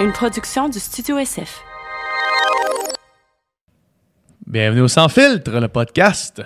[0.00, 1.60] une production du Studio SF.
[4.46, 6.40] Bienvenue au Sans Filtre, le podcast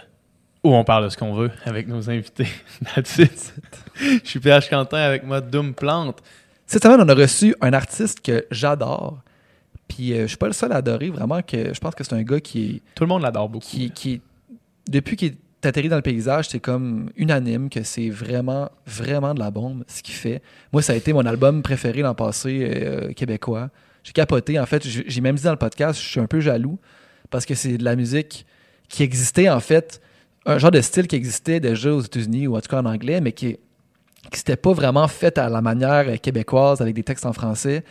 [0.65, 2.49] où on parle de ce qu'on veut avec nos invités.
[2.95, 3.55] That's it.
[4.01, 6.23] Je suis PH Quentin avec moi, Doom Plante.
[6.67, 9.19] Cette semaine, on a reçu un artiste que j'adore.
[9.87, 11.11] Puis euh, je suis pas le seul à adorer.
[11.11, 12.83] Vraiment, que je pense que c'est un gars qui est.
[12.95, 13.67] Tout le monde l'adore beaucoup.
[13.67, 14.23] Qui, qui,
[14.89, 15.39] depuis qu'il est
[15.69, 20.03] atterri dans le paysage, c'est comme unanime que c'est vraiment, vraiment de la bombe ce
[20.03, 20.43] qu'il fait.
[20.73, 23.71] Moi, ça a été mon album préféré l'an passé euh, québécois.
[24.05, 24.59] J'ai capoté.
[24.59, 26.79] En fait, j'ai même dit dans le podcast, je suis un peu jaloux
[27.31, 28.47] parce que c'est de la musique
[28.89, 30.01] qui existait, en fait,
[30.45, 33.21] un genre de style qui existait déjà aux États-Unis ou en tout cas en anglais,
[33.21, 33.59] mais qui
[34.31, 37.85] qui pas vraiment fait à la manière québécoise avec des textes en français.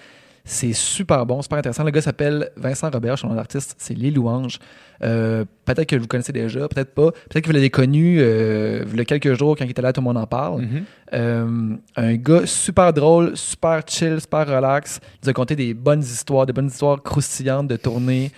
[0.43, 1.83] C'est super bon, super intéressant.
[1.83, 4.57] Le gars s'appelle Vincent Robert, son nom d'artiste, c'est Les Louanges.
[5.03, 7.11] Euh, peut-être que vous le connaissez déjà, peut-être pas.
[7.11, 9.93] Peut-être que vous l'avez connu euh, il y a quelques jours quand il était là,
[9.93, 10.61] tout le monde en parle.
[10.63, 10.83] Mhm.
[11.13, 14.99] Euh, un gars super drôle, super chill, super relax.
[15.03, 18.31] Il nous a conté des bonnes histoires, des bonnes histoires croustillantes de tournée.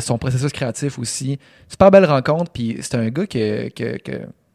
[0.00, 1.38] Son processus créatif aussi.
[1.68, 2.50] Super belle rencontre.
[2.52, 4.12] Puis c'est un gars que, que, que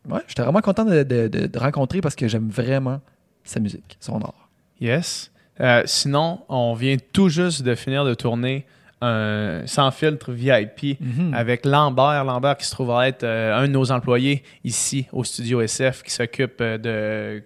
[0.09, 2.99] ouais, j'étais vraiment content de, de- de- de rencontrer parce que j'aime vraiment
[3.43, 4.49] sa musique, son art.
[4.81, 5.31] Yes.
[5.61, 8.65] Euh, sinon, on vient tout juste de finir de tourner
[9.01, 11.33] un Sans Filtre VIP Mhm.
[11.33, 12.23] avec Lambert.
[12.25, 16.03] Lambert qui se trouve à être euh, un de nos employés ici au studio SF
[16.03, 17.43] qui s'occupe euh, de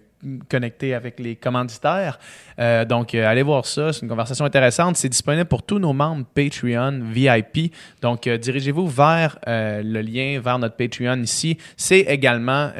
[0.48, 2.18] connecter avec les commanditaires.
[2.58, 3.92] Euh, donc, euh, allez voir ça.
[3.92, 4.96] C'est une conversation intéressante.
[4.96, 7.72] C'est disponible pour tous nos membres Patreon VIP.
[8.00, 11.58] Donc, euh, dirigez-vous vers le lien, vers notre Patreon ici.
[11.76, 12.70] C'est également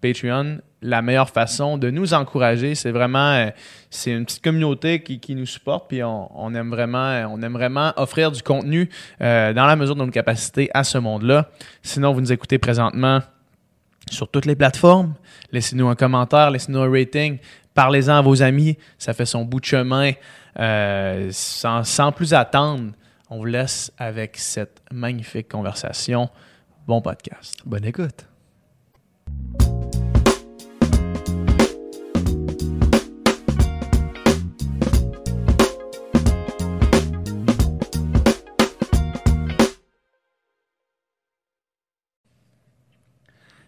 [0.00, 2.74] Patreon la meilleure façon de nous encourager.
[2.74, 3.50] C'est vraiment, euh,
[3.90, 8.30] c'est une petite communauté qui, nous supporte, puis on, aime vraiment, on aime vraiment offrir
[8.30, 11.48] du contenu euh, dans la mesure de nos capacités à ce monde-là.
[11.82, 13.20] Sinon, vous nous écoutez présentement
[14.10, 15.14] sur toutes les plateformes.
[15.52, 17.38] Laissez-nous un commentaire, laissez-nous un rating,
[17.72, 20.12] parlez-en à vos amis, ça fait son bout de chemin.
[20.58, 22.92] Euh, sans plus attendre,
[23.30, 26.28] on vous laisse avec cette magnifique conversation.
[26.86, 27.56] Bon podcast.
[27.64, 28.33] Bonne écoute.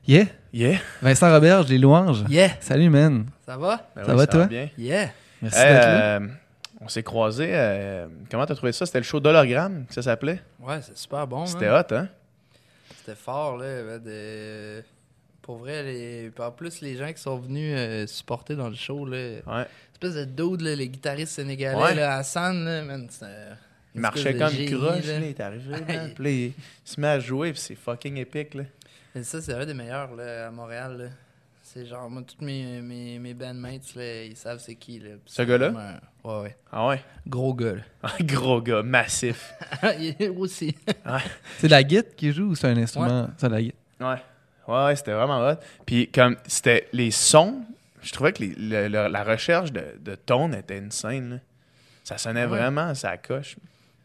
[0.06, 0.78] Yeah, Yeah.
[1.02, 2.24] Vincent Robert, les louanges.
[2.28, 3.26] Yeah, Salut, man.
[3.44, 3.88] ça va?
[3.94, 4.46] Ben Ça va, toi?
[4.46, 4.70] bien.
[4.78, 5.10] Yeah.
[5.42, 6.16] Merci Hey, d'être là.
[6.16, 6.28] euh,
[6.80, 7.50] on s'est croisés.
[7.50, 8.86] euh, comment t'as trouvé ça?
[8.86, 10.40] C'était le show d'hologramme que ça s'appelait?
[10.60, 11.44] Ouais, c'est super bon.
[11.46, 12.08] C'était hot, hein?
[12.98, 13.82] C'était fort, là.
[13.82, 14.82] ben, de-
[15.42, 16.30] Pour vrai, les...
[16.38, 19.16] en plus, les gens qui sont venus euh, supporter dans le show, là.
[19.46, 19.66] Ouais.
[19.92, 21.94] Espèce de dude, là, les guitaristes sénégalais, Ouais.
[21.94, 23.26] là, Hassan, là, man, c'était.
[23.94, 25.18] Il une marchait comme génie, croche, là.
[25.18, 25.74] Il est arrivé.
[26.14, 26.52] Puis là, il, il
[26.84, 28.64] se met à jouer, puis c'est fucking épique, là.
[29.16, 31.04] Mais ça, c'est un des meilleurs, là, à Montréal, là.
[31.62, 35.12] C'est genre, moi, tous mes, mes, mes bandmates, là, ils savent c'est qui, là.
[35.24, 35.68] Ce gars-là?
[35.68, 36.56] un- Ouais, ouais.
[36.70, 37.02] Ah ouais?
[37.26, 37.82] Gros gars, là.
[38.20, 39.54] Gros gars, massif.
[39.98, 40.76] Il est aussi.
[41.58, 43.28] C'est la guitare qui joue ou c'est un instrument?
[43.38, 43.78] C'est la guitare.
[44.00, 44.22] Ouais.
[44.74, 45.54] Ouais, ouais, c'était vraiment hot.
[45.86, 47.62] Puis comme c'était les sons,
[48.02, 51.30] je trouvais que les- le- le- la recherche de, de tone était insane.
[51.30, 51.36] là.
[52.04, 52.58] Ça sonnait Ah ouais.
[52.58, 53.56] vraiment, ça coche.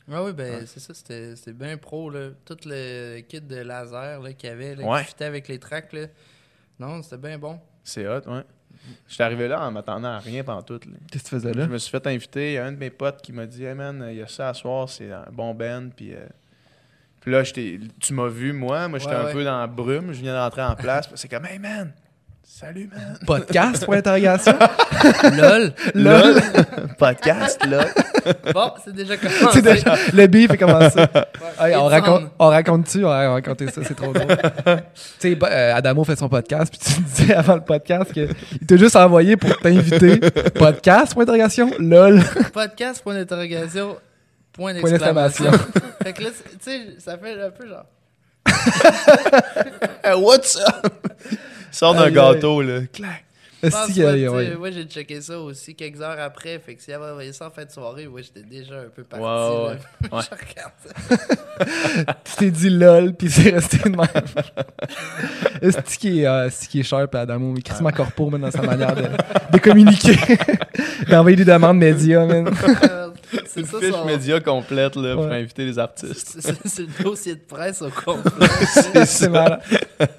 [0.10, 2.30] Ah oui, ben c'est ça, c'était c'était bien pro, là.
[2.46, 5.02] Tout le kit de laser là, qu'il y avait, là, Ouais.
[5.02, 6.08] qui fitait avec les tracks, là.
[6.80, 7.60] Non, c'était bien bon.
[7.84, 8.44] C'est hot, ouais.
[9.08, 10.80] J'étais arrivé là en m'attendant à rien pendant tout.
[10.80, 11.68] Qu'est-ce que tu faisais Je là?
[11.68, 12.52] me suis fait inviter.
[12.52, 14.28] Il y a un de mes potes qui m'a dit Hey man, il y a
[14.28, 15.90] ça à soir, c'est un bon band.
[15.96, 16.26] Puis, euh,
[17.20, 18.88] puis là, j'étais- tu m'as vu, moi.
[18.88, 19.34] Moi, j'étais Ouais, un ouais.
[19.34, 20.14] peu dans la brume.
[20.14, 21.10] Je viens d'entrer en place.
[21.14, 21.94] c'est comme Hey man,
[22.44, 23.18] salut man.
[23.26, 24.54] Podcast, point d'interrogation?
[25.38, 25.74] LOL!
[25.96, 26.42] Lol.
[27.00, 27.86] Podcast, là.
[28.54, 29.62] Bon, c'est déjà C'est commencé.
[29.62, 31.00] déjà- le beef est commencé.
[31.60, 33.04] Hey, Et on, raconte, on raconte-tu?
[33.06, 34.28] On va raconter ça, c'est trop drôle.
[35.20, 38.28] tu sais, euh, Adamo fait son podcast, puis tu me disais avant le podcast qu'il
[38.68, 40.20] t'a juste envoyé pour t'inviter.
[40.52, 41.72] Podcast, point d'interrogation?
[41.80, 42.22] LOL.
[42.54, 43.98] Podcast, point d'interrogation,
[44.54, 45.46] point Point d'exclamation.
[45.52, 45.82] d'exclamation.
[46.04, 47.86] fait que là, tu sais, ça fait un peu genre.
[50.04, 50.88] Hey, what's up?
[51.72, 52.82] Sors d'un gâteau, là.
[52.94, 53.26] Clac.
[53.64, 54.56] Je Est-ce pense qu'il y pas, a- tu sais, ouais.
[54.56, 56.58] Moi, j'ai checké ça aussi quelques heures après.
[56.58, 59.04] Fait que s'il avait envoyé ça en fin de soirée, moi, j'étais déjà un peu
[59.04, 59.24] parti.
[59.24, 59.68] Ouais, là.
[59.68, 59.78] ouais.
[60.24, 62.16] Je regarde ça.
[62.26, 64.08] Tu t'es dit LOL, puis c'est resté de même.
[65.62, 67.54] Est-ce qui est, euh, qui est sharp, Adamo?
[67.54, 69.04] Mais corpo, man, dans sa manière de,
[69.52, 70.18] de communiquer?
[71.08, 72.50] D'envoyer des demandes médias, man.
[73.48, 75.40] C'est Une ça, fiche son- média complète, là, pour Ouais.
[75.42, 76.28] inviter les artistes.
[76.28, 78.48] C'est- C'est c'est le dossier de presse au complet.
[79.06, 79.62] c'est malade.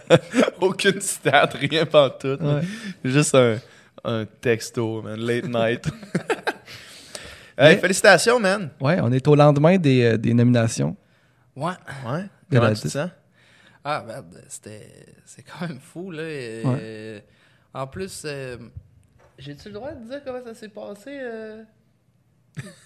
[0.61, 2.41] Aucune stat, rien pantoute.
[2.41, 2.63] Ouais.
[3.05, 3.59] Juste un,
[4.05, 5.19] un texto, man.
[5.21, 5.87] Late night.
[7.59, 8.71] hey, Mais- félicitations, man.
[8.81, 10.97] Ouais, on est au lendemain des, euh, des nominations.
[11.57, 11.73] Ouais.
[12.07, 12.23] Ouais.
[12.51, 13.11] De Comment la tu te sens?
[13.85, 14.89] Ah, merde, c'était.
[15.27, 16.23] C'est quand même fou, là.
[16.23, 17.21] Euh,
[17.75, 18.57] En plus, euh,
[19.39, 21.19] j'ai-tu le droit de dire comment ça s'est passé?
[21.21, 21.63] euh?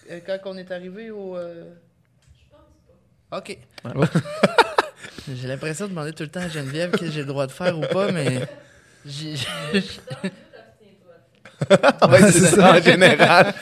[0.09, 1.35] Euh, Quand on est arrivé au.
[1.37, 1.65] euh,
[3.31, 3.57] Ok.
[3.83, 4.07] Ouais.
[5.35, 7.77] j'ai l'impression de demander tout le temps à Geneviève que j'ai le droit de faire
[7.77, 8.47] ou pas, mais.
[9.05, 9.35] j'ai-
[12.09, 13.53] ouais, c'est ça en général.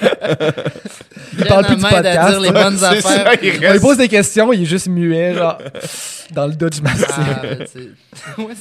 [1.38, 2.30] Il parle plus du podcast.
[2.30, 3.33] dire les bonnes ça, affaires.
[3.42, 5.57] il On lui pose des questions, il est juste muet, genre,
[6.31, 7.07] dans le Dodge Mastiff.
[7.18, 8.53] Ah, ben, c'est- ouais,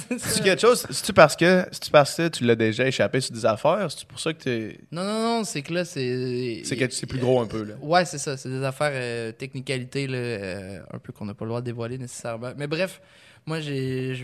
[0.44, 3.88] quelque chose, c'est-tu parce que, c'est-tu parce que tu l'as déjà échappé sur des affaires?
[3.90, 4.78] C'est pour ça que t'es.
[4.92, 6.62] Non, non, non, c'est que là, c'est.
[6.64, 7.74] C'est que c'est plus gros un peu, là.
[7.82, 8.36] Ouais, c'est ça.
[8.36, 11.66] C'est des affaires euh, technicalités, là, euh, un peu qu'on n'a pas le droit de
[11.66, 12.52] dévoiler nécessairement.
[12.56, 13.00] Mais bref,
[13.46, 14.14] moi, j'ai.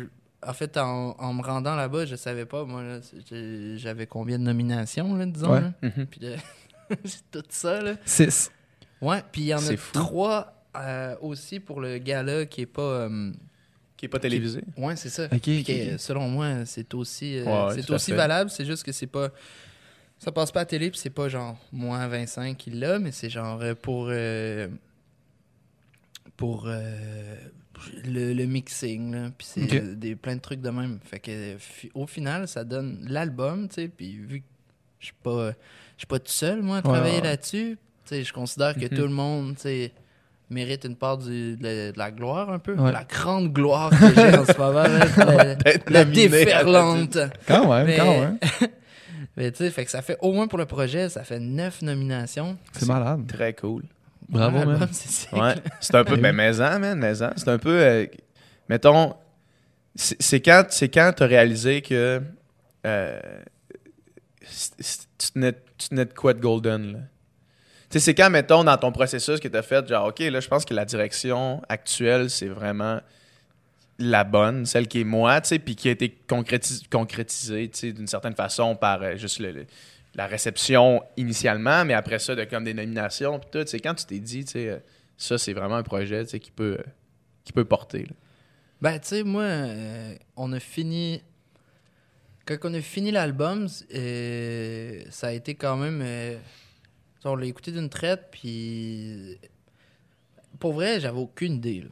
[0.46, 2.82] En fait, en, en me rendant là-bas, je savais pas, moi,
[3.76, 5.52] j'avais combien de nominations, là, disons.
[5.52, 5.60] Ouais.
[5.60, 5.72] là.
[5.82, 6.06] Mhm.
[6.06, 6.36] Puis là,
[7.04, 7.94] c'est tout ça, là.
[8.06, 8.50] Six.
[9.02, 9.92] Ouais, puis il y en a fou.
[9.92, 12.80] trois euh, aussi pour le gala qui est pas.
[12.82, 13.32] euh,
[13.96, 14.62] Qui est pas télévisé.
[14.76, 15.24] Ouais, c'est ça.
[15.24, 16.00] Ok, Puis ok, que, ok.
[16.00, 18.48] selon moi, c'est aussi, euh, Ouais, c'est aussi valable.
[18.50, 19.28] C'est juste que c'est pas.
[20.18, 23.28] Ça passe pas à télé, puis c'est pas genre moins Vincent qui l'a, mais c'est
[23.30, 24.06] genre euh, pour.
[24.10, 24.68] euh,
[26.36, 27.36] pour euh,
[28.04, 29.30] le, le mixing, là.
[29.36, 30.98] Puis c'est euh, des, plein de trucs de même.
[31.04, 31.56] Fait que
[31.94, 33.88] au final, ça donne l'album, tu sais.
[33.88, 34.46] Puis vu que
[35.00, 35.52] je suis pas,
[36.08, 37.24] pas tout seul, moi, à travailler ouais.
[37.28, 38.88] là-dessus, tu sais, je considère que Mhm.
[38.88, 39.92] tout le monde, tu sais
[40.52, 42.74] mérite une part du- de, la, de la gloire un peu.
[42.74, 42.90] Ouais.
[42.90, 44.82] La grande gloire que j'ai en ce moment.
[44.82, 45.54] là,
[45.88, 47.18] la- déferlante.
[47.46, 48.38] Quand même, Mais- quand même.
[49.36, 51.82] Mais tu sais, fait que ça fait au moins pour le projet, ça fait neuf
[51.82, 52.58] nominations.
[52.72, 53.26] C'est malade.
[53.28, 53.84] Très cool.
[54.30, 54.88] Bravo, Un man.
[54.92, 55.32] c'est.
[55.32, 55.54] Ouais.
[55.92, 56.16] Un peu.
[56.16, 57.30] Ben Ben, maison, man, maison.
[57.36, 57.80] C'est un peu.
[57.80, 58.06] euh,
[58.68, 59.14] mettons.
[59.94, 62.22] C'est quand, c'est quand t'as réalisé que.
[62.86, 63.20] euh,
[65.18, 66.98] tu tenais, tu de quoi de golden, là?
[67.90, 70.46] Tu sais, c'est quand, mettons, dans ton processus que t'as fait, genre, OK, là, je
[70.48, 73.00] pense que la direction actuelle, c'est vraiment
[73.98, 77.78] la bonne, celle qui est moi, tu sais, puis qui a été concrétis- concrétisée, tu
[77.78, 79.66] sais, d'une certaine façon par euh, juste le- le-
[80.14, 83.66] la réception initialement, mais après ça, de comme des nominations, puis tout.
[83.66, 84.78] C'est quand tu t'es dit, tu sais, euh,
[85.16, 86.90] ça, c'est vraiment un projet, tu sais, qui peut, euh,
[87.44, 88.06] qui peut porter.
[88.80, 91.22] Ben, tu sais, moi, euh, on a fini.
[92.46, 96.02] Quand on a fini l'album, ça a été quand même.
[97.24, 99.38] on l'a écouté d'une traite, puis.
[100.58, 101.82] Pour vrai, j'avais aucune idée.
[101.82, 101.88] là.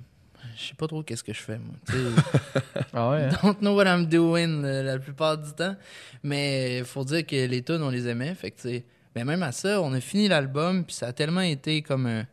[0.61, 1.75] Je sais pas trop qu'est-ce que je fais, moi.
[2.93, 3.31] Ah ouais, hein?
[3.43, 5.77] don't know what I'm doing euh, la plupart du temps.
[6.25, 8.35] Mais faut dire que les tunes, on les aimait.
[8.35, 8.85] Fait que, tu sais,
[9.15, 12.27] mais même à ça, on a fini l'album, puis ça a tellement été comme un-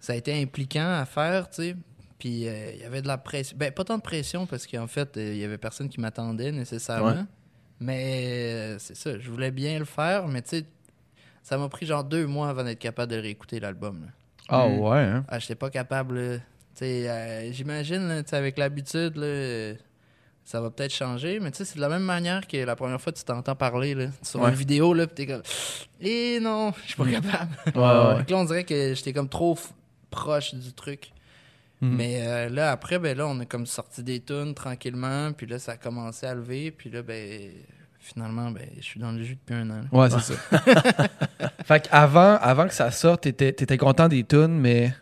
[0.00, 1.76] Ça a été impliquant à faire, tu sais.
[2.18, 3.56] Puis euh, il y avait de la pression.
[3.58, 6.50] Ben, pas tant de pression parce qu'en fait, euh, il y avait personne qui m'attendait
[6.52, 7.08] nécessairement.
[7.10, 7.24] Ouais.
[7.78, 8.22] Mais
[8.74, 10.64] euh, c'est ça, je voulais bien le faire, mais tu sais,
[11.42, 14.06] ça m'a pris genre deux mois avant d'être capable de réécouter l'album.
[14.48, 14.78] Ah Mm.
[14.80, 15.24] ouais, hein?
[15.28, 16.40] Ah, j'étais pas capable.
[16.84, 19.14] Euh, J'imagine, avec l'habitude,
[20.44, 23.00] ça va peut-être changer, mais tu sais, c'est de la même manière que la première
[23.00, 24.50] fois que tu t'entends parler là, sur Ouais.
[24.50, 25.42] une vidéo, là, pis t'es comme.
[26.00, 27.50] Eh non, je suis pas capable.
[27.74, 28.18] Ouais, ouais.
[28.18, 29.58] Donc là, on dirait que j'étais comme trop
[30.10, 31.10] proche du truc.
[31.80, 31.96] Mhm.
[31.96, 35.58] Mais euh, là, après, ben là, on a comme sorti des tunes tranquillement, puis là,
[35.58, 37.50] ça a commencé à lever, puis là, ben,
[37.98, 39.82] finalement, ben, je suis dans le jus depuis un an.
[39.82, 39.98] là.
[39.98, 41.08] Ouais, c'est ça.
[41.64, 44.94] fait qu'avant avant que ça sorte, t'étais étais content des tunes, mais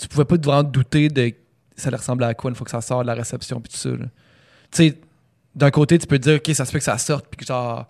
[0.00, 1.32] tu pouvais pas vraiment te douter de
[1.76, 3.78] ça allait ressembler à quoi une fois que ça sort de la réception puis tout
[3.78, 3.90] ça.
[3.90, 4.06] là.
[4.70, 4.98] Tu sais,
[5.54, 7.46] d'un côté, tu peux te dire, OK, ça se peut que ça sorte puis que
[7.46, 7.86] genre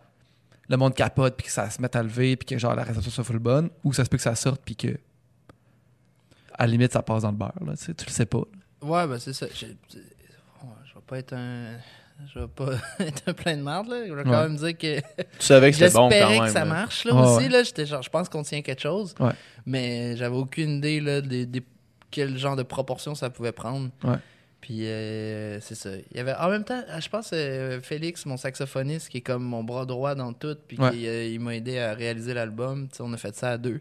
[0.68, 3.10] le monde capote puis que ça se mette à lever puis que genre la réception
[3.10, 4.96] soit full bonne, ou ça se peut que ça sorte puis que
[6.54, 8.42] à la limite ça passe dans le beurre, là, tu sais, tu le sais pas.
[8.82, 9.46] Ouais, ben c'est ça.
[9.52, 9.98] Je, je
[10.84, 11.76] je vais pas être un.
[12.34, 14.06] Je vais pas être un plein de merde, là.
[14.06, 14.48] Je vais quand Ouais.
[14.48, 15.00] même dire que.
[15.00, 16.52] Tu savais que c'était bon J'espérais quand même.
[16.52, 17.48] que ça marche, là, Ouais, aussi, ouais.
[17.50, 17.62] là.
[17.62, 19.14] J'étais genre, je pense qu'on tient quelque chose.
[19.18, 19.32] Ouais.
[19.66, 21.62] Mais j'avais aucune idée, là, des, des-
[22.10, 23.90] quel genre de proportion ça pouvait prendre.
[24.04, 24.16] Ouais.
[24.60, 25.90] Puis euh, c'est ça.
[26.10, 29.42] Il y avait, en même temps, je pense euh, Félix, mon saxophoniste, qui est comme
[29.42, 30.90] mon bras droit dans tout, puis Ouais.
[30.90, 32.88] qui, euh, il m'a aidé à réaliser l'album.
[33.00, 33.80] On a fait ça à deux.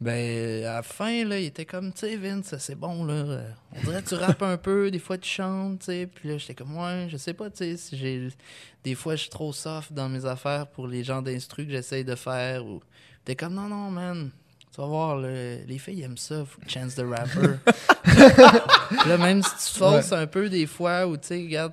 [0.00, 3.42] Ben, à la fin, là, il était comme, tu sais, Vince, c'est bon, là.
[3.76, 6.08] On dirait que tu rappes un peu, des fois tu chantes, tu sais.
[6.12, 8.28] Puis là, j'étais comme, ouais, je sais pas, tu sais, si j'ai.
[8.82, 12.02] Des fois, je suis trop soft dans mes affaires pour les genres d'instru que j'essaye
[12.02, 12.64] de faire.
[12.64, 12.80] Ou...
[13.26, 14.30] T'es comme, non, non, man.
[14.74, 17.56] Tu vas voir, les filles aiment ça, Chance the Rapper.
[19.08, 21.72] Là, même si tu te fausses un peu des fois, ou tu sais, regarde,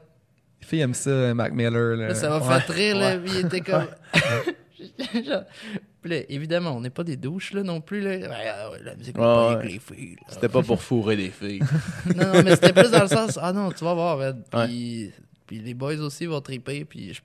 [0.61, 1.95] Les filles aiment ça, euh, Mac Miller.
[1.95, 2.07] là.
[2.09, 2.59] Là, ça m'a Ouais.
[2.61, 3.17] fait rire, là.
[3.17, 3.87] Puis il était comme.
[5.25, 5.43] Genre,
[6.01, 8.11] Puis là, évidemment, on n'est pas des douches, là, non plus, là.
[8.29, 9.55] Ouais, ah ouais, la musique va Ouais, pas ouais.
[9.65, 10.27] avec les filles, là.
[10.29, 11.61] C'était pas pour fourrer des filles.
[12.15, 14.41] Non, non, mais c'était plus dans le sens, ah non, tu vas voir, man.
[14.65, 15.11] Puis,
[15.45, 17.21] puis les boys aussi vont triper, puis je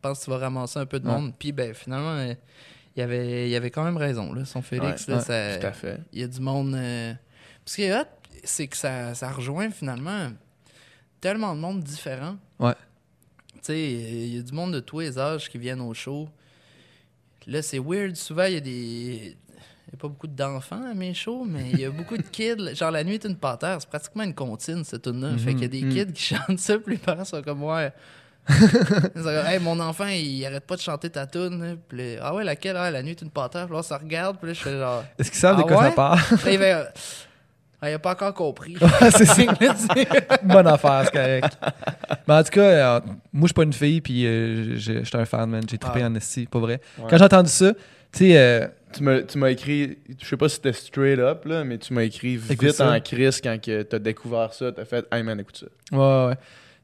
[0.00, 1.12] pense que tu vas ramasser un peu de Ouais.
[1.14, 1.32] monde.
[1.38, 2.34] Puis, ben, finalement, euh,
[2.96, 4.44] il y avait, il avait quand même raison, là.
[4.44, 5.98] Son Félix, Ouais, là, ouais, ça- Tout à fait.
[6.12, 6.74] il y a du monde.
[6.74, 7.12] euh,
[7.64, 8.04] Ce qui est hot,
[8.44, 10.30] c'est que ça, ça rejoint finalement
[11.20, 12.36] tellement de monde différent.
[12.58, 12.74] Ouais.
[13.54, 16.28] Tu sais, il y a du monde de tous les âges qui viennent au show.
[17.46, 18.14] Là, c'est weird.
[18.16, 19.36] Souvent, il y a des.
[19.92, 22.74] a pas beaucoup d'enfants à mes shows, mais il y a beaucoup de kids.
[22.74, 25.36] Genre, La nuit est une panthère, c'est pratiquement une comptine, cette tune-là.
[25.38, 25.92] Fait qu'il y a des Mhm.
[26.06, 27.92] kids qui chantent ça, puis les parents sont comme, ouais.
[28.48, 31.78] Hey, mon enfant, il arrête pas de chanter ta tune.
[31.88, 32.76] Puis là, ah ouais, laquelle?
[32.76, 33.66] Ah, La nuit est une panthère.
[33.66, 35.04] Puis là, se regarde, puis là, je fais genre.
[35.18, 35.88] Est-ce qu'ils savent de Ah quoi ouais?
[35.88, 36.18] ça parle?
[36.52, 36.84] Il euh,
[37.82, 38.74] ah, il a pas encore compris.
[39.10, 39.42] c'est ça.
[40.42, 41.58] Bonne affaire, c'est correct.
[42.26, 43.00] Mais en tout cas, euh,
[43.32, 45.62] moi, je suis pas une fille, puis euh, suis un fan, man.
[45.68, 46.06] J'ai trippé Ah.
[46.06, 46.80] en esti, pas vrai.
[46.98, 47.04] Ouais.
[47.10, 47.78] Quand j'ai entendu ça, tu
[48.18, 51.64] sais, euh, Tu m'as tu m'as écrit, je sais pas si c'était straight up, là,
[51.64, 52.90] mais tu m'as écrit Écoute vite ça.
[52.90, 54.72] en crise quand que t'as découvert ça.
[54.72, 55.66] T'as fait, hey man, écoute ça.
[55.96, 56.36] ouais, ouais, ouais.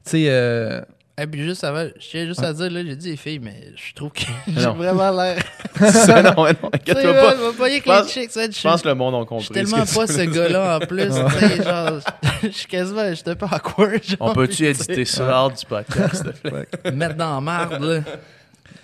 [0.05, 0.81] Tu sais, euh,
[1.21, 3.71] Et puis juste avant, je tiens juste à dire, là, j'ai dit les filles, mais
[3.75, 5.43] je trouve que j'ai vraiment l'air.
[5.91, 7.35] Ça, non, non, inquiète-toi pas.
[7.35, 9.13] je pas y avec Je pense- les chicks, ça, je Je pense que le monde
[9.15, 9.45] a Je compris.
[9.45, 11.07] suis tellement pas ce gars-là en plus.
[11.09, 11.99] tu sais, genre,
[12.41, 14.03] je suis quasiment, je suis un peu awkward.
[14.03, 16.67] genre, On peut-tu éditer ça hors du podcast, s'il te plaît?
[16.85, 17.99] me mettre dans la marde, là.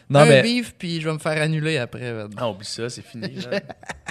[0.07, 0.41] non, un mais.
[0.43, 2.13] beef, puis je vais me faire annuler après.
[2.37, 3.37] Ah, oublie ça, c'est fini.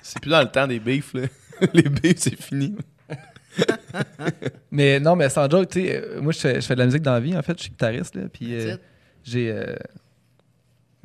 [0.02, 1.22] C'est plus dans le temps des beefs, là.
[1.72, 2.74] Les beefs, c'est fini.
[4.70, 6.86] Mais non, mais sans joke, tu sais, euh, moi, je fais, je fais de la
[6.86, 7.56] musique dans la vie, en fait.
[7.56, 8.22] Je suis guitariste, là.
[8.32, 8.76] Puis euh,
[9.24, 9.50] j'ai.
[9.50, 9.74] euh,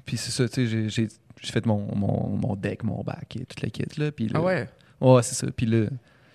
[0.06, 1.08] puis c'est ça, tu sais, j'ai-
[1.52, 4.12] fait mon, mon, mon deck, mon back et toute la kit, là.
[4.12, 4.68] Puis là- Ah ouais?
[5.02, 5.48] Ouais, c'est ça.
[5.56, 5.88] Puis là,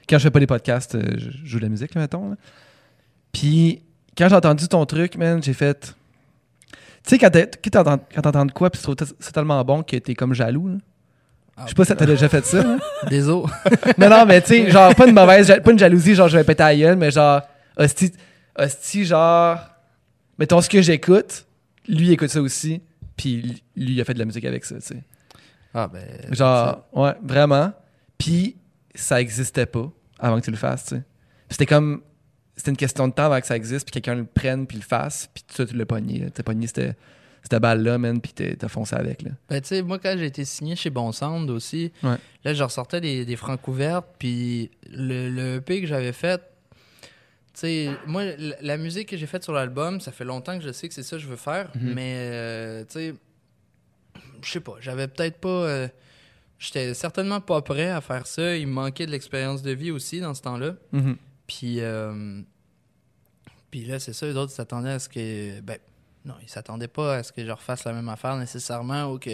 [0.09, 2.31] quand je fais pas des podcasts, je joue de la musique, là, mettons.
[2.31, 2.37] là.
[3.33, 3.83] Puis
[4.17, 5.95] quand j'ai entendu ton truc, man, j'ai fait.
[7.07, 9.83] Tu sais, quand t'entends quand t'entends de quoi, puis tu trouves que c'est tellement bon
[9.83, 10.75] que t'es comme jaloux, là.
[11.65, 12.61] Je sais pas si t'as déjà fait ça.
[12.67, 12.79] hein?
[13.09, 13.47] Désolé.
[13.99, 16.45] non, non, mais tu sais, genre, pas une mauvaise, pas une jalousie, genre, je vais
[16.45, 17.43] péter à gueule, mais genre,
[17.77, 18.13] hostie,
[18.57, 19.59] hostie, genre,
[20.39, 21.47] mettons ce que j'écoute,
[21.89, 22.81] lui écoute ça aussi,
[23.17, 25.03] puis lui il a fait de la musique avec ça, tu sais.
[25.75, 26.35] Ah ben.
[26.35, 27.73] Genre, ouais, vraiment.
[28.17, 28.57] Puis
[28.95, 31.03] ça existait pas avant que tu le fasses, tu sais.
[31.51, 32.03] C'était comme,
[32.57, 34.83] c'était une question de temps avant que ça existe, puis quelqu'un le prenne, puis le
[34.83, 36.97] fasse, puis toi tu l'as pogné, t'as pogné cette,
[37.43, 39.31] cette balle-là, man, puis t'as foncé avec, là.
[39.49, 42.17] Ben, tu sais, moi, quand j'ai été signé chez Bon Sound aussi, Ouais.
[42.45, 46.41] là, je ressortais des, des francs couvertes, puis le, le EP que j'avais fait,
[47.55, 48.23] tu sais, moi,
[48.61, 51.03] la, musique que j'ai faite sur l'album, ça fait longtemps que je sais que c'est
[51.03, 51.93] ça que je veux faire, Mhm.
[51.95, 53.15] mais, euh, tu sais,
[54.43, 55.49] je sais pas, j'avais peut-être pas.
[55.49, 55.89] euh,
[56.61, 58.57] J'étais certainement pas prêt à faire ça.
[58.57, 60.75] Il me manquait de l'expérience de vie aussi dans ce temps-là.
[60.91, 61.17] Mhm.
[61.47, 62.43] Puis, euh,
[63.71, 65.61] puis là, c'est ça, les autres s'attendaient à ce que.
[65.61, 65.79] Ben,
[66.25, 69.31] non, ils s'attendaient pas à ce que je refasse la même affaire nécessairement ou que.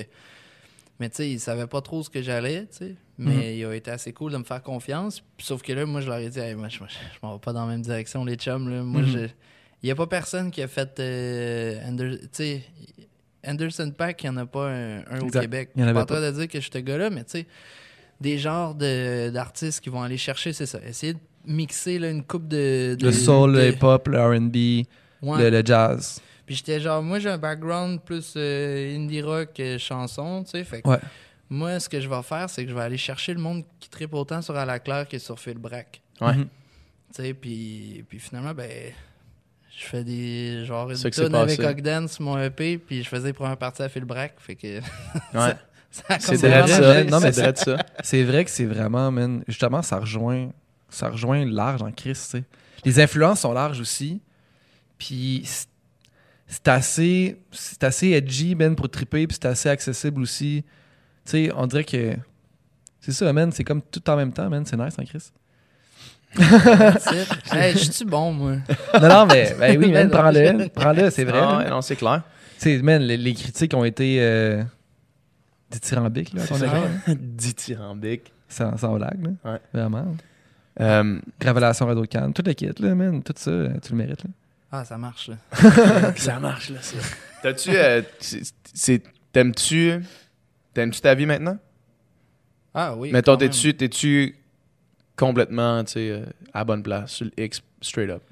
[1.00, 2.94] Mais tu sais, ils savaient pas trop ce que j'allais, tu sais.
[3.18, 5.22] Mais il a été assez cool de me faire confiance.
[5.38, 7.52] Sauf que là, moi, je leur ai dit, Hey, moi, je, je m'en vais pas
[7.52, 8.82] dans la même direction, les chums, là.
[8.82, 9.06] Moi, Mhm.
[9.08, 9.18] je.
[9.82, 10.98] Il y a pas personne qui a fait.
[11.00, 12.62] euh, Ander- tu sais,
[13.46, 15.26] Anderson Pack, il y en a pas un, un au.
[15.28, 15.70] Québec.
[15.76, 17.10] Il y en Je suis pas en train de dire que je suis ce gars-là,
[17.10, 17.46] mais tu sais,
[18.20, 20.78] des genres de- d'artistes qui vont aller chercher, c'est ça.
[20.86, 24.86] Essayer de mixer là, une coupe de, de- Le soul, de- le hip-hop, le R&B,
[25.22, 25.42] Ouais.
[25.42, 26.20] le, le jazz.
[26.46, 30.64] Puis j'étais genre, moi j'ai un background plus euh, indie rock, chanson, tu sais.
[30.64, 30.98] Fait que Ouais.
[31.48, 33.88] moi, ce que je vais faire, c'est que je vais aller chercher le monde qui
[33.88, 36.02] tripe autant sur À la Claire que sur Phil Brack.
[36.20, 36.34] Ouais.
[36.34, 36.44] Mhm.
[37.14, 38.70] Tu sais, puis, puis finalement, ben,
[39.78, 41.60] je fais des genre une tune avec
[42.08, 44.34] sur mon EP, puis je faisais les premières parties à Phil Brack.
[44.38, 44.78] Fait que
[45.34, 45.54] Ouais.
[45.90, 47.04] ça a C'est vrai, ça.
[47.04, 47.76] Non, mais c'est ça.
[48.02, 50.50] C'est vrai que c'est vraiment, man, justement, ça rejoint,
[50.90, 52.44] ça rejoint large en Christ, tu sais.
[52.84, 54.20] Les influences sont larges aussi.
[54.98, 55.48] Puis
[56.46, 60.64] c'est- assez, c'est assez edgy, man, pour triper, puis c'est assez accessible aussi.
[61.24, 62.16] Tu sais, on dirait que
[63.00, 65.32] c'est ça, man, c'est comme tout en même temps, man, c'est nice en it.
[67.52, 68.56] Hey, je suis bon, moi?
[69.00, 71.40] Non, non, mais ben oui, man, Ben non, prends-le, prends-le, c'est vrai.
[71.42, 71.58] Ah là.
[71.58, 72.22] ouais, non, c'est clair.
[72.58, 74.62] Tu sais, man, les, les critiques ont été euh,
[75.70, 77.14] dithyrambiques, là, à hein.
[77.18, 78.32] Dithyrambique.
[78.48, 79.52] Sans, sans blague, là.
[79.52, 79.58] Ouais.
[79.72, 80.06] Vraiment.
[80.80, 83.50] Euh, Révélation Radio Cannes, tout le kit, là, man, tout ça,
[83.82, 84.30] tu le mérites, là.
[84.72, 85.36] Ah, ça marche, là.
[86.16, 86.96] ça marche, là, ça.
[87.42, 87.70] T'as-tu.
[87.74, 88.02] euh,
[89.32, 90.00] T'aimes-tu.
[90.72, 91.56] T'aimes-tu ta vie maintenant?
[92.74, 93.12] Ah oui.
[93.12, 94.36] Mettons, t'es-tu t'es-tu
[95.16, 98.22] complètement, tu sais, euh, à la bonne place, sur le X, straight up?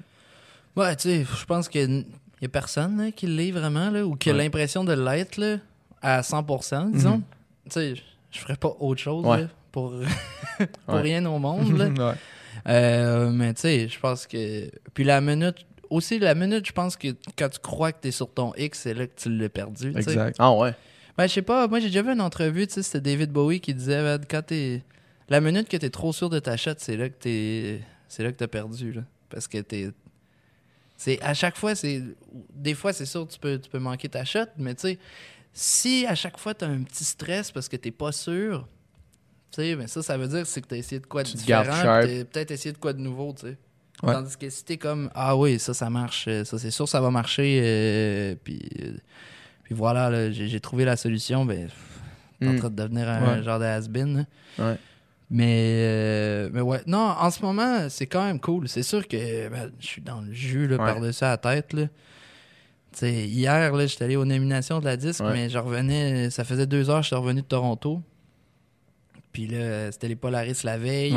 [0.75, 2.05] Ouais, tu sais, je pense qu'il
[2.41, 4.39] y a personne là, qui l'est vraiment, là, ou qui a Ouais.
[4.39, 5.57] l'impression de l'être là,
[6.01, 7.17] à 100%, disons.
[7.17, 7.23] Mhm.
[7.65, 7.93] Tu sais,
[8.31, 9.41] je ferais pas autre chose Ouais.
[9.43, 9.93] là, pour,
[10.85, 11.01] pour Ouais.
[11.01, 11.77] rien au monde.
[11.77, 11.87] là.
[12.11, 12.15] ouais.
[12.67, 14.69] Euh, mais tu sais, je pense que.
[14.93, 15.65] Puis la minute.
[15.93, 18.95] Aussi, la minute, je pense que quand tu crois que t'es sur ton X, c'est
[18.95, 19.93] là que tu l'as perdu.
[19.93, 20.09] tu sais.
[20.11, 20.35] Exact.
[20.39, 20.73] Ah ouais.
[21.15, 23.59] Ben, je sais pas, moi j'ai déjà vu une entrevue, tu sais, c'était David Bowie
[23.59, 24.81] qui disait, quand t'es.
[25.29, 27.81] La minute que t'es trop sûr de ta shot, c'est là que t'es.
[28.07, 29.03] C'est là que t'as perdu, là.
[29.29, 29.91] Parce que t'es.
[30.97, 32.01] C'est à chaque fois, c'est.
[32.55, 34.99] Des fois, c'est sûr, tu peux, tu peux manquer ta shot, mais tu sais,
[35.53, 38.67] si à chaque fois t'as un petit stress parce que t'es pas sûr,
[39.51, 41.37] tu sais, ben ça, ça veut dire c'est que t'as essayé de quoi de Tu
[41.37, 43.57] différent, t'as peut-être essayé de quoi de nouveau, tu sais.
[44.01, 44.13] Ouais.
[44.13, 46.99] Tandis que si t'es comme, ah oui, ça, ça marche, euh, ça, c'est sûr, ça
[46.99, 48.91] va marcher, euh, puis, euh,
[49.63, 51.69] puis voilà, là, j'ai trouvé la solution, ben,
[52.41, 52.57] en Mm.
[52.59, 53.43] train de devenir un Ouais.
[53.43, 54.25] genre de has-been.
[54.59, 54.75] Ouais.
[55.31, 55.57] Mais,
[55.87, 58.67] euh, mais ouais, non, en ce moment, c'est quand même cool.
[58.67, 61.71] C'est sûr que ben, je suis dans le jus là, par-dessus la tête.
[61.73, 61.87] Là.
[63.01, 66.89] Hier, là, j'étais allé aux nominations de la disque, mais je revenais, ça faisait deux
[66.89, 68.01] heures que j'étais revenu de Toronto.
[69.31, 71.15] Puis là, c'était les Polaris la veille.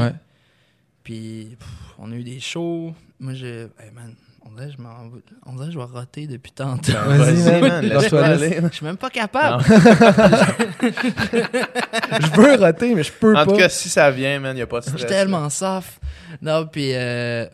[1.08, 1.14] Ouais.
[1.48, 2.94] Puis pff, on a eu des shows.
[3.20, 3.46] Moi, je.
[3.78, 5.10] Hey, man, on dirait, que je m'en-
[5.46, 6.92] on dirait que je vais roter depuis tantôt.
[6.92, 7.70] Ben, Vas-y, Vas-y, man.
[7.70, 8.42] man, Lâche-toi, laisse-moi laisse.
[8.58, 8.68] aller.
[8.70, 9.64] Je suis même pas capable.
[10.92, 13.52] je veux roter, mais je peux En pas.
[13.52, 15.00] tout cas, si ça vient, man, il a pas de Je stress.
[15.02, 16.00] suis tellement soft.
[16.42, 17.46] Non, puis euh,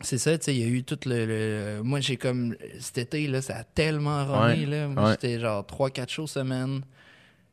[0.00, 1.26] c'est ça, tu sais, il y a eu tout le.
[1.26, 2.54] le- moi, j'ai comme.
[2.80, 4.88] Cet été, là, ça a tellement runné, là.
[4.88, 5.10] Moi, ouais.
[5.12, 6.80] j'étais genre 3-4 shows semaine.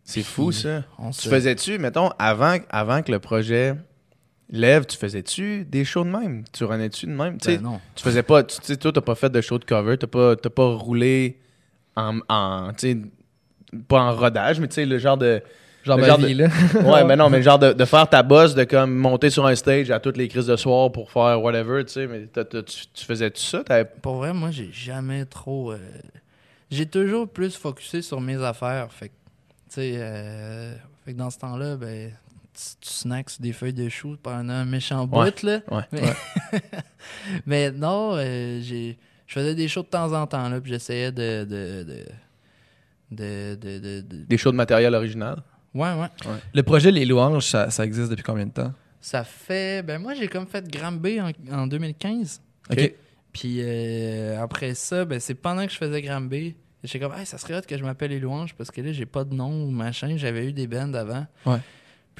[0.03, 0.83] C'est fou, ça.
[0.97, 3.75] On Tu se- faisais-tu, mettons, avant, avant que le projet
[4.51, 6.43] lève, tu faisais-tu des shows de même?
[6.51, 7.37] Tu renais-tu de même?
[7.45, 7.79] Ben non.
[7.95, 10.35] tu faisais pas, tu sais, toi, t'as pas fait de show de cover, t'as pas,
[10.35, 11.39] t'as pas roulé
[11.95, 12.71] en, en
[13.87, 15.41] pas en rodage, mais tu sais, le genre de...
[15.83, 16.49] Genre le genre vie, de- là.
[16.83, 19.45] Ouais, mais non, mais le genre de, de faire ta bosse, de comme monter sur
[19.47, 22.45] un stage à toutes les crises de soir pour faire whatever, tu sais, mais t'as-
[22.45, 23.63] t'as- tu, tu faisais-tu ça?
[24.01, 25.71] Pour vrai, moi, j'ai jamais trop.
[25.71, 25.77] euh,
[26.69, 28.91] J'ai toujours plus focusé sur mes affaires.
[28.91, 29.13] Fait que,
[29.69, 32.11] tu sais, euh, fait que dans ce temps-là, ben,
[32.81, 35.59] tu, tu snacks sur des feuilles de chou pendant un méchant bout, Ouais, là.
[35.71, 36.13] ouais, Mais,
[37.45, 38.97] mais non, euh, j'ai.
[39.27, 42.05] Je faisais des shows de temps en temps, là, puis j'essayais de de, de,
[43.11, 45.41] de, de, de- de- Des shows de matériel original?
[45.73, 46.07] Ouais, ouais.
[46.53, 48.73] Le projet Les Louanges, ça, ça existe depuis combien de temps?
[48.99, 49.83] Ça fait.
[49.85, 52.41] Ben, moi, j'ai comme fait Granby en, en 2015.
[52.71, 52.93] OK.
[53.31, 56.57] Puis euh, après ça, ben, c'est pendant que je faisais Granby.
[56.83, 59.05] J'étais comme, hey, ça serait hot que je m'appelle Les Louanges parce que là, j'ai
[59.05, 60.15] pas de nom ou machin.
[60.17, 61.25] J'avais eu des bands avant.
[61.45, 61.59] Ouais.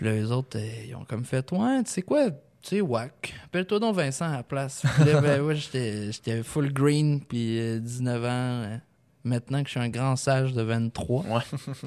[0.01, 2.81] Puis là, les autres, euh, ils ont comme fait, ouais, tu sais quoi, tu sais,
[2.81, 3.35] wack.
[3.45, 4.81] Appelle-toi donc Vincent à la place.
[4.95, 8.27] Puis là, ben, ouais, j'étais j'étais full green, puis euh, 19 ans.
[8.27, 8.77] euh,
[9.23, 11.23] maintenant que je suis un grand sage de 23.
[11.25, 11.41] Ouais.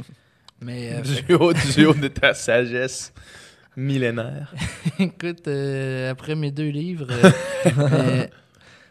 [0.61, 3.13] Mais euh, fait Du haut, du haut de ta sagesse
[3.77, 4.55] millénaire.
[5.01, 7.31] Écoute, euh, après mes deux livres, euh,
[7.79, 8.27] euh,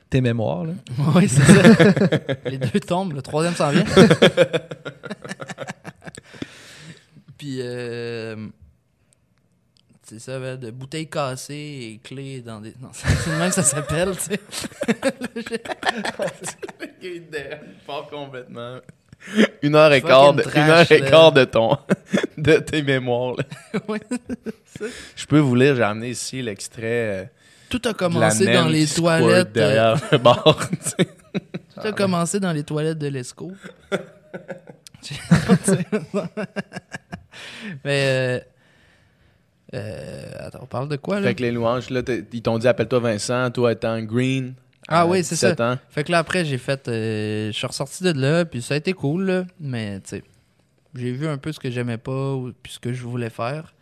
[0.09, 0.73] Tes mémoires, là.
[1.15, 2.49] oui, c'est ça.
[2.49, 3.85] Les deux tombent, le troisième s'en vient.
[7.37, 8.35] Puis, euh,
[10.03, 12.73] c'est ça, ben, de bouteilles cassées et clés dans des.
[12.81, 14.39] Non, c'est le même que ça s'appelle, tu sais.
[17.01, 17.23] Il
[17.87, 18.79] part complètement.
[19.61, 21.77] Une heure et quart, de, une heure et quart de ton,
[22.37, 23.35] de tes mémoires.
[23.37, 23.43] là.
[25.15, 27.31] Je peux vous lire, j'ai amené ici l'extrait
[27.69, 29.47] Tout a euh, de la commencé dans les toilettes.
[29.47, 30.59] euh, derrière le bar.
[30.69, 31.05] tu sais.
[31.73, 33.53] tout a commencé dans les toilettes de l'ESCO.
[37.85, 38.03] Mais.
[38.07, 38.39] Euh,
[39.73, 41.27] euh, attends, on parle de quoi, là?
[41.29, 44.53] fait que les louanges, là, ils t'ont dit appelle-toi Vincent, toi étant green.
[44.87, 45.77] Ah à oui, c'est 17 ans.
[45.89, 46.87] Fait que là, après, j'ai fait.
[46.87, 49.45] euh, je suis ressorti de là, puis ça a été cool, là.
[49.59, 50.23] Mais, tu sais,
[50.93, 53.73] j'ai vu un peu ce que j'aimais pas, ou, puis ce que je voulais faire.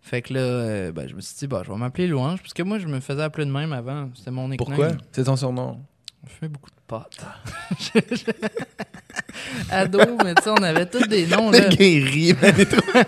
[0.00, 2.54] Fait que là, euh, ben, je me suis dit, bah, je vais m'appeler Louange, parce
[2.54, 4.10] que moi, je me faisais appeler de même avant.
[4.14, 4.68] C'était mon nickname.
[4.76, 4.96] Pourquoi?
[5.12, 5.80] C'est ton surnom.
[6.22, 7.20] On fumait beaucoup de potes.
[9.70, 11.68] Ado, mais tu sais, on avait tous des noms, là.
[11.78, 13.00] Il est trop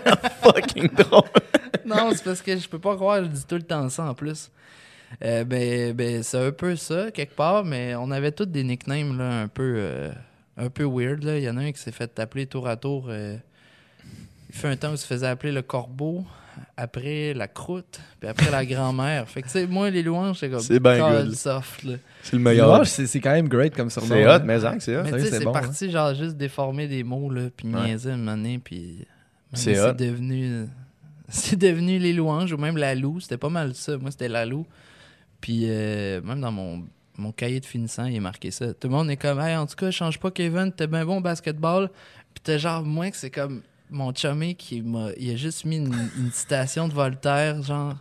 [0.51, 1.23] fucking drôle.
[1.85, 4.13] non, c'est parce que je peux pas croire, je dis tout le temps ça en
[4.13, 4.51] plus.
[5.23, 9.17] Euh, ben, ben c'est un peu ça, quelque part, mais on avait tous des nicknames
[9.17, 10.11] là, un peu euh,
[10.57, 11.23] un peu weird.
[11.23, 11.37] Là.
[11.37, 13.07] Il y en a un qui s'est fait appeler tour à tour.
[13.09, 13.37] euh,
[14.49, 16.25] il fait un temps où il se faisait appeler le corbeau,
[16.75, 19.27] après la croûte, puis après la grand-mère.
[19.29, 21.83] Fait que tu sais, moi, les louanges, c'est comme C'est ben soft.
[21.83, 21.95] Là.
[22.23, 22.67] C'est le meilleur.
[22.67, 24.09] Louanges, c'est quand même great comme surnom.
[24.09, 24.37] C'est hein.
[24.37, 25.03] hot, mais Zach, c'est hot.
[25.03, 27.87] Mais c'est bon, parti genre juste déformer des mots, là, puis Ouais.
[27.87, 29.05] niaiser une année, puis
[29.53, 30.67] C'est devenu
[31.29, 33.97] c'est devenu les louanges ou même la loue, c'était pas mal ça.
[33.97, 34.65] Moi, c'était la loue.
[35.41, 36.83] Puis euh, même dans mon
[37.17, 38.73] mon cahier de finissant, il est marqué ça.
[38.73, 41.17] Tout le monde est comme, hey, en tout cas, change pas, Kevin, t'es bien bon
[41.17, 41.89] au basketball.
[42.33, 45.09] Puis t'es genre, moi, que c'est comme mon chummy qui m'a.
[45.17, 47.95] Il a juste mis une, une citation de Voltaire, genre,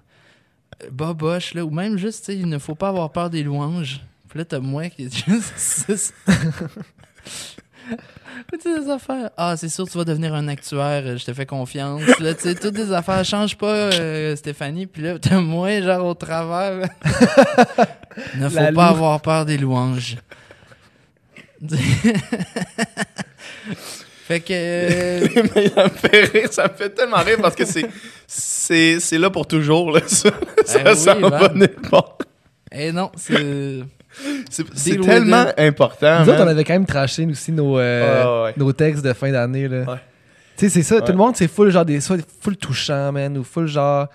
[0.90, 4.02] boboche, là, ou même juste, tu sais, il ne faut pas avoir peur des louanges.
[4.28, 6.14] Puis là, t'as moi qui est juste.
[8.62, 8.80] ça.
[8.80, 9.30] Des affaires?
[9.36, 12.02] Ah, c'est sûr, tu vas devenir un actuaire, euh, je te fais confiance.
[12.20, 13.24] Là, tu sais, toutes des affaires.
[13.24, 14.86] Change pas, euh, Stéphanie.
[14.86, 16.88] Puis là, t'as moi, genre, au travers.
[18.36, 20.16] ne faut La pas avoir peur des louanges.
[24.26, 24.52] fait que.
[24.52, 27.88] euh, Mais ça me fait rire, ça me fait tellement rire parce que c'est
[28.26, 30.30] c'est c'est là pour toujours là ça,
[30.66, 32.18] ça oui, s'en va nulle part.
[32.72, 33.80] Eh non, c'est.
[34.48, 36.20] C'est c'est tellement important.
[36.24, 38.54] Nous autres, on avait quand même traché aussi nos, euh, ouais, ouais.
[38.56, 39.68] nos textes de fin d'année.
[39.68, 39.80] là.
[39.82, 39.98] Ouais.
[40.56, 41.02] Tu sais, c'est ça.
[41.02, 42.00] Tout le monde, c'est full genre des.
[42.00, 44.06] Soit full touchant, man, ou full genre.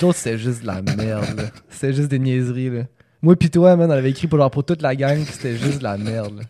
[0.00, 1.34] D'autres, c'était juste de la merde.
[1.34, 1.44] là.
[1.70, 2.68] C'était juste des niaiseries.
[2.68, 2.82] Là.
[3.22, 5.56] Moi pis toi, man, on avait écrit pour, genre, pour toute la gang que c'était
[5.56, 6.40] juste de la merde.
[6.40, 6.44] là.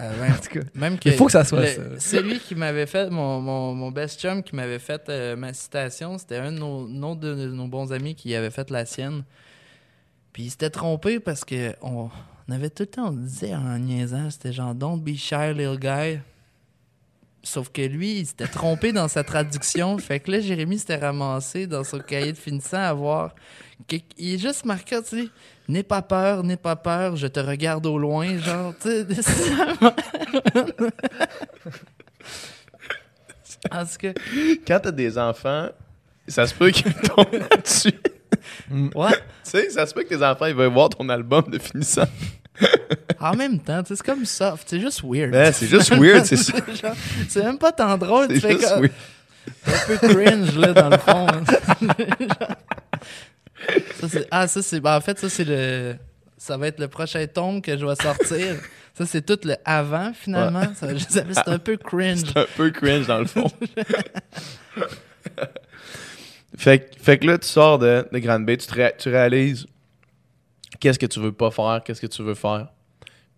[0.00, 0.66] Euh, ben, En tout cas.
[0.74, 1.82] même que Il faut que ça soit le- ça.
[1.98, 6.16] Celui qui m'avait fait, mon, mon, mon best chum qui m'avait fait euh, ma citation,
[6.16, 9.24] c'était un de nos, un autre de nos bons amis qui avait fait la sienne.
[10.32, 12.08] Puis il s'était trompé parce que on,
[12.50, 16.18] avait tout le temps, on disait en niaisant, c'était genre Don't be shy, little guy.
[17.42, 19.96] Sauf que lui, il s'était trompé dans sa traduction.
[19.98, 23.34] Fait que là, Jérémy s'était ramassé dans son cahier de finissant à voir.
[23.88, 25.28] que- Il est juste marqué, tu sais,
[25.66, 29.06] n'aie pas peur, n'aie pas peur, je te regarde au loin, genre, tu sais.
[33.70, 34.12] Tout cas,
[34.66, 35.68] Quand t'as des enfants,
[36.28, 37.92] ça se peut qu'ils tombent là-dessus.
[38.70, 39.10] Ouais.
[39.44, 42.06] tu sais, ça se peut que tes enfants ils veulent voir ton album de finissant.
[43.18, 45.32] En même temps, c'est comme soft, c'est juste weird.
[45.34, 46.52] Ouais, c'est juste weird, c'est ça.
[47.28, 50.98] C'est même pas tant drôle, tu C'est fais comme- un peu cringe, là, dans le
[50.98, 51.26] fond.
[51.26, 51.44] hein.
[54.08, 54.80] ça, ah, ça, c'est.
[54.80, 55.96] ben, en fait, ça, c'est le.
[56.38, 58.56] Ça va être le prochain tome que je vais sortir.
[58.94, 60.64] Ça, c'est tout le avant, finalement.
[60.74, 62.20] Ça, c'est un peu cringe.
[62.26, 63.50] C'est un peu cringe dans le fond.
[66.56, 69.08] Fait, que- fait que là, tu sors de, de Grande Bay, tu, te ré- tu
[69.08, 69.66] réalises
[70.78, 72.68] qu'est-ce que tu veux pas faire, qu'est-ce que tu veux faire.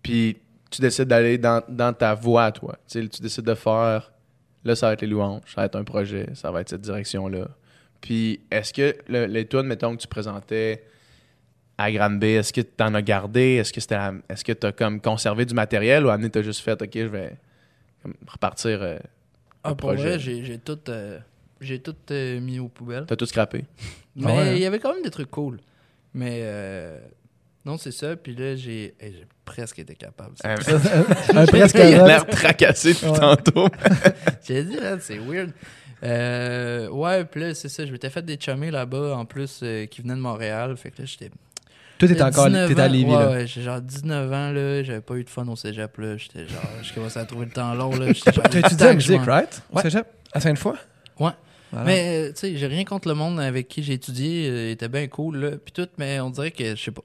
[0.01, 0.37] Puis
[0.69, 2.77] tu décides d'aller dans, dans ta voie, toi.
[2.89, 4.11] Tu, décides de faire,
[4.63, 6.81] là, ça va être les louanges, ça va être un projet, ça va être cette
[6.81, 7.47] direction-là.
[8.01, 10.83] Puis est-ce que le- les tunes, mettons, que tu présentais
[11.77, 13.55] à Grande Bay, est-ce que tu en as gardé?
[13.55, 13.97] Est-ce que c'était
[14.29, 16.89] est-ce que tu as comme conservé du matériel ou amené, tu as juste fait, OK,
[16.93, 17.35] je vais
[18.27, 18.81] repartir.
[18.81, 18.97] euh,
[19.63, 20.17] Ah, pour projet?
[20.17, 21.19] vrai, j'ai tout, euh,
[21.65, 23.05] j'ai tout euh, mis aux poubelles.
[23.07, 23.65] T'as tout scrappé.
[24.15, 24.53] Mais Ah ouais, hein?
[24.53, 25.59] il y avait quand même des trucs cool.
[26.13, 26.99] Mais euh,
[27.65, 28.15] non, c'est ça.
[28.15, 30.35] Puis là, j'ai hey, j'ai presque été capable.
[30.45, 30.55] Euh,
[31.35, 33.19] un presque Il a l'air tracassé depuis Ouais.
[33.19, 33.67] tantôt.
[34.45, 35.51] J'ai dit, là, c'est weird.
[36.03, 37.85] Euh, ouais, puis là, c'est ça.
[37.85, 40.75] Je m'étais fait des chummés là-bas, en plus, euh, qui venaient de Montréal.
[40.77, 41.31] Fait que là, j'étais.
[41.97, 42.87] Toi, t'es encore 19 t'es à.
[42.89, 43.29] Lévis, ouais, là.
[43.31, 44.83] Ouais, j'ai genre 19 ans, là.
[44.83, 46.17] J'avais pas eu de fun au cégep, là.
[46.17, 46.61] J'étais genre.
[46.81, 48.07] Je commençais à trouver le temps long, là.
[48.13, 49.61] T'as étudié la musique, right?
[49.71, 49.81] Au Ouais.
[49.83, 50.05] cégep?
[50.33, 50.73] À Sainte-Foy?
[51.19, 51.31] Ouais.
[51.73, 51.85] Voilà.
[51.85, 54.47] Mais, euh, tu sais, j'ai rien contre le monde avec qui j'ai étudié.
[54.49, 55.51] euh, Il était bien cool, là.
[55.57, 57.01] Puis tout, mais on dirait que, je sais pas.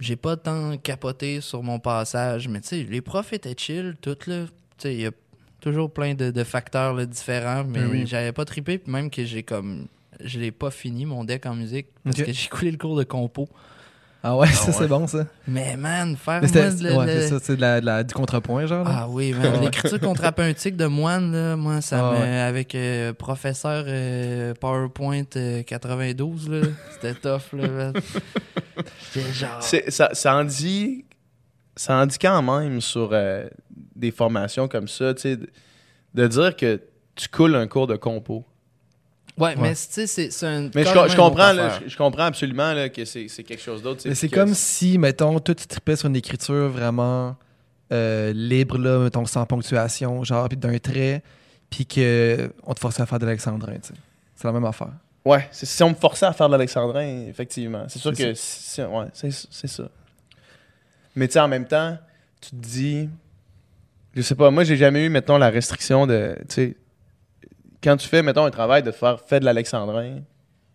[0.00, 2.48] J'ai pas tant capoté sur mon passage.
[2.48, 4.46] Mais, tu sais, les profs étaient chill, tout, là.
[4.46, 5.12] Tu sais, il y a
[5.60, 7.64] toujours plein de, de facteurs là, différents.
[7.64, 8.04] Mais Ben oui.
[8.06, 8.78] j'avais pas trippé.
[8.78, 9.86] Puis même que j'ai comme.
[10.24, 11.86] Je l'ai pas fini, mon deck en musique.
[12.04, 13.48] Parce que j'ai coulé le cours de compo.
[14.24, 14.72] Ah ouais, ça, ouais.
[14.78, 15.26] c'est bon, ça.
[15.48, 18.04] Mais, man, faire Mais moi c'était- le- ouais, le- ça, c'est de la- de la-
[18.04, 18.84] du contrepoint, genre.
[18.84, 18.90] là.
[19.02, 19.60] Ah oui, man.
[19.60, 22.20] L'écriture contrapuntique de moine, là, moi, ça Ah me.
[22.20, 22.38] ouais.
[22.38, 26.60] Avec euh, professeur euh, PowerPoint euh, 92, là,
[26.92, 27.92] c'était tough, là.
[29.32, 29.62] genre.
[29.62, 31.04] C'est- ça, ça en dit.
[31.74, 33.46] Ça en dit quand même sur euh,
[33.96, 35.48] des formations comme ça, tu sais, de,
[36.14, 36.80] de dire que
[37.14, 38.44] tu coules un cours de compo.
[39.38, 40.70] Ouais, mais tu sais, c'est c'est un.
[40.74, 44.02] Mais je, comprends, là, je, je comprends absolument là, que c'est c'est quelque chose d'autre.
[44.04, 47.34] Mais c'est comme si, mettons, toi, tu tripais sur une écriture vraiment
[47.92, 51.22] euh, libre, là, mettons, sans ponctuation, genre, puis d'un trait,
[51.70, 53.94] puis qu'on te forçait à faire de l'alexandrin, tu sais.
[54.36, 54.92] C'est la même affaire.
[55.24, 57.84] Ouais, c'est- si on me forçait à faire de l'alexandrin, effectivement.
[57.88, 59.84] C'est sûr que c'est ouais, c'est c'est ça.
[61.14, 61.96] Mais tu sais, en même temps,
[62.40, 63.08] tu te dis.
[64.14, 66.36] Je sais pas, moi, j'ai jamais eu, mettons, la restriction de.
[66.48, 66.76] Tu sais,
[67.82, 70.20] quand tu fais, mettons, un travail de faire fais de l'alexandrin,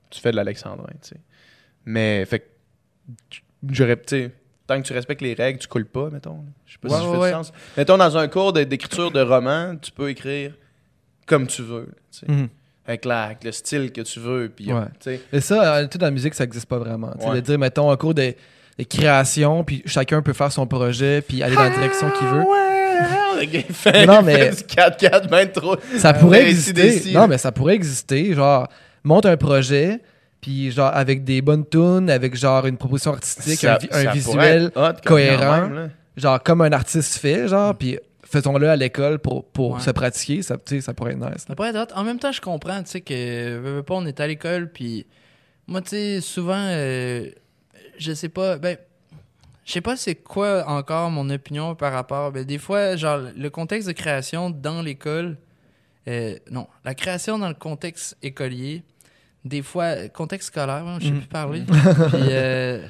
[0.09, 1.17] tu fais de l'alexandrin, tu sais.
[1.85, 2.49] Mais, fait
[3.69, 3.99] J'aurais.
[4.01, 4.29] Tu
[4.67, 6.43] tant que tu respectes les règles, tu coules pas, mettons.
[6.65, 7.29] Je sais pas Ouais, si je fais ouais.
[7.29, 7.53] du sens.
[7.77, 10.53] Mettons, dans un cours d'écriture de roman, tu peux écrire
[11.25, 12.49] comme tu veux, tu sais Mhm.
[12.85, 14.49] avec, la- avec le style que tu veux.
[14.53, 15.19] Puis, Ouais.
[15.31, 17.11] Et ça, en tout dans la musique, ça n'existe pas vraiment.
[17.33, 18.33] De dire, mettons, un cours de,
[18.77, 22.43] de création, puis chacun peut faire son projet, puis aller dans la direction qu'il veut.
[22.99, 25.75] Ouais, le gars, il fait, Non, il mais- fait du 4-4, ben trop.
[25.97, 26.87] Ça pourrait Ouais, exister.
[26.95, 28.33] ici, Non, mais ça pourrait exister.
[28.33, 28.67] Genre,
[29.03, 29.99] monte un projet,
[30.41, 34.11] puis genre, avec des bonnes tunes, avec genre une proposition artistique, un, vi- un ça
[34.11, 34.71] visuel,
[35.05, 35.67] cohérent.
[35.69, 39.79] même, genre comme un artiste fait, genre, puis faisons-le à l'école pour, pour Ouais.
[39.79, 40.41] se pratiquer.
[40.41, 41.45] Ça, ça pourrait être nice.
[41.47, 41.95] Ça pourrait être hot.
[41.95, 44.69] En même temps, je comprends, tu sais, que veux, veux pas, on est à l'école,
[44.71, 45.05] puis
[45.65, 47.25] moi, tu sais, souvent, euh,
[47.97, 48.77] je sais pas, ben,
[49.67, 53.49] je sais pas c'est quoi encore mon opinion par rapport, ben, des fois, genre, le
[53.49, 55.37] contexte de création dans l'école,
[56.07, 58.83] euh, non, la création dans le contexte écolier,
[59.43, 61.19] des fois, contexte scolaire, hein, je sais Mhm.
[61.19, 61.63] plus parler,
[62.07, 62.87] puis euh,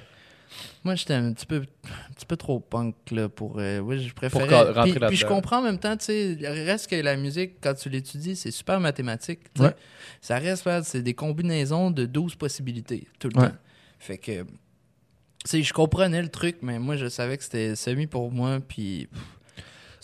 [0.83, 4.13] moi, j'étais un petit peu, un petit peu trop punk, là, pour, euh, oui, je
[4.13, 7.53] préférais, Pour puis, puis je comprends en même temps, tu sais, reste que la musique,
[7.61, 9.39] quand tu l'étudies, c'est super mathématique.
[9.57, 9.75] Ouais.
[10.21, 13.49] Ça reste, c'est des combinaisons de 12 possibilités, tout le Ouais.
[13.49, 13.55] temps.
[13.99, 14.45] Fait que,
[15.47, 19.07] sais, je comprenais le truc, mais moi, je savais que c'était semi pour moi, puis...
[19.11, 19.21] pff.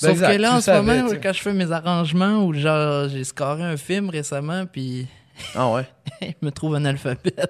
[0.01, 2.53] Ben Sauf exact, que là, en ce savais, moment, quand je fais mes arrangements, ou
[2.53, 5.07] genre, j'ai scoré un film récemment, puis
[5.55, 5.85] Ah ouais?
[6.21, 7.33] il me trouve un alphabet.
[7.37, 7.45] là.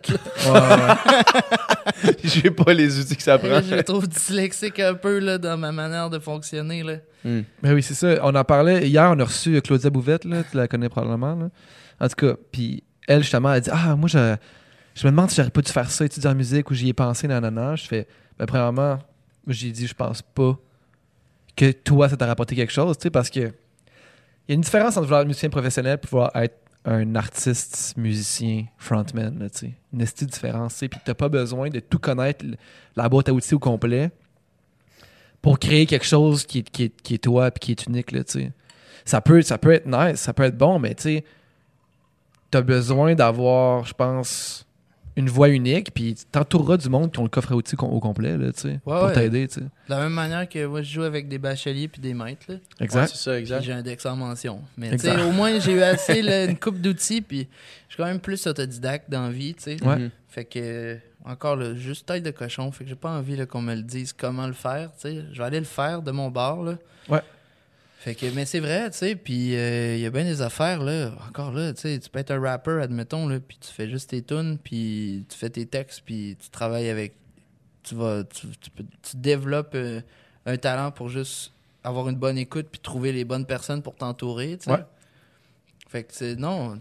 [0.45, 0.59] Ouais,
[2.05, 2.13] ouais.
[2.23, 3.61] J'ai pas les outils que ça prend.
[3.61, 6.83] je me trouve dyslexique un peu là, dans ma manière de fonctionner.
[6.83, 6.95] Là.
[7.23, 7.41] Hmm.
[7.61, 8.15] Ben oui, c'est ça.
[8.23, 8.87] On en parlait.
[8.89, 11.35] Hier, on a reçu Claudia Bouvette, là, tu la connais probablement.
[11.35, 11.49] là.
[12.01, 14.35] En tout cas, puis elle, justement, elle dit Ah, moi, je,
[14.95, 16.93] je me demande si j'aurais pas dû faire ça, étudier en musique, ou j'y ai
[16.93, 17.75] pensé, nanana.
[17.75, 18.99] Je fais Ben, premièrement,
[19.47, 20.57] j'ai dit Je pense pas
[21.55, 24.61] que toi, ça t'a rapporté quelque chose, tu sais, parce que il y a une
[24.61, 29.73] différence entre vouloir être musicien professionnel et pouvoir être un artiste, musicien, frontman, tu sais.
[29.93, 30.89] Une petite différence, tu.
[30.89, 32.43] Puis t'as pas besoin de tout connaître,
[32.95, 34.11] la boîte à outils au complet
[35.41, 38.07] pour créer quelque chose qui est, qui est, qui est toi puis qui est unique,
[38.07, 38.51] tu sais.
[39.05, 41.25] Ça peut, ça peut être nice, ça peut être bon, mais tu sais,
[42.49, 44.65] t'as besoin d'avoir, je pense,
[45.15, 48.37] une voix unique, puis t'entoureras du monde qui ont le coffre à outils au complet,
[48.37, 49.13] là, tu sais, pour ouais.
[49.13, 49.61] t'aider, tu sais.
[49.61, 52.45] De la même manière que moi, je joue avec des bacheliers puis des maîtres.
[52.49, 52.55] Là.
[52.81, 53.61] Ouais, c'est ça, exact.
[53.63, 54.61] j'ai un dex en mention.
[54.77, 55.19] Mais tu Exact.
[55.19, 57.21] sais, au moins, j'ai eu assez là, une coupe d'outils.
[57.21, 57.47] Puis
[57.89, 59.53] je suis quand même plus autodidacte dans la vie.
[59.53, 59.83] tu sais.
[59.83, 59.97] Ouais.
[59.97, 60.09] Mhm.
[60.29, 60.95] Fait que, euh,
[61.25, 62.71] encore, là, juste tête de cochon.
[62.71, 64.89] Fait que j'ai pas envie qu'on me le dise comment le faire.
[64.95, 65.25] tu sais.
[65.31, 66.63] Je vais aller le faire de mon bord.
[66.63, 66.77] Là.
[67.09, 67.21] Ouais.
[68.03, 69.15] Fait que, mais c'est vrai, tu sais.
[69.15, 71.11] Puis il y a bien des affaires, là.
[71.29, 73.39] Encore là, tu sais, tu peux être un rapper, admettons, là.
[73.39, 77.15] Puis tu fais juste tes tunes, puis tu fais tes textes, puis tu travailles avec.
[77.83, 78.23] Tu vas.
[78.25, 80.01] Tu, tu peux- tu développes euh,
[80.45, 84.57] un talent pour juste avoir une bonne écoute, puis trouver les bonnes personnes pour t'entourer,
[84.57, 84.71] tu sais.
[84.71, 84.83] Ouais.
[85.93, 86.79] Fait que c'est non,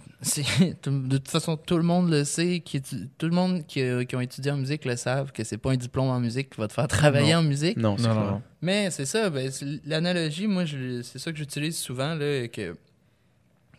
[0.87, 4.16] de toute façon tout le monde le sait, qui tout le monde qui, a- qui
[4.16, 6.66] ont étudié en musique le savent que c'est pas un diplôme en musique qui va
[6.66, 7.40] te faire travailler Non.
[7.40, 7.77] en musique.
[7.77, 8.42] Non, c'est Non, non.
[8.62, 9.51] Mais c'est ça, ben,
[9.85, 12.75] l'analogie, moi je- c'est ça que j'utilise souvent là, que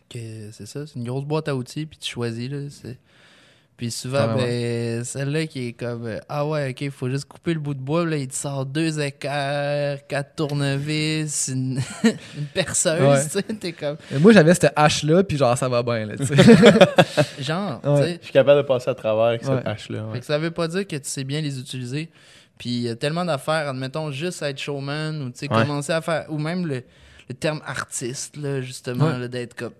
[0.08, 2.96] que c'est ça, c'est une grosse boîte à outils puis tu choisis là, c'est
[3.76, 4.44] puis souvent, Ah, ouais.
[4.98, 7.74] ben, celle-là qui est comme euh, Ah ouais, ok, il faut juste couper le bout
[7.74, 13.24] de bois, là, il te sort deux équerres, quatre tournevis, une, une perceuse, Ouais.
[13.24, 16.16] tu sais, t'es comme Et Moi, j'avais cette hache-là, puis genre, ça va bien, là,
[16.16, 16.34] tu sais.
[17.42, 17.96] genre, Ouais.
[18.00, 18.18] tu sais.
[18.20, 19.56] Je suis capable de passer à travers avec Ouais.
[19.56, 20.06] cette hache-là.
[20.12, 22.10] Fait que ça veut pas dire que tu sais bien les utiliser.
[22.58, 25.62] Puis il y a tellement d'affaires, admettons, juste être showman ou tu sais, Ouais.
[25.62, 26.26] commencer à faire.
[26.28, 26.84] Ou même le,
[27.28, 29.72] le terme artiste, là, justement, d'être comme.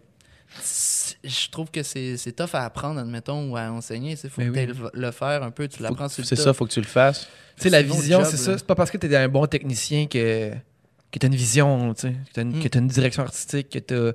[0.62, 4.16] Je trouve que c'est c'est tough à apprendre, admettons, ou à enseigner.
[4.22, 4.88] Il faut Mais que oui.
[4.94, 7.28] le, faire un peu, tu l'apprends sur le C'est ça, faut que tu le fasses.
[7.56, 8.56] Tu sais, la vision, c'est ça.
[8.58, 10.50] C'est pas parce que t'es un bon technicien que,
[11.10, 12.68] que t'as une vision, tu sais, que t'as une, Mm.
[12.74, 14.12] une direction artistique, que t'as-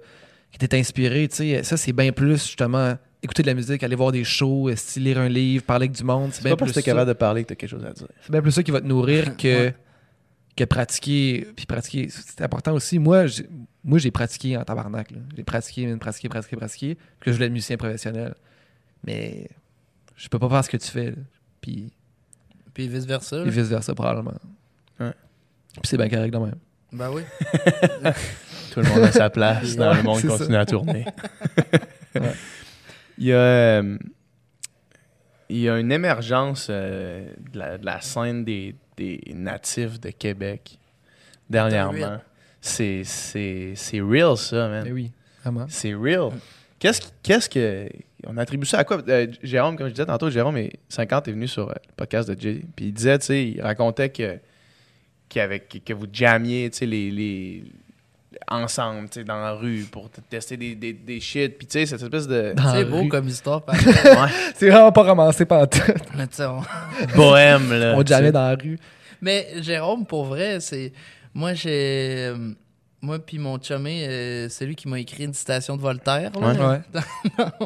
[0.51, 1.63] que t'es inspiré, tu sais.
[1.63, 5.29] Ça, c'est bien plus, justement, écouter de la musique, aller voir des shows, lire un
[5.29, 6.31] livre, parler avec du monde.
[6.33, 6.85] C'est bien pas parce que t'es ça.
[6.85, 8.07] capable de parler que t'as quelque chose à dire.
[8.23, 9.75] C'est bien plus ça qui va te nourrir que, Ouais.
[10.59, 11.47] Que pratiquer.
[11.55, 12.99] Puis pratiquer, c'est important aussi.
[12.99, 13.47] Moi, j'ai,
[13.83, 15.11] moi, j'ai pratiqué en tabarnak.
[15.11, 15.17] là.
[15.35, 16.95] J'ai pratiqué, pratiqué, pratiqué, pratiqué.
[16.95, 18.35] Puis que je voulais être musicien professionnel.
[19.03, 19.49] Mais
[20.15, 21.11] je peux pas faire ce que tu fais.
[21.11, 21.17] là.
[21.61, 21.91] Puis,
[22.73, 23.37] Puis vice-versa.
[23.37, 23.51] et là.
[23.51, 24.33] vice-versa, probablement.
[24.99, 25.13] Ouais.
[25.73, 26.55] Puis c'est bien correct de même.
[26.91, 27.21] Ben oui.
[28.73, 30.59] Tout le monde a sa place dans le monde continue ça.
[30.59, 31.05] à tourner.
[32.15, 32.33] Ouais.
[33.19, 33.97] Il y a, euh,
[35.47, 40.09] il y a une émergence euh, de, la, de la scène des, des natifs de
[40.11, 40.77] Québec
[41.49, 42.19] dernièrement.
[42.61, 44.83] C'est, c'est, c'est real, ça, man.
[44.85, 45.65] Mais oui, vraiment.
[45.69, 46.31] C'est real.
[46.77, 47.89] Qu'est-ce, qui- qu'est-ce que.
[48.27, 49.01] On attribue ça à quoi?
[49.07, 52.29] Euh, Jérôme, comme je disais tantôt, Jérôme est 50 est venu sur euh, le podcast
[52.29, 52.61] de Jay.
[52.75, 54.37] Puis il disait, tu sais, il racontait que,
[55.37, 57.63] avait- que, vous jammiez, tu sais, les, les,
[58.49, 61.57] ensemble, tu sais, dans la rue pour tester des, des, des shit.
[61.57, 62.53] Puis tu sais, cette espèce de.
[62.55, 63.09] Dans C'est la beau rue.
[63.09, 63.61] comme histoire,
[64.55, 65.79] C'est vraiment pas ramassé par tout.
[66.17, 66.61] Mais tu sais, on-
[67.15, 67.93] bohème, là.
[67.97, 68.77] On jamais dans la rue.
[69.21, 70.93] Mais Jérôme, pour vrai, c'est.
[71.33, 72.29] Moi, j'ai.
[72.31, 72.53] euh,
[73.01, 76.31] Moi, puis mon chumé, euh, c'est lui qui m'a écrit une citation de Voltaire.
[76.39, 76.69] là.
[76.69, 76.81] Ouais.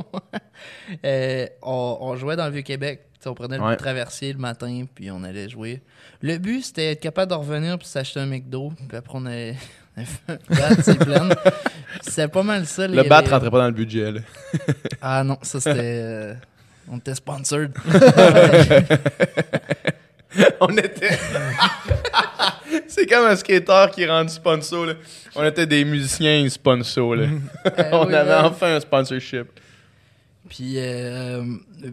[1.06, 3.02] Euh, on, on jouait dans le Vieux-Québec.
[3.16, 3.76] Tu sais, On prenait le Ouais.
[3.78, 5.82] traversier le matin, puis on allait jouer.
[6.22, 8.72] Le but, c'était être capable de revenir puis s'acheter un McDo.
[8.88, 9.56] Puis après, on allait.
[10.28, 10.98] on c'est.
[12.02, 12.88] C'était pas mal ça.
[12.88, 14.20] Le les- bat les- rentrait pas dans le budget, là.
[15.02, 15.80] Ah non, ça c'était.
[15.80, 16.34] euh,
[16.92, 17.72] On était sponsored.
[20.60, 21.18] On était.
[22.88, 24.94] C'est comme un skater qui est rendu sponsor, là.
[25.36, 27.28] On était des musiciens sponsors, là.
[27.92, 28.36] On oui, avait ouais.
[28.44, 29.46] enfin un sponsorship.
[30.54, 31.44] Puis, euh,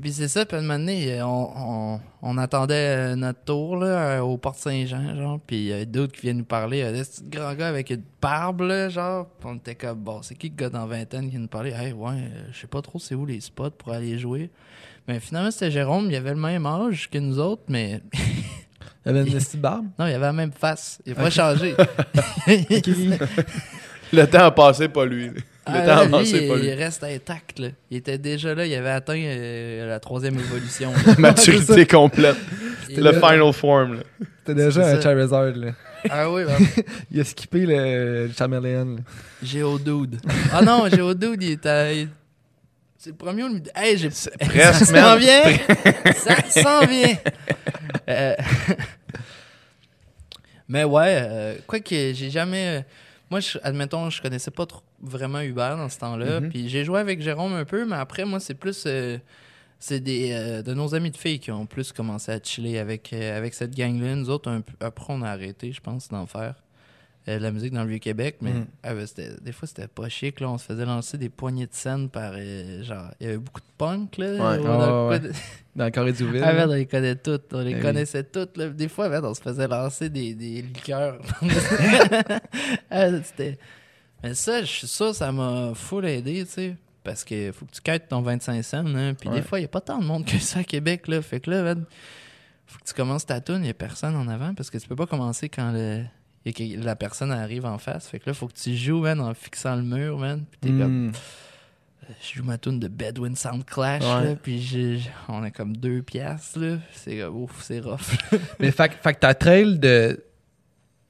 [0.03, 3.79] puis c'est ça, puis à un moment donné, on, on, on attendait euh, notre tour
[3.79, 6.83] là, euh, au Porte Saint-Jean, genre, puis il y a d'autres qui viennent nous parler,
[6.83, 10.35] euh, ce petit grand gars avec une barbe, là, genre, on était comme, bon, c'est
[10.35, 11.71] qui le gars dans vingtaine qui vient nous parler?
[11.71, 14.51] Hey, ouais, euh, je sais pas trop c'est où les spots pour aller jouer.
[15.09, 18.03] Mais finalement, c'était Jérôme, il avait le même âge que nous autres, mais
[19.07, 19.87] Il avait une petite barbe?
[19.99, 21.01] non, il avait la même face.
[21.07, 21.75] Il a pas changé.
[24.13, 25.27] Le temps a passé, pas lui.
[25.27, 25.35] Le
[25.67, 26.69] Ah, temps a lui, passé, pas il, lui.
[26.69, 27.69] il reste intact, là.
[27.91, 30.93] Il était déjà là, il avait atteint euh, la troisième évolution.
[31.19, 32.37] Maturité complète.
[32.97, 34.03] Le là- final form, là.
[34.45, 35.01] C'était déjà un ça.
[35.01, 35.73] Charizard, là.
[36.09, 36.57] Ah oui, ben,
[37.13, 39.03] Il a skippé le, le Charmeleon, là.
[39.43, 40.19] Géodude.
[40.53, 42.09] Ah non, Géodude, il était.
[42.99, 44.09] C'est le premier, on lui dit Hey, j'ai.
[44.09, 45.43] presque, ça s'en vient
[46.17, 47.17] Ça s'en vient
[48.09, 48.35] Euh,
[50.69, 52.85] Mais ouais, euh, quoi que j'ai jamais.
[53.31, 56.41] Moi, je- admettons, je connaissais pas trop vraiment Uber dans ce temps-là.
[56.41, 56.49] Mhm.
[56.51, 58.85] Puis j'ai joué avec Jérôme un peu, mais après, moi, c'est plus.
[58.87, 59.19] euh,
[59.79, 63.13] c'est des euh, de nos amis de filles qui ont plus commencé à chiller avec,
[63.13, 64.15] euh, avec cette gang-là.
[64.15, 66.55] Nous autres, un après, on a arrêté, je pense, d'en faire.
[67.29, 68.67] Euh, de la musique dans le Vieux-Québec, mais Mhm.
[68.83, 70.41] ah, ben, c'était- des fois, c'était pas chic.
[70.41, 70.51] Là.
[70.51, 72.33] On se faisait lancer des poignées de scène par.
[72.35, 74.17] euh, genre, il y avait beaucoup de punk.
[74.19, 74.39] Là, Ouais.
[74.39, 75.21] Dans le coin ouais.
[75.21, 75.33] de-
[75.77, 76.43] Dans le carré du vide.
[76.45, 77.53] ah, man, on les connaît toutes.
[77.53, 77.81] On les Eh oui.
[77.83, 78.57] connaissait toutes.
[78.57, 78.69] là.
[78.71, 81.21] Des fois, man, on se faisait lancer des, des liqueurs.
[82.91, 83.59] Ah, c'était-
[84.23, 86.77] Mais ça, je suis sûr, ça m'a full aidé, tu sais.
[87.03, 88.85] Parce que faut que tu quittes ton 25 cents.
[88.87, 89.15] Hein.
[89.15, 91.09] Puis des fois, il n'y a pas tant de monde que ça à Québec.
[91.09, 91.23] Là.
[91.23, 91.85] Fait que là, man,
[92.67, 94.55] faut que tu commences ta tune, il n'y a personne en avant.
[94.55, 96.05] Parce que tu peux pas commencer quand le...
[96.47, 98.09] a que- la personne arrive en face.
[98.09, 100.45] Fait que là, faut que tu joues, man, en fixant le mur, man.
[100.51, 101.13] Puis t'es comme Mm.
[102.23, 104.25] je joue ma tune de Bedouin Sound Clash, Ouais.
[104.31, 106.79] là, puis on a comme deux piastres, là.
[106.93, 108.01] C'est comme, ouf, c'est rough.
[108.61, 110.25] Mais fait, fait que ta trail de,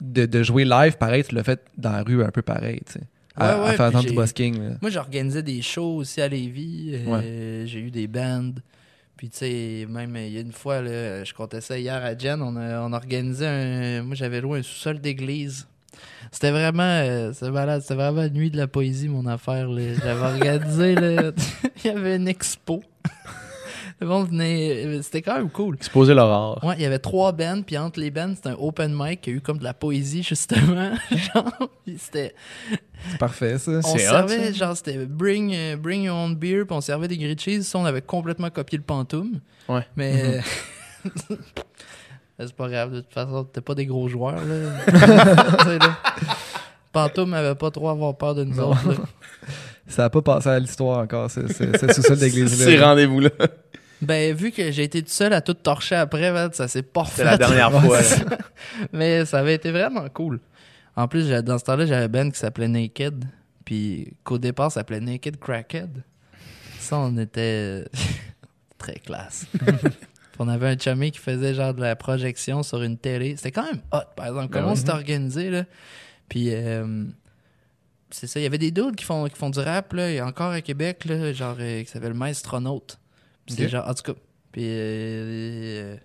[0.00, 2.94] de, de jouer live, pareil, tu l'as fait dans la rue un peu pareil, tu
[2.94, 3.00] sais.
[3.36, 4.60] À, Ouais, à faire du busking.
[4.60, 4.70] là.
[4.82, 6.92] Moi, j'organisais des shows aussi à Lévis.
[7.06, 8.50] euh, J'ai eu des bands.
[9.20, 12.16] Puis, tu sais, même il y a une fois, là, je comptais ça hier à
[12.16, 12.90] Jen, on a, on
[13.44, 14.02] un.
[14.02, 15.66] Moi, j'avais loué un sous-sol d'église.
[16.32, 16.82] C'était vraiment.
[16.84, 17.82] euh, C'était malade.
[17.82, 19.68] C'était vraiment la nuit de la poésie, mon affaire.
[20.02, 20.94] J'avais organisé.
[20.94, 21.32] là,
[21.84, 22.82] il y avait une expo.
[24.00, 25.02] Le monde venait.
[25.02, 25.74] C'était quand même cool.
[25.74, 26.64] Exposer l'horreur.
[26.64, 29.30] Ouais, il y avait trois bands, puis entre les bands, c'était un open mic qui
[29.30, 30.90] a eu comme de la poésie, justement.
[31.10, 32.34] genre, c'était.
[33.10, 33.72] C'est parfait, ça.
[33.72, 34.66] On C'est hot, servait, ça.
[34.66, 37.62] genre, c'était bring, euh, bring your own beer, puis on servait des grilled cheese.
[37.64, 39.40] Ça, on avait complètement copié le pantoum.
[39.68, 39.86] Ouais.
[39.96, 40.40] Mais.
[41.06, 41.10] euh,
[42.38, 44.86] c'est pas grave, de toute façon, t'es pas des gros joueurs, là.
[45.78, 45.98] Là.
[46.92, 48.70] Pantoum avait pas trop à avoir peur de nous Non.
[48.70, 48.94] autres, là.
[49.86, 52.64] Ça n'a pas passé à l'histoire encore, ce, ce, ce sous-sol d'église-là.
[52.64, 53.30] Ces rendez-vous-là.
[54.02, 57.16] Ben, vu que j'ai été tout seul à tout torcher après, ça s'est pas C'est
[57.16, 57.24] fait.
[57.24, 57.98] la dernière fois.
[58.92, 60.40] Mais ça avait été vraiment cool.
[60.96, 63.24] En plus, dans ce temps-là, j'avais band qui s'appelait Naked.
[63.64, 66.02] Puis qu'au départ, ça s'appelait Naked Crackhead.
[66.78, 67.84] Ça, on était
[68.78, 69.46] très classe.
[70.42, 73.36] On avait un chummy qui faisait genre de la projection sur une télé.
[73.36, 74.48] C'était quand même hot, par exemple.
[74.50, 74.76] Comment Ben oui.
[74.78, 75.64] s'était organisé, là?
[76.30, 77.04] Puis euh,
[78.08, 78.40] c'est ça.
[78.40, 80.06] Il y avait des dudes qui font, qui font du rap, là.
[80.06, 82.98] A encore à Québec, là, genre, euh, qui s'appelle Maestronaute.
[83.54, 83.70] Puis c'est Ok.
[83.70, 84.18] genre, en tout cas.
[84.52, 85.96] Puis, euh, euh,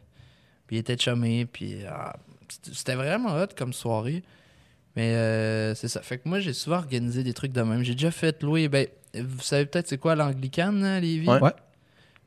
[0.68, 1.46] puis il était chumé.
[1.46, 2.16] Puis ah,
[2.72, 4.24] c'était- vraiment hot comme soirée.
[4.96, 6.02] Mais euh, c'est ça.
[6.02, 7.84] Fait que moi, j'ai souvent organisé des trucs de même.
[7.84, 8.70] J'ai déjà fait louer.
[8.70, 11.28] Ben, vous savez peut-être c'est quoi l'anglicane, hein, Lévis?
[11.28, 11.42] Ouais.
[11.42, 11.52] Ouais.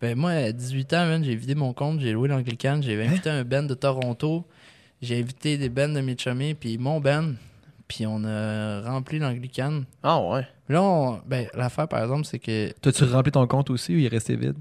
[0.00, 3.30] Ben, moi, à 18 ans, man, j'ai vidé mon compte, j'ai loué l'anglicane, j'ai invité
[3.30, 4.46] un band de Toronto,
[5.02, 7.32] j'ai invité des bands de mes chummies, puis mon band,
[7.88, 9.86] puis on a rempli l'anglicane.
[10.04, 10.46] Ah ouais.
[10.68, 14.04] Là, on- ben, l'affaire, par exemple, c'est que T'as-tu rempli ton compte aussi ou il
[14.04, 14.56] est resté vide?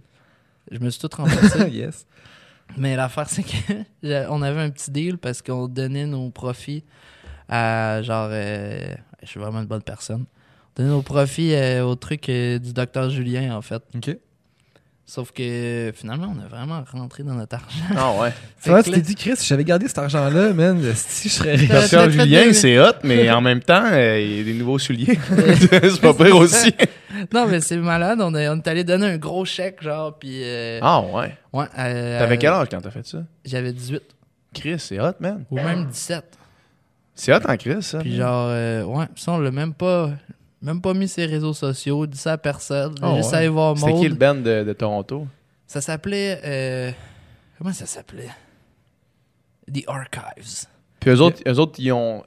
[0.72, 1.70] Je me suis tout remplacé.
[1.72, 2.06] yes.
[2.76, 3.84] Mais l'affaire, c'est que
[4.30, 6.84] on avait un petit deal parce qu'on donnait nos profits
[7.48, 8.30] à genre.
[8.32, 10.26] euh, je suis vraiment une bonne personne.
[10.78, 13.82] On donnait nos profits euh, au truc euh, du docteur Julien, en fait.
[13.96, 14.18] OK.
[15.10, 17.96] Sauf que finalement, on a vraiment rentré dans notre argent.
[17.96, 18.34] Ah ouais.
[18.66, 21.56] Vrai, que tu t'es dit, Chris, si j'avais gardé cet argent-là, man, si je serais
[21.56, 22.12] riche.
[22.12, 25.18] Julien, c'est hot, mais en même temps, euh, il y a des nouveaux souliers.
[25.30, 26.74] c'est pas pire aussi.
[27.34, 28.20] non, mais c'est malade.
[28.22, 30.42] On, est- on est allé donner un gros chèque, genre, puis.
[30.44, 31.34] euh, Ah ouais.
[31.54, 33.20] ouais, euh, T'avais quel âge quand t'as fait ça?
[33.46, 34.04] J'avais 18
[34.54, 35.46] Chris, c'est hot, man.
[35.50, 36.26] ou même 17.
[37.16, 38.00] C'est hot en Chris, ça.
[38.00, 38.20] Puis man.
[38.20, 40.10] genre, euh, ouais, ça, on l'a même pas,
[40.62, 42.96] même pas mis sur les réseaux sociaux, dit ça à personne.
[43.02, 43.38] Oh, Juste ouais.
[43.38, 44.20] allé voir C'était qui le Maud.
[44.20, 45.28] band de, de Toronto?
[45.68, 46.92] Ça s'appelait, euh,
[47.58, 48.30] comment ça s'appelait?
[49.74, 50.66] The Archives.
[51.00, 52.24] Puis eux autres, eux autres, ils ont.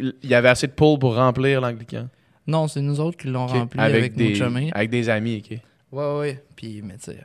[0.00, 2.08] Il y avait assez de poules pour remplir l'anglican.
[2.46, 5.58] Non, c'est nous autres qui l'ont rempli avec, des, nos avec des amis, ok.
[5.92, 6.44] Ouais, ouais.
[6.56, 7.18] Puis, mais tu sais,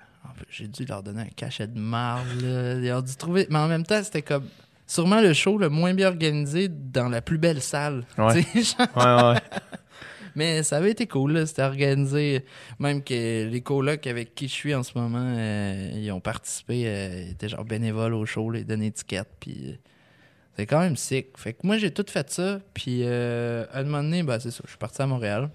[0.49, 2.27] j'ai dû leur donner un cachet de marde.
[2.41, 2.73] là.
[2.75, 3.47] Ils ont dû trouver.
[3.49, 4.43] Mais en même temps, c'était comme.
[4.87, 8.05] Sûrement le show le moins bien organisé dans la plus belle salle.
[8.19, 8.45] Ouais.
[8.95, 9.39] Ouais, ouais.
[10.35, 11.47] Mais ça avait été cool.
[11.47, 12.45] C'était organisé.
[12.79, 16.83] Même que les colocs avec qui je suis en ce moment, euh, ils ont participé.
[16.87, 19.29] euh, ils étaient genre bénévoles au show, ils donnaient étiquette.
[19.39, 19.75] Puis euh,
[20.57, 21.37] c'est quand même sick.
[21.37, 22.59] Fait que moi, j'ai tout fait ça.
[22.73, 24.61] Puis euh, à un moment donné, ben, c'est ça.
[24.65, 25.49] Je suis parti à Montréal.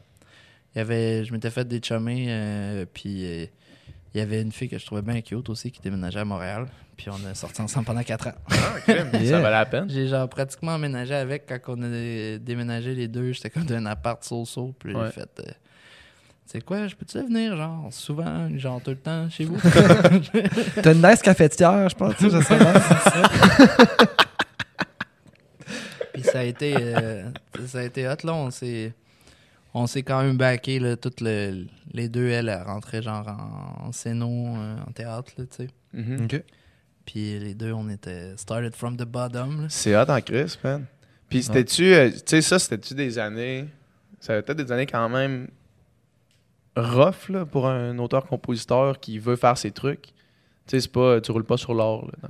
[0.74, 2.26] Il y avait, je m'étais fait des chummés.
[2.28, 3.22] euh, puis
[4.14, 6.66] il y avait une fille que je trouvais bien cute aussi qui déménageait à Montréal.
[7.00, 8.32] Puis on a sorti ensemble pendant 4 ans.
[8.86, 9.38] Ça Yeah.
[9.40, 9.88] valait la peine.
[9.88, 13.32] J'ai genre pratiquement emménagé avec quand on a déménagé les deux.
[13.32, 14.74] J'étais comme d'un appart so-so.
[14.78, 15.06] Puis Ouais.
[15.06, 15.30] j'ai fait.
[15.40, 15.50] euh,
[16.44, 19.56] c'est quoi, je peux-tu venir, genre, souvent, genre, tout le temps chez vous?
[20.82, 22.16] T'as une nice cafetière, je pense.
[22.16, 24.06] tu sais, je sais pas.
[26.12, 27.30] Puis ça a été, euh,
[27.66, 28.34] ça a été hot, là.
[28.34, 28.92] On s'est,
[29.72, 33.86] on s'est quand même backé, là, toutes le- les deux, elle, elle rentrait genre en,
[33.86, 35.68] en scéno, euh, en théâtre, là, tu sais.
[35.94, 36.24] Mhm.
[36.24, 36.42] Ok.
[37.10, 39.66] Puis les deux, on était started from the bottom, là.
[39.68, 40.84] C'est hot en Chris, man.
[41.28, 43.66] Puis c'était-tu, euh, tu sais, ça, c'était-tu des années.
[44.20, 45.48] Ça avait peut-être des années quand même
[46.76, 50.02] rough, là, pour un auteur-compositeur qui veut faire ses trucs?
[50.02, 50.12] Tu
[50.68, 52.28] sais, c'est pas, tu roules pas sur l'or, là, dans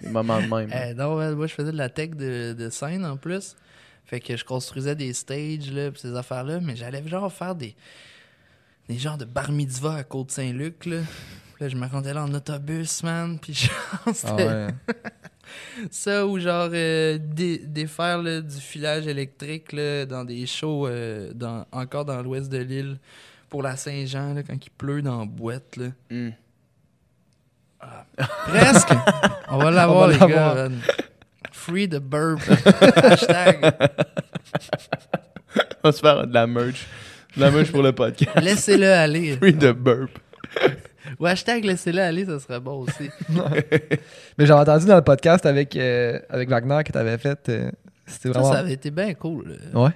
[0.00, 0.70] les moments de même.
[0.72, 3.56] Eh, non, ouais, moi, je faisais de la tech de, de scène en plus.
[4.06, 7.76] Fait que je construisais des stages, là, pis ces affaires-là, mais j'allais genre faire des,
[8.88, 11.00] des genres de bar mitzvah à Côte-Saint-Luc, là.
[11.54, 14.66] Puis là, je me rendais là en autobus, man, puis genre, Ah ouais.
[15.90, 21.30] ça ou genre euh, dé- défaire là, du filage électrique là, dans des shows euh,
[21.32, 22.98] dans, encore dans l'ouest de l'île
[23.48, 25.86] pour la Saint-Jean, là, quand il pleut dans la boîte, là.
[26.10, 26.30] Hmm.
[28.46, 28.88] Presque!
[29.48, 30.54] On va l'avoir, les gars.
[30.54, 30.80] man.
[31.52, 32.40] Free the burp.
[32.96, 33.74] Hashtag.
[35.84, 36.86] On va se faire de la merch.
[37.36, 38.40] De la merch pour le podcast.
[38.42, 39.36] Laissez-le aller.
[39.36, 40.18] Free the burp.
[41.20, 43.10] Ou hashtag laissez-le aller, ça serait bon aussi.
[44.38, 47.38] Mais j'ai entendu dans le podcast avec, euh, avec Wagner que tu avais fait.
[47.48, 47.70] euh,
[48.06, 48.52] C'était Ça, vraiment.
[48.52, 49.56] ça avait été bien cool.
[49.72, 49.80] là.
[49.82, 49.90] Ouais.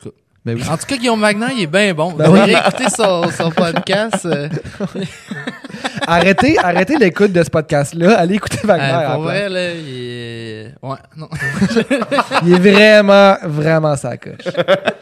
[0.00, 0.16] tout cas.
[0.44, 0.62] Ben oui.
[0.68, 2.12] En tout cas, Guillaume Magnan, il est bien bon.
[2.12, 2.54] Ben Vous oui.
[2.96, 4.24] son, son podcast.
[4.26, 4.48] euh,
[6.06, 8.18] arrêtez arrêtez l'écoute de ce podcast-là.
[8.18, 8.84] Allez écouter Wagner.
[8.92, 9.34] euh, à la pour place.
[9.34, 10.74] vrai, là, il est...
[10.82, 11.28] Ouais, non.
[12.44, 14.32] Il est vraiment, vraiment sa coche.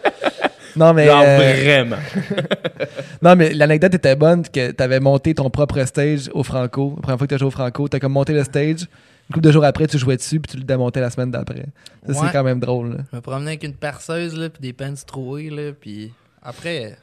[0.81, 1.07] Non, mais.
[1.07, 1.97] Genre euh, vraiment.
[3.23, 6.95] Non, mais l'anecdote était bonne que tu avais monté ton propre stage au Franco.
[6.97, 8.81] La première fois que tu as joué au Franco, tu as comme monté le stage.
[9.29, 11.67] Une couple de jours après, tu jouais dessus puis tu le démontais la semaine d'après.
[12.07, 12.27] Ça, Ouais.
[12.27, 12.97] c'est quand même drôle.
[12.97, 13.05] là.
[13.13, 16.13] Je me promenais avec une perceuse, là, puis des pants troués, là, puis
[16.43, 16.97] après...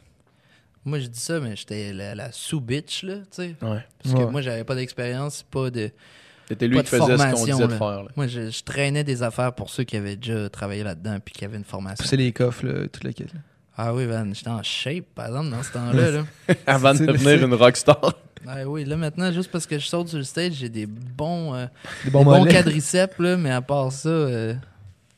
[0.83, 3.55] Moi, je dis ça, mais j'étais la, la sous-bitch, là, tu sais.
[3.61, 3.83] Ouais.
[4.03, 4.31] Parce que Ouais.
[4.31, 5.91] moi, j'avais pas d'expérience, pas de...
[6.47, 8.03] C'était lui qui faisait ce qu'on disait de faire.
[8.03, 8.07] là.
[8.15, 11.43] Moi, je, je traînais des affaires pour ceux qui avaient déjà travaillé là-dedans puis qui
[11.45, 12.01] avaient une formation.
[12.01, 13.25] Pousser les coffres, là, toute la kit.
[13.79, 16.11] Ah oui, man, j'étais en shape, par exemple, dans ce temps-là.
[16.11, 16.23] Là.
[16.65, 18.15] Avant de devenir une rockstar.
[18.47, 21.53] Ah oui, là, maintenant, juste parce que je saute sur le stage, j'ai des bons,
[21.53, 21.67] euh,
[22.03, 24.55] Des des bons quadriceps, là, mais à part ça, euh,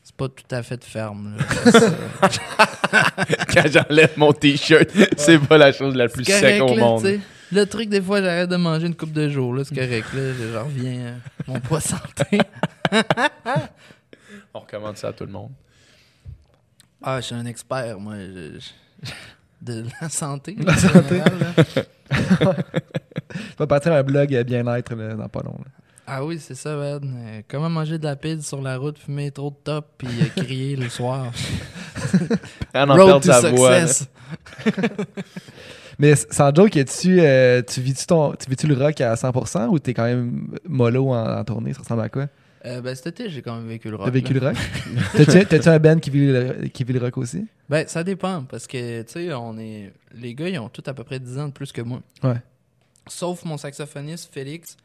[0.04, 1.38] c'est pas tout à fait de ferme.
[1.38, 1.44] là.
[3.54, 7.20] Quand j'enlève mon t-shirt, c'est pas la chose la plus correct, sec au là, monde.
[7.52, 10.34] Le truc, des fois, j'arrête de manger une coupe de jours, là, c'est correct, là,
[10.34, 11.14] je je reviens, euh,
[11.48, 12.42] mon poids santé.
[14.54, 15.52] On recommande ça à tout le monde.
[17.02, 19.12] Ah, je suis un expert, moi, je- je-
[19.62, 20.56] de la santé.
[20.60, 21.22] La santé.
[21.22, 21.66] général.
[23.32, 25.58] Tu vas partir un blog euh, bien-être là, dans pas long.
[25.60, 25.72] là.
[26.12, 27.02] Ah oui, c'est ça, man.
[27.04, 30.44] Euh, comment manger de la pide sur la route, fumer trop de top, puis euh,
[30.44, 31.32] crier le soir?
[32.74, 33.72] En Road perd to sa voix.
[33.72, 33.88] là.
[33.88, 34.08] success.
[36.00, 39.68] Mais s- sans joke, tu euh, tu vis-tu ton- tu vis-tu le rock à 100%
[39.68, 41.74] ou t'es quand même mollo en, en tournée?
[41.74, 42.28] Ça ressemble à quoi?
[42.66, 44.06] Euh, ben, cet été, j'ai quand même vécu le rock.
[44.06, 44.58] T'as vécu le rock?
[45.50, 47.48] T'as-tu un band qui vit le, qui vit le rock aussi?
[47.70, 49.94] Ben, ça dépend, parce que, tu sais, on est...
[50.14, 52.02] Les gars, ils ont tous à peu près 10 ans de plus que moi.
[52.24, 52.42] Ouais.
[53.08, 54.76] Sauf mon saxophoniste, Félix,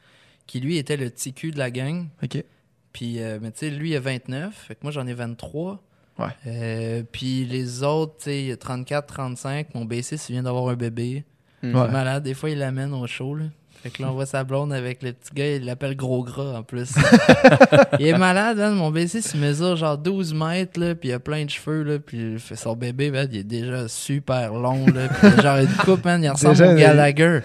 [0.46, 2.06] qui, lui, était le TQ de la gang.
[2.22, 2.44] Ok.
[2.92, 5.82] Puis, euh, mais tu sais, lui, il a 29, fait que moi, j'en ai 23.
[6.18, 6.26] Ouais.
[6.46, 9.74] Euh, puis les autres, tu sais, il y a 34, 35.
[9.74, 11.24] Mon bassiste, il vient d'avoir un bébé.
[11.62, 11.74] Mm.
[11.74, 11.82] Ouais.
[11.82, 12.22] Il est malade.
[12.22, 13.46] Des fois, il l'amène au show, là.
[13.84, 16.56] Fait que là, on voit sa blonde avec le petit gars, il l'appelle Gros Gras
[16.56, 16.94] en plus.
[18.00, 18.72] il est malade, man.
[18.72, 21.98] Mon bassiste, il mesure genre 12 mètres, là, puis il a plein de cheveux, là,
[21.98, 25.68] puis il fait son bébé, man, il est déjà super long, là, puis genre une
[25.84, 27.40] coupe, man, il ressemble Déjà, au Gallagher.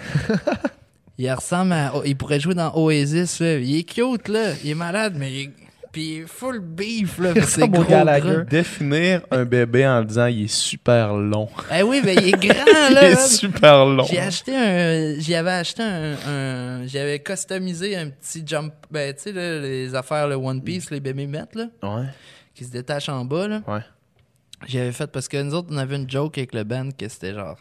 [1.18, 1.92] Il ressemble à.
[2.06, 3.58] Il pourrait jouer dans Oasis, là.
[3.58, 4.54] Il est cute, là.
[4.64, 5.52] Il est malade, mais il est.
[5.92, 7.32] Puis il est full beef, là.
[7.36, 8.22] Il c'est gros Gallagher.
[8.30, 8.44] gras.
[8.44, 11.50] Définir un bébé en disant il est super long.
[11.76, 13.10] Eh oui, mais il est grand, il là.
[13.10, 13.28] est man.
[13.28, 14.04] super long.
[14.04, 15.20] J'ai acheté un.
[15.20, 16.16] J'y avais acheté un.
[16.28, 18.74] un- J'avais customisé un petit jump.
[18.92, 22.06] Ben, tu sais, là, les affaires, le One Piece, les bébés mettent, là, Ouais.
[22.54, 23.62] qui se détachent en bas, là.
[23.68, 23.82] Ouais.
[24.68, 27.34] J'avais fait parce que nous autres, on avait une joke avec le band que c'était
[27.34, 27.58] genre.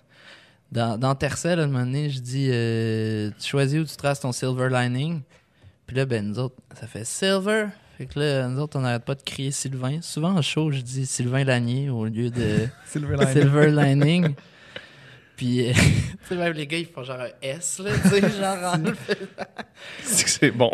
[0.70, 4.20] Dans, dans Tercel, à un moment donné, je dis euh, Tu choisis où tu traces
[4.20, 5.22] ton silver lining.
[5.86, 7.68] Puis là, ben, nous autres, ça fait silver.
[7.98, 9.98] Fait que là, nous autres, on n'arrête pas de crier Sylvain.
[10.02, 12.68] Souvent en show, je dis Sylvain Lanier au lieu de.
[12.86, 13.32] Silver Lining.
[13.32, 14.34] Silver Lining.
[15.36, 18.20] Puis, euh, tu sais, même les gars, ils font genre un S, là, tu sais,
[18.20, 18.96] genre en le
[20.04, 20.70] C'est que c'est bon.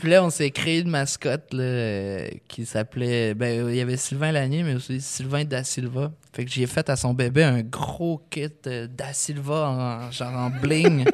[0.00, 3.32] Puis là, on s'est créé une mascotte là, euh, qui s'appelait.
[3.32, 6.12] Ben, il y avait Sylvain Lanier, mais aussi Sylvain Da Silva.
[6.34, 10.34] Fait que j'ai fait à son bébé un gros kit euh, Da Silva en, genre
[10.34, 11.06] en bling.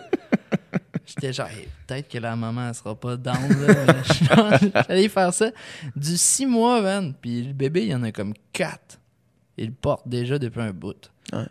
[1.14, 3.36] J'étais genre, Hey, peut-être que la maman, elle sera pas down.
[4.88, 5.50] J'allais faire ça.
[5.94, 7.14] Du six mois, man.
[7.20, 8.98] Puis le bébé, il y en a comme quatre.
[9.58, 11.10] Il le porte déjà depuis un bout.
[11.32, 11.44] Ouais.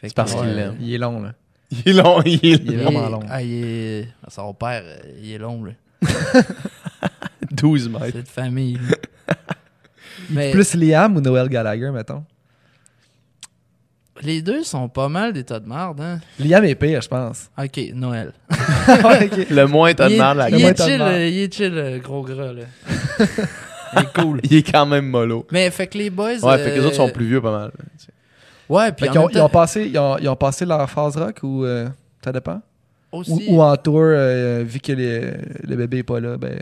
[0.00, 0.76] C'est parce qu'il l'aime.
[0.80, 1.34] Il est long, là.
[1.70, 3.20] Il est long, il est Il est vraiment long.
[3.30, 4.08] Ah, il est...
[4.28, 5.72] Son père, euh, il est long, là.
[7.50, 8.06] 12 mètres.
[8.12, 8.78] C'est de famille.
[10.28, 12.24] Mais Plus Liam ou Noël Gallagher, mettons?
[14.22, 16.20] Les deux sont pas mal des tas de marde, hein?
[16.38, 17.50] Liam est pire, je pense.
[17.58, 18.32] Ok, Noël.
[19.50, 21.12] Le moins t'as de il, merde, la il est chill, marde.
[21.12, 22.62] euh, il est chill, gros gras, là.
[23.94, 24.40] il est cool.
[24.44, 25.46] Il est quand même mollo.
[25.50, 26.38] Mais fait que les boys.
[26.42, 27.72] Ouais, fait que les euh, autres sont plus vieux pas mal.
[28.68, 30.64] Ouais, puis Fait en qu'ils ont, même ils, ont passé, ils, ont, ils ont passé
[30.64, 31.88] leur phase rock ou euh,
[32.24, 32.60] ça dépend?
[33.10, 35.32] aussi, Ou, ou en tour, euh, vu que les-
[35.64, 36.58] le bébé est pas là, ben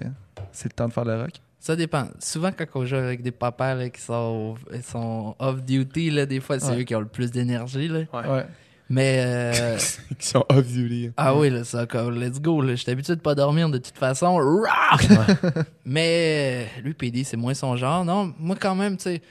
[0.50, 1.30] c'est le temps de faire le rock.
[1.60, 2.08] Ça dépend.
[2.18, 6.58] Souvent, quand on joue avec des papas là, qui sont, sont off-duty, là, des fois,
[6.58, 6.80] c'est Ouais.
[6.80, 7.86] eux qui ont le plus d'énergie.
[7.88, 8.00] là.
[8.12, 8.28] Ouais.
[8.28, 8.46] Ouais.
[8.88, 9.22] Mais.
[9.26, 9.78] euh,
[10.18, 11.10] Qui sont off duty.
[11.16, 12.60] Ah oui, là, ça, comme, let's go.
[12.62, 12.74] là.
[12.74, 14.40] J'étais habitué de pas dormir de toute façon.
[15.84, 18.04] Mais euh, lui, PD, c'est moins son genre.
[18.04, 19.22] Non, moi, quand même, tu sais,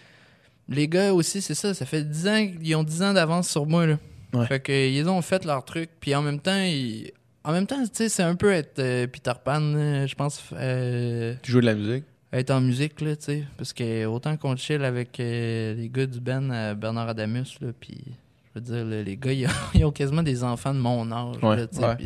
[0.67, 1.73] les gars aussi, c'est ça.
[1.73, 3.85] Ça fait 10 ans qu'ils ont 10 ans d'avance sur moi.
[3.87, 3.97] Là.
[4.33, 4.45] Ouais.
[4.45, 5.89] Fait que, ils ont fait leur truc.
[5.99, 7.11] Puis en même temps, ils-
[7.43, 10.41] en même temps, tu sais, c'est un peu être euh, Peter Pan, je pense.
[10.53, 12.03] euh, Tu joues de la musique?
[12.31, 13.43] Être en musique, là, tu sais.
[13.57, 17.69] Parce que autant qu'on chill avec euh, les gars du Ben, euh, Bernard Adamus, là,
[17.79, 20.79] puis je veux dire, là, les gars, ils ont, ils ont quasiment des enfants de
[20.79, 21.85] mon âge, Ouais, là, tu sais.
[21.85, 21.97] ouais.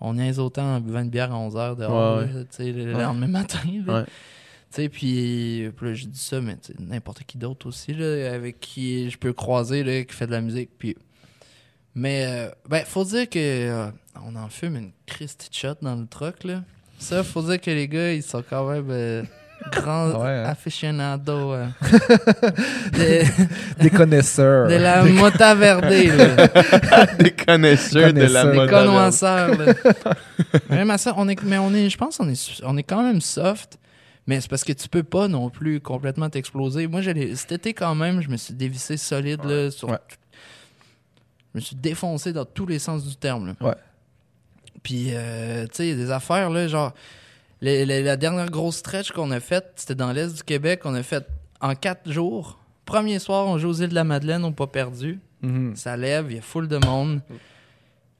[0.00, 3.26] on niaise autant en buvant une bière à 11h dehors, Ouais, tu sais, le lendemain
[3.28, 4.04] matin, là.
[4.04, 9.08] Tu sais, puis là, je dis ça, mais n'importe qui d'autre aussi, là, avec qui
[9.10, 10.96] je peux croiser, là, qui fait de la musique, puis...
[11.96, 13.88] Mais, euh, ben, faut dire que euh,
[14.20, 16.64] on en fume une Christy shot dans le truck, là.
[16.98, 19.22] Ça, faut dire que les gars, ils sont quand même euh,
[19.72, 20.44] grands Ouais, hein?
[20.46, 21.66] aficionados euh,
[22.92, 24.68] de, Des connaisseurs.
[24.68, 27.06] de la mota verde, là.
[27.18, 28.50] Des connaisseurs de la Connaisseurs.
[28.52, 28.70] Des mode.
[28.70, 29.74] connoisseurs, là.
[30.70, 33.02] Même à ça, on est, mais on est, je pense qu'on est, on est quand
[33.02, 33.78] même soft.
[34.26, 36.86] Mais c'est parce que tu peux pas non plus complètement t'exploser.
[36.86, 39.98] Moi, j'allais- cet été, quand même, je me suis dévissé solide, là, sur Ouais.
[41.52, 43.54] Je me suis défoncé dans tous les sens du terme, là.
[43.68, 43.74] Ouais.
[44.84, 46.92] Puis, euh, tu sais, des affaires, là, genre...
[47.60, 50.82] la dernière grosse stretch qu'on a faite, c'était dans l'Est du Québec.
[50.84, 51.26] On a fait
[51.60, 52.60] en quatre jours.
[52.84, 55.18] Premier soir, on joue aux îles de la Madeleine, on n'a pas perdu.
[55.40, 55.74] Mhm.
[55.74, 57.22] Ça lève, il y a full de monde.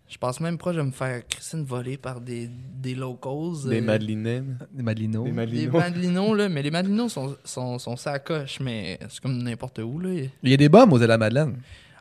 [0.09, 3.69] Je pense même proche de me faire Christine voler par des, des locals.
[3.69, 4.59] Des euh, Madelines.
[4.73, 5.25] Des Madelinos.
[5.25, 5.33] Des.
[5.69, 6.49] Madelinos, là.
[6.49, 10.11] Mais les Madelinos sont, sont, sont sacoches, mais c'est comme n'importe où, là.
[10.43, 11.57] Il y a des bombes aux îles de la Madeleine.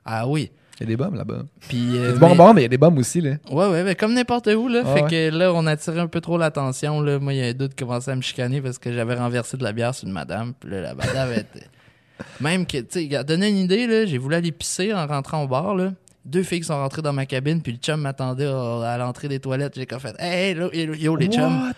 [0.06, 0.52] Ah oui.
[0.84, 1.44] Il y a des bombes là-bas.
[1.68, 3.22] Puis, Il y euh, a du mais- bonbon, mais il y a des bombes aussi.
[3.22, 3.32] Là.
[3.50, 4.84] Ouais, ouais, mais comme n'importe où, là.
[4.86, 5.10] Ah fait ouais.
[5.32, 7.20] que là, on a tiré un peu trop l'attention, là.
[7.20, 9.58] Moi, il y a un doute qui commençait à me chicaner parce que j'avais renversé
[9.58, 10.54] de la bière sur une madame.
[10.60, 11.68] Puis là, la madame était.
[12.42, 14.06] Même que, tu sais, il a donné une idée, là.
[14.06, 15.94] J'ai voulu aller pisser en rentrant au bar, là.
[16.26, 19.28] Deux filles qui sont rentrées dans ma cabine, puis le chum m'attendait à, à l'entrée
[19.28, 19.74] des toilettes.
[19.76, 21.72] J'ai comme fait, hey, là, yo, les chums.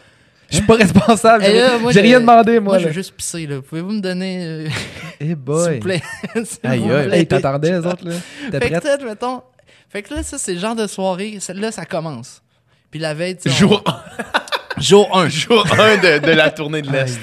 [0.49, 1.43] Je suis pas responsable.
[1.91, 2.73] J'ai rien demandé, moi.
[2.73, 3.61] Moi, je veux juste pisser, là.
[3.61, 4.65] Pouvez-vous me donner,
[5.19, 5.73] Eh s'il boy.
[5.75, 6.01] vous plaît?
[6.43, 7.27] S'il Aïe, vous aïe.
[7.27, 8.15] t'attendais, les autres, là?
[8.51, 9.41] T'es Fait que, peut-être, mettons.
[9.89, 11.37] Fait que là, ça, c'est le genre de soirée.
[11.53, 12.41] Là, ça commence.
[12.91, 13.83] Puis la veille, tu Jour
[14.77, 15.29] Jour 1.
[15.29, 17.17] Jour 1 de, de la tournée de l'Est.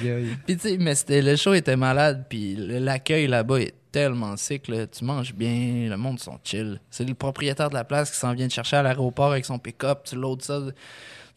[0.47, 4.69] Puis tu sais, mais c'était, le show était malade, puis l'accueil là-bas est tellement sick,
[4.69, 4.87] là.
[4.87, 6.81] Tu manges bien, le monde sont chill.
[6.91, 9.59] C'est le propriétaire de la place qui s'en vient te chercher à l'aéroport avec son
[9.59, 10.61] pick-up, tu loads ça,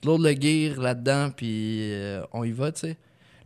[0.06, 2.98] tu loads le gear là-dedans, puis euh, on y va, tu sais.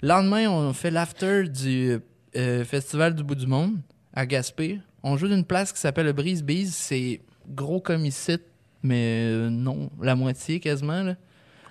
[0.02, 2.00] Le lendemain, on fait l'after du
[2.36, 3.78] euh, Festival du bout du monde
[4.14, 4.80] à Gaspé.
[5.04, 6.70] On joue d'une place qui s'appelle le Brise Bees.
[6.72, 8.38] C'est gros comme ici,
[8.84, 11.16] mais euh, non, la moitié quasiment, là.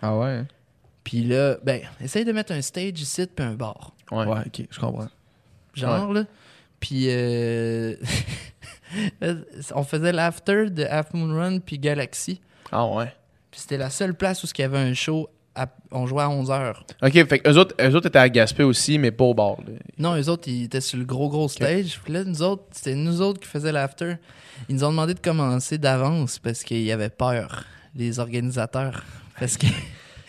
[0.03, 0.29] Ah ouais?
[0.29, 0.47] hein?
[1.05, 3.95] Puis là, ben, essaye de mettre un stage ici puis un bar.
[4.11, 4.27] Ouais.
[4.27, 5.09] Ouais, ok, je comprends.
[5.75, 6.25] genre là.
[6.81, 7.95] Puis euh,
[9.75, 12.41] on faisait l'after de Half Moon Run puis Galaxy.
[12.71, 13.13] Ah ouais.
[13.51, 15.29] Puis c'était la seule place où il y avait un show.
[15.55, 16.85] à- on jouait à 11h.
[17.03, 19.57] Ok, fait que eux autres, eux autres étaient à Gaspé aussi, mais pas au bar.
[19.67, 19.73] là.
[19.99, 21.99] Non, eux autres, ils étaient sur le gros, gros stage.
[22.05, 24.15] Puis là, nous autres, c'était nous autres qui faisaient l'after.
[24.69, 27.65] Ils nous ont demandé de commencer d'avance parce qu'ils avaient peur,
[27.97, 29.03] les organisateurs.
[29.41, 29.67] Parce que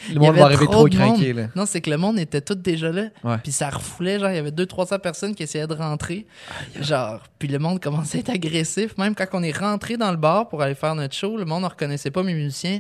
[0.07, 1.47] Le y monde avait va arriver trop trop de craqué, là.
[1.55, 3.07] Non, c'est que le monde était tout déjà là.
[3.23, 3.37] Ouais.
[3.43, 6.25] Puis ça refoulait, genre, il y avait 200-300 personnes qui essayaient de rentrer.
[6.79, 8.97] Genre, puis le monde commençait à être agressif.
[8.97, 11.63] Même quand on est rentré dans le bar pour aller faire notre show, le monde
[11.63, 12.79] ne reconnaissait pas mes musiciens.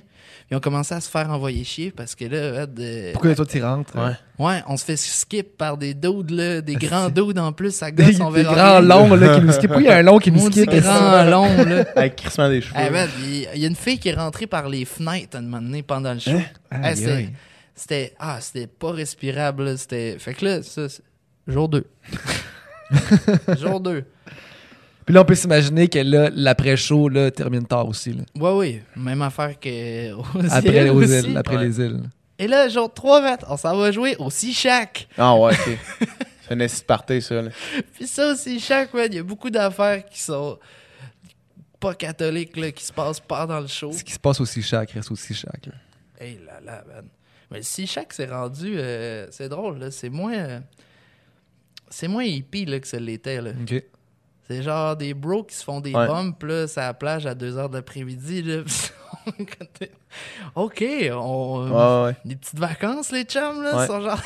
[0.49, 3.61] Ils ont commencé à se faire envoyer chier parce que là, de- Pourquoi toi, tu
[3.63, 3.95] rentres?
[3.97, 4.13] Ouais.
[4.39, 7.91] Ouais, on se fait skip par des dudes, là, des grands dudes en plus, ça
[7.91, 8.81] Des, gosse, on des verra grands rien.
[9.09, 9.71] longs, là, qui nous skippent.
[9.75, 10.69] Oui, il y a un long qui nous skip.
[10.69, 11.85] grand long, là.
[11.95, 12.73] Avec crissement des cheveux.
[12.87, 15.43] Eh ben, il y a une fille qui est rentrée par les fenêtres à un
[15.43, 16.31] moment donné pendant le show.
[16.71, 17.29] Aïe, Eh,
[17.75, 19.63] c'était- ah, c'était pas respirable.
[19.65, 21.03] là, C'était fait que là, ça, c'est-
[21.47, 21.85] jour 2.
[23.59, 24.03] jour 2.
[25.05, 28.23] Puis là, on peut s'imaginer que là, l'après-show, là, termine tard aussi, là.
[28.39, 31.13] Ouais, oui, même affaire que aux Après, îles aux aussi.
[31.29, 31.65] îles, après Ouais.
[31.65, 32.01] les îles.
[32.39, 35.07] Et là, jour 3, Matt, on s'en va jouer au Sea-Shack.
[35.17, 35.77] Ah ouais, ok.
[36.47, 37.41] C'est un party, ça.
[37.43, 37.49] Là.
[37.93, 38.35] Puis ça, au
[38.93, 40.57] man, il y a beaucoup d'affaires qui sont
[41.79, 43.91] pas catholiques, là, qui se passent pas dans le show.
[43.91, 45.65] Ce qui se passe aussi chaque reste chaque.
[45.67, 45.73] là.
[46.19, 47.07] Hey là là, man.
[47.51, 48.75] Mais le Sea-Shack, c'est rendu...
[48.77, 49.91] euh, c'est drôle, là.
[49.91, 50.33] C'est moins...
[50.35, 50.59] euh,
[51.89, 53.51] c'est moins hippie, là, que ça l'était, là.
[53.61, 53.83] OK.
[54.47, 56.07] C'est genre des bros qui se font des Ouais.
[56.07, 58.41] bumps là, sur la plage à 2h de l'après-midi.
[58.43, 58.63] là.
[60.55, 61.69] OK, on...
[61.69, 62.15] Ouais, ouais.
[62.25, 63.87] des petites vacances, les chums, là, Ouais.
[63.87, 64.21] sont genre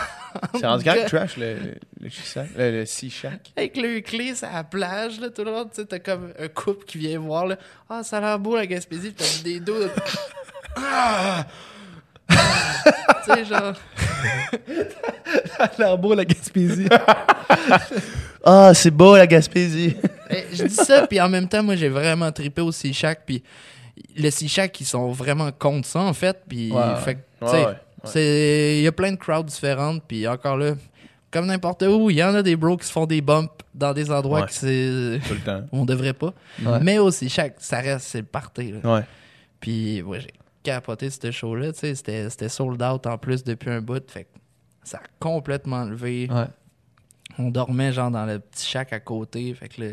[0.55, 1.57] C'est rendu quand trash le,
[2.01, 3.51] le, Sea Shack?
[3.55, 6.47] avec le clé sur la plage, là, tout le monde, tu sais, t'as comme un
[6.47, 7.57] couple qui vient voir, là.
[7.89, 9.75] Ah, ça a l'air beau, la Gaspésie, pis t'as des dos.
[10.75, 11.45] Ah!
[12.29, 12.35] tu
[13.33, 13.73] sais, genre.
[15.77, 16.87] l'air beau, la Gaspésie.
[18.43, 19.95] Ah, c'est beau la Gaspésie.
[20.29, 23.21] Eh, je dis ça, puis en même temps, moi, j'ai vraiment trippé au Sea Shack,
[23.25, 23.43] puis
[24.15, 27.65] le Sea Shack, ils sont vraiment contre ça, en fait, puis Ouais, fait Ouais,
[28.15, 28.77] ouais.
[28.77, 30.73] il y a plein de crowds différentes, puis encore là,
[31.31, 33.93] comme n'importe où, il y en a des bros qui se font des bumps dans
[33.93, 34.45] des endroits Ouais.
[34.47, 35.19] que c'est...
[35.27, 35.63] Tout le temps.
[35.71, 36.33] on devrait pas.
[36.63, 36.79] Ouais.
[36.81, 38.93] Mais au Sea Shack, ça reste, c'est le party, là.
[38.95, 39.03] Ouais.
[39.59, 43.69] Puis, ouais, j'ai capoté ce show-là, tu sais, c'était c'était sold out en plus depuis
[43.69, 44.29] un bout, fait que
[44.83, 46.27] ça a complètement levé.
[46.31, 46.45] Ouais.
[47.39, 49.53] On dormait genre dans le petit shack à côté.
[49.55, 49.91] Fait que le,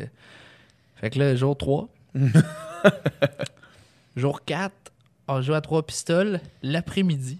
[0.97, 1.89] fait que le jour 3.
[4.17, 4.73] jour 4,
[5.29, 7.39] on joue à trois pistoles l'après-midi.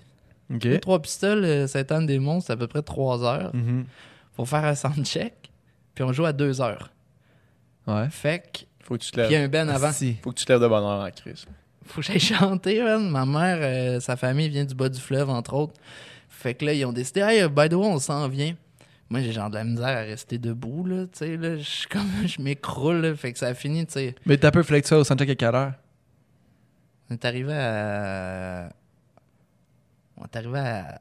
[0.55, 0.65] OK.
[0.65, 3.55] Les trois pistoles, euh, Saint-Anne-des-Monts, c'est à peu près 3 heures.
[3.55, 3.85] Mhm.
[4.37, 5.51] Faut faire un soundcheck.
[5.95, 6.91] Puis on joue à 2 heures.
[7.87, 8.09] Ouais.
[8.11, 8.61] Fait que.
[8.85, 9.47] Faut que tu te Puis il y a lèves.
[9.47, 9.93] un ben avant.
[9.93, 11.47] Faut que tu te lèves de bonne heure en crise.
[11.87, 13.09] Faut que j'aille chanter, man.
[13.09, 15.75] Ma mère, euh, sa famille vient du bas du fleuve, entre autres.
[16.29, 18.55] Fait que là, ils ont décidé, hey, by the way, on s'en vient.
[19.09, 21.57] Moi, j'ai genre de la misère à rester debout, là, tu sais, là.
[21.57, 23.17] Je suis comme, je m'écroule.
[23.17, 24.15] Fait que ça a fini, tu sais.
[24.27, 25.73] Mais t'as peu tu sois au soundcheck à quelle heure?
[27.11, 28.69] On est arrivé à.
[30.17, 31.01] On est arrivé à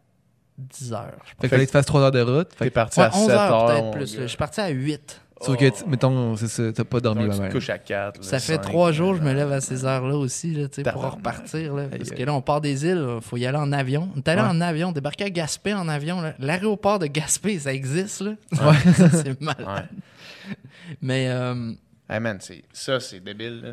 [0.57, 1.12] 10 heures.
[1.24, 2.53] je Fait Fait qu'il fallait que tu fasses 3 heures de route.
[2.53, 3.68] Fait T'es que, parti Ouais, à 11 7 heures heures.
[3.68, 4.16] peut-être plus.
[4.16, 4.22] là.
[4.24, 5.22] Je suis parti à 8.
[5.41, 8.24] sauf que, tu- mettons, c'est ça, t'as pas dormi Donc, tu te couches à 4.
[8.24, 10.93] Ça fait 3 jours, je me lève à ces heures-là aussi, là, tu sais, pour
[11.01, 11.18] Tabarnak.
[11.18, 11.76] repartir.
[11.76, 14.10] Là, parce que là, on part des îles, il faut y aller en avion.
[14.16, 14.47] On est allé Ouais.
[14.47, 16.20] en avion, débarqué à Gaspé en avion.
[16.22, 16.34] là.
[16.39, 18.32] L'aéroport de Gaspé, ça existe, là.
[18.51, 18.93] Ouais.
[18.93, 19.55] Ça, c'est mal.
[19.60, 20.55] Ouais.
[21.01, 21.72] Mais euh,
[22.10, 23.62] Hey man, c'est- ça c'est débile.
[23.62, 23.70] Là.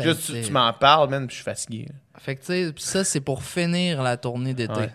[0.00, 1.86] Juste, tu, m'en parles, man, puis je suis fatigué.
[1.88, 1.94] là.
[2.20, 4.72] Fait que, tu sais, ça, c'est pour finir la tournée d'été.
[4.72, 4.90] Ouais.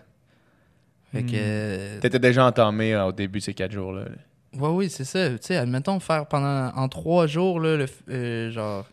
[1.12, 1.98] Fait que.
[1.98, 2.00] Hmm.
[2.00, 4.06] T'étais déjà entamé euh, au début de ces 4 jours-là.
[4.06, 4.60] là.
[4.60, 5.30] Ouais, oui, c'est ça.
[5.32, 8.86] Tu sais, admettons faire pendant en trois jours, là, le, euh, genre,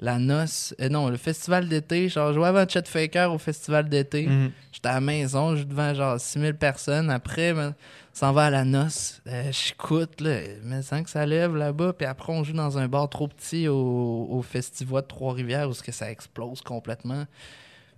[0.00, 0.74] la noce.
[0.80, 2.08] euh, non, le festival d'été.
[2.08, 4.26] Genre, je jouais avant Chet Faker au festival d'été.
[4.26, 4.50] Mhm.
[4.72, 7.10] J'étais à la maison, je suis devant genre 6000 personnes.
[7.10, 7.74] Après, ben,
[8.12, 9.20] s'en va à la noce.
[9.28, 11.92] Euh, J'écoute, là, mais sans que ça lève là-bas.
[11.94, 15.72] Puis après, on joue dans un bar trop petit au, au festival de Trois-Rivières où
[15.72, 17.24] que ça explose complètement.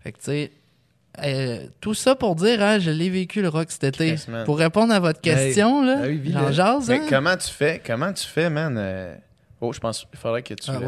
[0.00, 0.52] Fait que, tu sais,
[1.24, 4.16] euh, tout ça pour dire, hein, je l'ai vécu le rock cet été.
[4.44, 7.06] Pour répondre à votre question, là, Ah oui, jase, Mais hein?
[7.08, 9.18] comment tu fais Comment tu fais, man
[9.60, 10.78] Oh, je pense qu'il faudrait que tu Ah.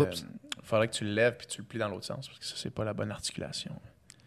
[0.68, 2.54] Faudrait que tu le lèves puis tu le plies dans l'autre sens parce que ça
[2.56, 3.72] c'est pas la bonne articulation.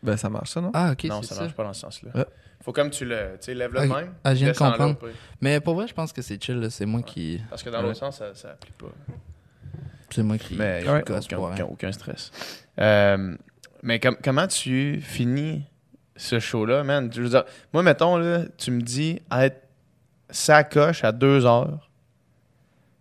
[0.04, 0.72] Ben, ça marche, ça, non?
[0.74, 1.42] Ah, ok, non, ça ça.
[1.42, 2.12] marche pas dans ce sens-là.
[2.16, 2.26] Ouais.
[2.64, 3.96] Faut comme tu le, tu sais, lève-le de Ok.
[3.98, 4.14] même.
[4.24, 4.98] Ah, je viens de comprendre.
[5.42, 6.70] Mais pour vrai, je pense que c'est chill, là.
[6.70, 7.40] c'est moi qui.
[7.50, 8.88] Parce que dans l'autre sens, ça, ça applique pas.
[10.10, 10.56] C'est moi qui.
[10.56, 12.32] Mais aucun, aucun, aucun- aucun stress.
[12.80, 13.36] Euh,
[13.84, 15.64] mais com- comment tu finis
[16.16, 17.12] ce show-là, man?
[17.14, 19.62] Je veux dire, moi, mettons, là, tu me dis être
[20.30, 21.90] sacoche à deux heures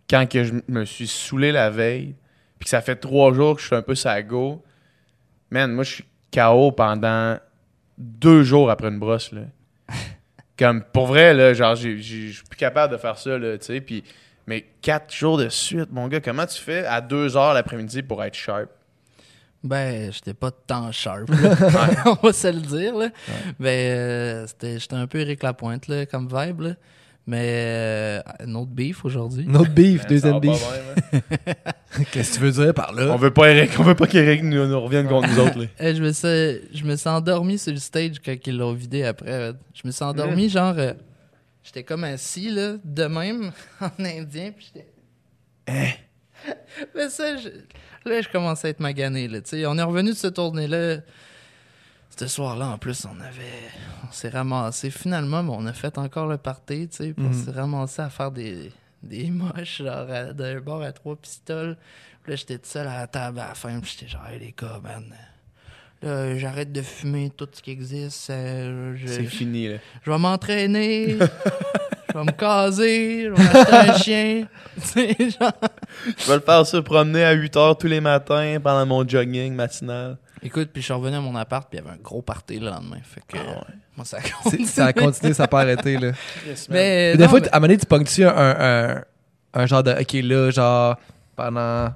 [0.09, 2.15] quand que je me suis saoulé la veille,
[2.61, 4.63] puis que ça fait trois jours que je suis un peu sago.
[5.51, 7.39] Man, moi, je suis KO pendant
[7.99, 9.43] deux jours après une brosse, là.
[10.59, 13.81] Comme, pour vrai, là, genre, je suis plus capable de faire ça, là, tu sais,
[13.81, 14.05] puis...
[14.47, 18.25] Mais quatre jours de suite, mon gars, comment tu fais à deux heures l'après-midi pour
[18.25, 18.69] être sharp?
[19.63, 21.31] Ben, j'étais pas tant sharp,
[22.07, 22.97] on va se le dire.
[22.97, 23.11] Là.
[23.61, 26.61] Ben, euh, j'étais un peu Eric Lapointe là, comme vibe.
[26.63, 26.71] Là.
[27.31, 29.45] Mais euh, un autre beef aujourd'hui.
[29.47, 30.67] Notre beef, Man, deuxième beef.
[31.13, 31.21] hein?
[32.11, 33.17] Qu'est-ce que tu veux dire par on là?
[33.17, 35.59] veut pas Eric, on veut pas qu'Eric nous, nous revienne contre nous autres.
[35.61, 35.67] Là.
[35.95, 39.53] Je, me suis, je me suis endormi sur le stage quand ils l'ont vidé après.
[39.75, 40.75] Je me suis endormi, genre.
[40.77, 40.93] euh,
[41.63, 44.51] j'étais comme assis, là, de même, en indien.
[44.57, 44.89] Puis j'étais.
[46.97, 47.49] Mais ça, je-
[48.11, 49.29] là, je commençais à être magané.
[49.29, 49.67] Là, tu sais.
[49.67, 50.97] on est revenu de ce tournée-là.
[52.21, 53.71] Ce soir-là, en plus, on avait.
[54.07, 54.91] On s'est ramassé.
[54.91, 57.13] Finalement, on a fait encore le party, tu sais.
[57.15, 57.33] puis On Mhm.
[57.47, 58.71] s'est ramassé à faire des,
[59.03, 61.79] des moches, genre, d'un bar à trois pistoles.
[62.23, 63.81] Puis là, j'étais tout seul à la table à la fin.
[63.81, 65.05] Puis j'étais genre, hey, les gars, man.
[66.03, 68.29] Là, j'arrête de fumer tout ce qui existe.
[68.29, 69.77] euh, C'est fini, là.
[70.05, 71.17] je vais m'entraîner.
[72.13, 73.25] je vais me caser.
[73.25, 74.47] Je vais m'acheter un chien.
[75.41, 75.53] Genre.
[76.19, 79.55] Je vais le faire ça, promener à 8 heures tous les matins pendant mon jogging
[79.55, 80.19] matinal.
[80.43, 82.59] Écoute, puis je suis revenu à mon appart, puis il y avait un gros party
[82.59, 82.99] le lendemain.
[83.03, 83.65] Fait que, Ah
[83.97, 84.67] moi, ça C'est- continue.
[84.67, 86.13] Ça a continué, ça n'a pas arrêté, là.
[86.47, 89.05] Mais, Mais des non, fois, mais- à un moment donné, tu pognes-tu un, un,
[89.55, 89.93] un genre de.
[89.93, 90.97] Ok, là, genre.
[91.37, 91.93] Pendant.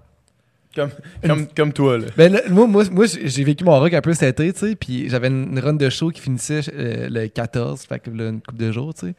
[0.75, 0.91] Comme,
[1.25, 2.07] comme, comme toi, là.
[2.17, 4.75] Ben, là, moi, moi, moi, j'ai vécu mon rock un peu cet été, tu sais.
[4.75, 8.41] Puis j'avais une run de show qui finissait euh, le 14, fait que là, une
[8.43, 9.15] couple de jours, tu sais.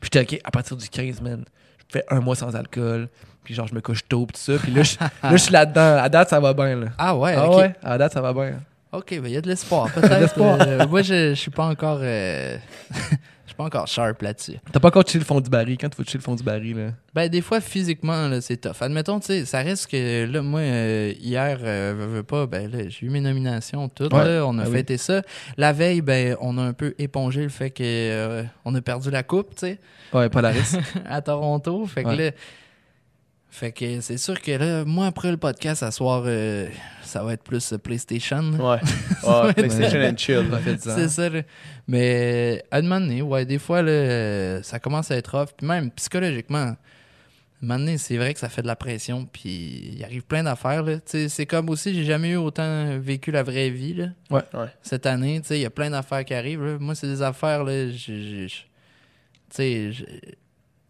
[0.00, 1.44] Puis j'étais ok, à partir du 15, man.
[1.88, 3.08] Je fait un mois sans alcool.
[3.42, 4.58] Puis genre, je me couche tôt, puis tout ça.
[4.62, 5.96] Puis là, je, là, je suis là-dedans.
[6.00, 6.86] À date, ça va bien, là.
[6.96, 7.56] Ah ouais, Ah ok.
[7.58, 8.60] ouais, à date, ça va bien.
[8.92, 10.34] Ok, ben il y a de l'espoir, peut-être.
[10.40, 12.00] Euh, moi, je, je suis pas encore.
[12.02, 12.56] euh,
[12.90, 14.56] je suis pas encore sharp là-dessus.
[14.72, 15.78] T'as pas encore touché le fond du baril.
[15.78, 16.90] Quand tu vas toucher le fond du baril, là?
[17.14, 18.80] Ben, des fois, physiquement, là, c'est tough.
[18.80, 22.68] Admettons, tu sais, ça reste que, là, moi, euh, hier, euh, veux, veux pas, ben,
[22.68, 24.24] là, j'ai eu mes nominations, toutes, Ouais.
[24.24, 24.72] là, on a Ah oui.
[24.78, 25.22] fêté ça.
[25.56, 29.10] La veille, ben, on a un peu épongé le fait que euh, on a perdu
[29.12, 29.78] la coupe, tu sais,
[30.12, 30.76] Ouais, Polaris.
[31.08, 31.86] à Toronto.
[31.86, 32.16] Fait que Ouais.
[32.16, 32.30] là,
[33.50, 36.68] fait que c'est sûr que là, moi, après le podcast, à soir, euh,
[37.02, 38.42] ça va être plus euh, PlayStation.
[38.52, 38.78] Ouais.
[39.22, 40.46] Ouais, PlayStation and chill.
[40.50, 40.94] Ça fait 10 ans.
[40.96, 41.42] C'est ça, là.
[41.86, 45.50] Mais à un moment donné, ouais, des fois, là, ça commence à être rough.
[45.56, 46.76] Puis même psychologiquement, à un
[47.60, 49.26] moment donné, c'est vrai que ça fait de la pression.
[49.30, 50.82] Puis il arrive plein d'affaires.
[50.82, 50.96] là.
[50.96, 54.40] Tu sais, C'est comme aussi, j'ai jamais eu autant vécu la vraie vie là, Ouais.
[54.54, 54.68] Ouais.
[54.82, 55.40] cette année.
[55.42, 56.64] Tu sais, Il y a plein d'affaires qui arrivent.
[56.64, 56.78] là.
[56.80, 57.62] Moi, c'est des affaires.
[57.64, 58.48] Là, tu
[59.50, 60.38] sais, j'ai-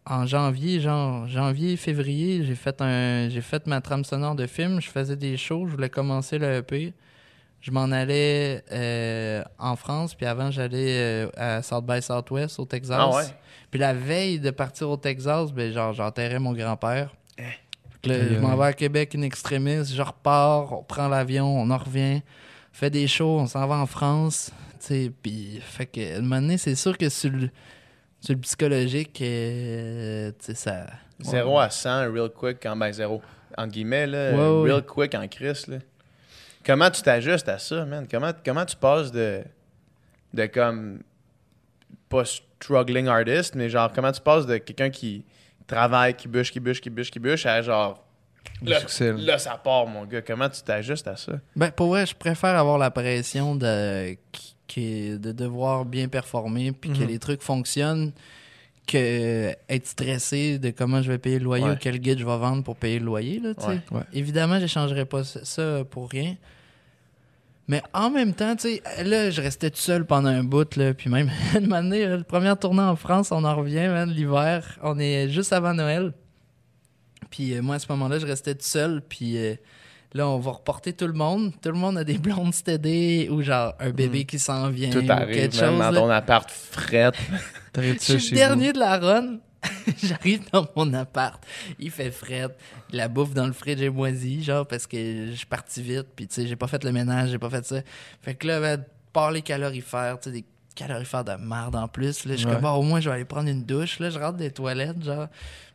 [0.05, 4.81] en janvier, genre janvier, février, j'ai fait un j'ai fait ma trame sonore de film,
[4.81, 6.93] je faisais des shows, je voulais commencer le EP.
[7.61, 12.65] Je m'en allais euh, en France, puis avant j'allais euh, à South by Southwest au
[12.65, 12.97] Texas.
[12.99, 13.25] Ah ouais?
[13.69, 17.13] Puis la veille de partir au Texas, ben genre j'enterrais mon grand-père.
[17.37, 18.07] Eh.
[18.07, 21.77] Là, je m'en vais à Québec in extremis, je repars, on prend l'avion, on en
[21.77, 22.23] revient,
[22.73, 26.17] on fait des shows, on s'en va en France, tu sais, puis fait que à
[26.17, 27.51] un moment donné, c'est sûr que sur le
[28.21, 30.85] sur le psychologique, euh, tu sais, ça.
[31.19, 33.21] 0 à 100, real quick, quand ben 0.
[33.57, 34.71] En guillemets, là, Ouais, ouais.
[34.71, 35.77] real quick en crise, là.
[36.65, 38.07] Comment tu t'ajustes à ça, man?
[38.09, 39.41] Comment, comment tu passes de,
[40.33, 41.01] de comme,
[42.07, 45.25] pas struggling artist, mais genre, comment tu passes de quelqu'un qui
[45.67, 48.03] travaille, qui bûche, qui bûche, qui bûche, qui bûche, à genre,
[48.61, 49.17] là, succès, là.
[49.19, 50.21] là, ça part, mon gars.
[50.21, 51.33] Comment tu t'ajustes à ça?
[51.55, 56.71] Ben, pour vrai, je préfère avoir la pression de, qui- qui- de devoir bien performer
[56.71, 57.07] puis que Mhm.
[57.07, 58.11] les trucs fonctionnent
[58.87, 61.71] que être stressé de comment je vais payer le loyer Ouais.
[61.73, 63.39] ou quel guide je vais vendre pour payer le loyer.
[63.39, 63.51] Là.
[63.67, 63.79] Ouais.
[63.91, 64.01] Ouais.
[64.13, 66.35] Évidemment, je n'échangerais pas ça- pour rien.
[67.67, 70.93] Mais en même temps, tu sais, là, je restais tout seul pendant un bout, là,
[70.93, 75.29] puis même, une là, le premier tournée en France, on en revient, l'hiver, on est
[75.29, 76.11] juste avant Noël.
[77.29, 79.55] Puis euh, moi, à ce moment-là, je restais tout seul, puis euh,
[80.13, 81.53] là, on va reporter tout le monde.
[81.61, 85.05] Tout le monde a des blondes stédées ou genre un bébé qui s'en vient Tout
[85.05, 85.77] ou arrive, quelque chose.
[85.77, 85.99] dans là.
[85.99, 87.15] ton appart frette.
[87.77, 89.37] Je suis le dernier de la run.
[90.03, 91.43] J'arrive dans mon appart,
[91.77, 92.47] il fait fret,
[92.91, 96.27] la bouffe dans le fridge est moisie, genre parce que je suis parti vite, puis
[96.27, 97.81] tu sais, j'ai pas fait le ménage, j'ai pas fait ça.
[98.23, 98.83] Fait que là, ben,
[99.13, 100.45] par les calorifères, tu sais, des
[100.75, 102.53] calorifères de merde en plus, là, je suis Ouais.
[102.53, 105.03] comme, bon, au moins, je vais aller prendre une douche, là, je rentre des toilettes,
[105.03, 105.27] genre.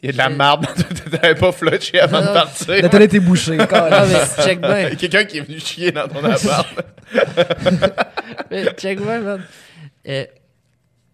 [0.03, 0.67] Il y a de la marde.
[1.11, 2.83] T'avais pas flotché avant de partir.
[2.83, 3.57] La toilette est bouchée.
[4.45, 4.81] Check bien.
[4.81, 6.69] Il y a quelqu'un qui est venu chier dans ton appart.
[8.51, 9.43] Mais check bien, man.
[10.09, 10.25] Euh,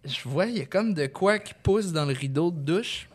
[0.05, 3.07] je vois, il y a comme de quoi qui pousse dans le rideau de douche.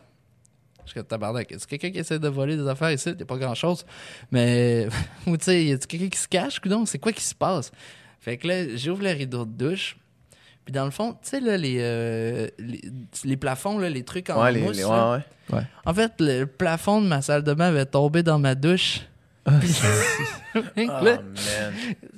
[0.85, 1.51] Je suis comme tabarnak.
[1.51, 3.09] Est-ce quelqu'un qui essaie de voler des affaires ici?
[3.11, 3.85] Il n'y a pas grand-chose.
[4.31, 4.87] Mais,
[5.27, 6.59] ou tu sais, y a quelqu'un qui se cache?
[6.59, 6.85] Coudon?
[6.85, 7.71] C'est quoi qui se passe?
[8.19, 9.95] Fait que là, j'ouvre le rideau de douche.
[10.69, 12.79] Puis dans le fond, tu sais, là, les, euh, les,
[13.25, 15.13] les plafonds, là, les trucs en ouais, mousse, les- là.
[15.13, 15.63] ouais, ouais.
[15.83, 18.99] En fait, le plafond de ma salle de bain avait tombé dans ma douche.
[19.47, 19.51] Oh,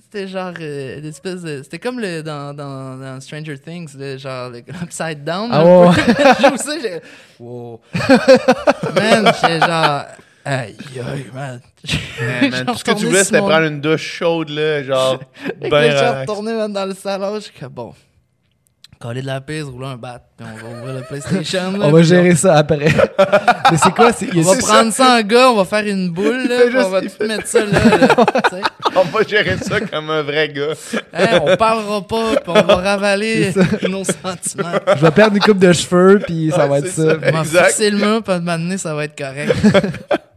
[0.04, 1.64] c'était genre euh, une espèce de.
[1.64, 5.50] C'était comme le, dans, dans, dans Stranger Things, le, genre le upside down.
[5.50, 6.02] Ah peu.
[6.44, 7.02] Je joue ça, j'ai.
[7.40, 7.80] Wow.
[8.96, 10.04] man, j'étais genre.
[10.44, 11.62] Aïe, aïe, man.
[12.20, 15.70] Man, man, tout ce que tu voulais, c'était prendre une douche chaude, là, genre, que
[15.70, 16.30] ben là, je suis relax.
[16.30, 17.94] retourné man, dans le salon, je suis comme bon.
[19.02, 21.72] Coller de la piste, rouler un bat, puis on va ouvrir le PlayStation.
[21.78, 22.86] là, On va gérer ça après.
[23.72, 24.14] Mais c'est quoi?
[24.14, 27.02] c'est- On va prendre ça en gars, on va faire une boule, là, on va
[27.02, 27.80] tout mettre ça là.
[27.98, 28.16] là.
[28.96, 30.74] On va gérer ça comme un vrai gars.
[31.14, 33.52] Hein, on parlera pas, puis on va ravaler
[33.90, 34.72] nos sentiments.
[34.96, 37.10] Je vais perdre une coupe de cheveux, puis ça Ouais, va être ça.
[37.12, 37.18] ça.
[37.34, 39.56] On va fixer le mur, puis à un moment donné, ça va être correct.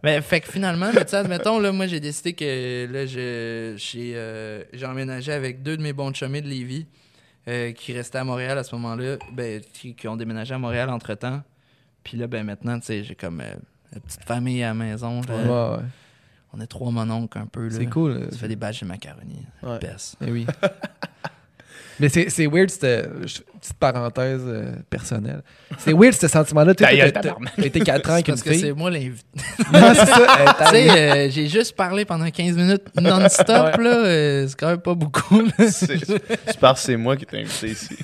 [0.02, 3.74] Mais fait que finalement, mais tu sais, admettons, là, moi, j'ai décidé que là, je-
[3.76, 6.86] j'ai euh, j'ai emménagé avec deux de mes bons chumés de Lévis
[7.49, 10.90] euh, qui restaient à Montréal à ce moment-là, ben, qui, qui ont déménagé à Montréal
[10.90, 11.42] entre-temps.
[12.03, 13.55] Puis là, ben maintenant, tu sais, j'ai comme euh,
[13.95, 15.20] une petite famille à la maison.
[15.22, 15.34] là.
[15.36, 15.84] Ouais, ouais.
[16.53, 17.68] On est trois mononcles un peu.
[17.68, 17.74] là.
[17.76, 18.28] C'est cool.
[18.30, 19.45] Ça fait des badges de macaroni.
[19.62, 19.78] Ouais.
[20.20, 20.47] Eh oui.
[22.01, 22.82] Mais c'est c'est weird, cette
[23.26, 25.42] je- petite parenthèse euh, personnelle.
[25.78, 26.74] C'est weird ce sentiment-là.
[26.74, 28.72] Tu été 4 ans avec une Parce que c'est fille.
[28.72, 29.24] moi l'invité.
[29.72, 30.18] Non, c'est ça.
[30.40, 34.05] euh, Tu sais, euh, j'ai juste parlé pendant 15 minutes non-stop, là.
[34.05, 35.42] euh, c'est quand même pas beaucoup.
[35.70, 35.99] c'est
[36.61, 37.97] parce que c'est moi qui t'ai invité ici.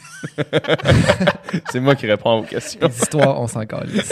[1.70, 2.80] c'est moi qui réponds à vos questions.
[2.82, 4.10] Les histoires, on s'en calisse.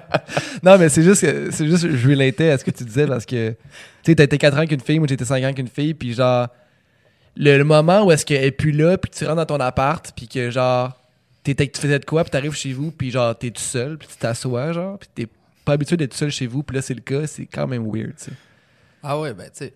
[0.62, 3.26] non, mais c'est juste que c'est juste je relatais à ce que tu disais parce
[3.26, 3.56] que tu
[4.04, 5.68] sais, t'as été 4 ans avec une fille, moi j'ai été 5 ans avec une
[5.68, 6.48] fille, puis genre
[7.36, 9.60] le, le moment où est-ce qu'elle est plus là, puis que tu rentres dans ton
[9.60, 10.98] appart, puis que genre
[11.44, 14.08] t'étais- tu faisais de quoi, puis t'arrives chez vous, puis genre, t'es tout seul, puis
[14.08, 15.28] tu t'assois, genre, puis t'es
[15.64, 17.84] pas habitué d'être tout seul chez vous, puis là, c'est le cas, c'est quand même
[17.90, 18.32] weird, tu sais.
[19.02, 19.74] Ah ouais, ben, tu sais.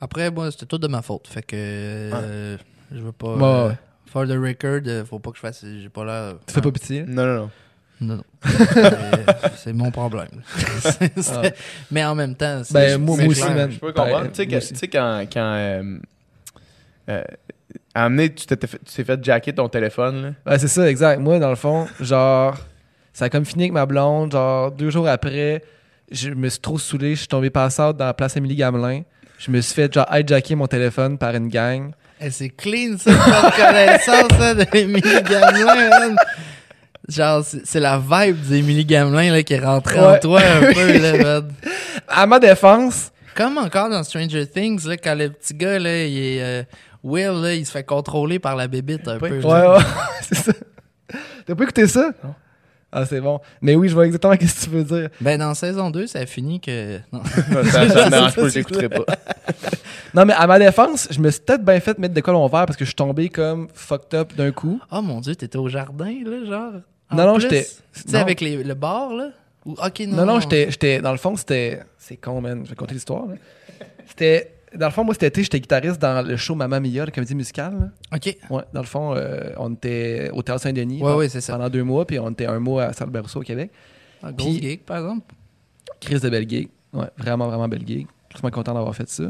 [0.00, 1.26] Après, moi, c'était tout de ma faute.
[1.28, 1.56] Fait que.
[1.56, 2.58] euh,
[2.92, 3.34] Je veux pas.
[3.34, 3.74] Ouais, euh, ouais.
[4.12, 5.64] For the record, euh, faut pas que je fasse.
[5.64, 6.34] J'ai pas l'air.
[6.46, 7.04] Tu fais pas pitié?
[7.06, 7.50] Non, non, non.
[8.00, 8.24] Non, non.
[9.56, 10.28] C'est- mon problème.
[11.34, 11.42] Ah.
[11.90, 12.74] Mais en même temps, c'est.
[12.74, 13.70] Ben, moi, moi aussi, man.
[13.70, 14.30] Je peux comprendre.
[14.32, 14.72] Tu sais, aussi.
[14.74, 15.24] tu sais, quand.
[15.32, 15.98] quand euh,
[17.08, 17.22] euh,
[17.94, 20.52] à amener, tu t'es fait, tu t'es fait jacker ton téléphone, là.
[20.52, 21.18] Ouais, c'est ça, exact.
[21.18, 22.56] Moi, dans le fond, genre,
[23.12, 24.32] ça a comme fini avec ma blonde.
[24.32, 25.62] Genre, deux jours après,
[26.10, 27.14] je me suis trop saoulé.
[27.14, 29.02] Je suis tombé pass out dans la place Émilie Gamelin.
[29.38, 31.92] Je me suis fait, genre, hijacker mon téléphone par une gang.
[32.20, 36.16] Eh, c'est clean, ça, de connaissance, ça, d'Émilie Gamelin, man.
[37.08, 41.16] Genre, c'est la vibe d'Émilie Gamelin, là, qui est rentrée en toi un peu, là,
[41.22, 41.52] man.
[42.08, 46.18] À ma défense, Comme encore dans Stranger Things, là, quand le petit gars, là, il
[46.18, 46.42] est.
[46.42, 46.62] euh,
[47.04, 49.28] Will, là, il se fait contrôler par la bébite un peu.
[49.28, 49.78] ouais, ouais,
[50.22, 50.52] c'est ça.
[51.46, 52.10] T'as pas écouté ça?
[52.24, 52.34] Non.
[52.90, 53.38] Ah, c'est bon.
[53.60, 55.08] Mais oui, je vois exactement ce que tu veux dire.
[55.20, 56.98] Ben, dans saison 2, ça a fini que.
[57.12, 57.22] Non.
[57.64, 59.04] ça, ça me dérange Ça, pas, je l'écouterai pas.
[60.14, 62.64] Non, mais à ma défense, je me suis peut-être bien fait mettre de quoi l'envers
[62.66, 64.80] parce que je suis tombé comme fucked up d'un coup.
[64.90, 66.72] Oh mon dieu, t'étais au jardin, là, genre.
[67.10, 68.20] En Non, non, j'étais- Tu sais, non.
[68.20, 69.30] avec les- le bar, là?
[69.64, 70.16] Ou, ok, non.
[70.18, 71.00] Non, non, j'étais, j'étais.
[71.00, 71.80] Dans le fond, c'était.
[71.98, 72.62] C'est con, man.
[72.64, 73.26] Je vais compter l'histoire.
[74.06, 74.52] C'était.
[74.74, 77.34] Dans le fond, moi, cet été, j'étais guitariste dans le show Mamma Mia, la comédie
[77.34, 77.74] musicale.
[77.80, 78.16] là.
[78.16, 78.36] Ok.
[78.50, 81.54] Ouais, dans le fond, euh, on était au Théâtre Saint-Denis Ouais, pendant, ouais, c'est ça.
[81.54, 83.70] pendant deux mois, puis on était un mois à Salle-Berceau au Québec.
[84.22, 85.22] Un gros Puis- gig, par exemple.
[86.00, 86.68] Crise de belle gig.
[86.92, 88.06] Ouais, vraiment, vraiment belle gig.
[88.32, 89.24] Je suis content d'avoir fait ça.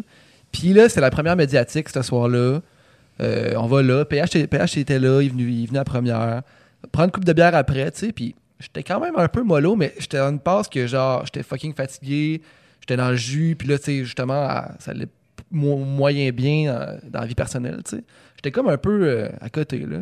[0.50, 2.60] Puis là, c'est la première médiatique ce soir-là.
[3.20, 4.04] Euh, on va là.
[4.04, 6.42] PH, était- PH était là, il est venu, il est venu à la première.
[6.96, 8.12] Prendre une coupe de bière après, tu sais.
[8.12, 11.42] Puis j'étais quand même un peu mollo, mais j'étais dans une passe que genre, j'étais
[11.42, 12.40] fucking fatigué.
[12.80, 13.54] J'étais dans le jus.
[13.58, 15.08] Puis là, tu sais, justement, à- ça allait
[15.50, 18.04] mo- moyen bien dans la vie personnelle, tu sais.
[18.36, 19.98] J'étais comme un peu euh, à côté, là.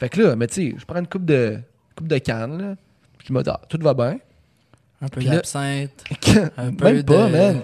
[0.00, 1.58] Fait que là, mais tu sais, je prends une coupe de,
[1.96, 2.74] coupe de canne, là.
[3.18, 4.18] Puis je me dis, ah, tout va bien.
[5.02, 6.04] Un peu d'absinthe.
[6.56, 7.60] Un peu Même pas, de- man.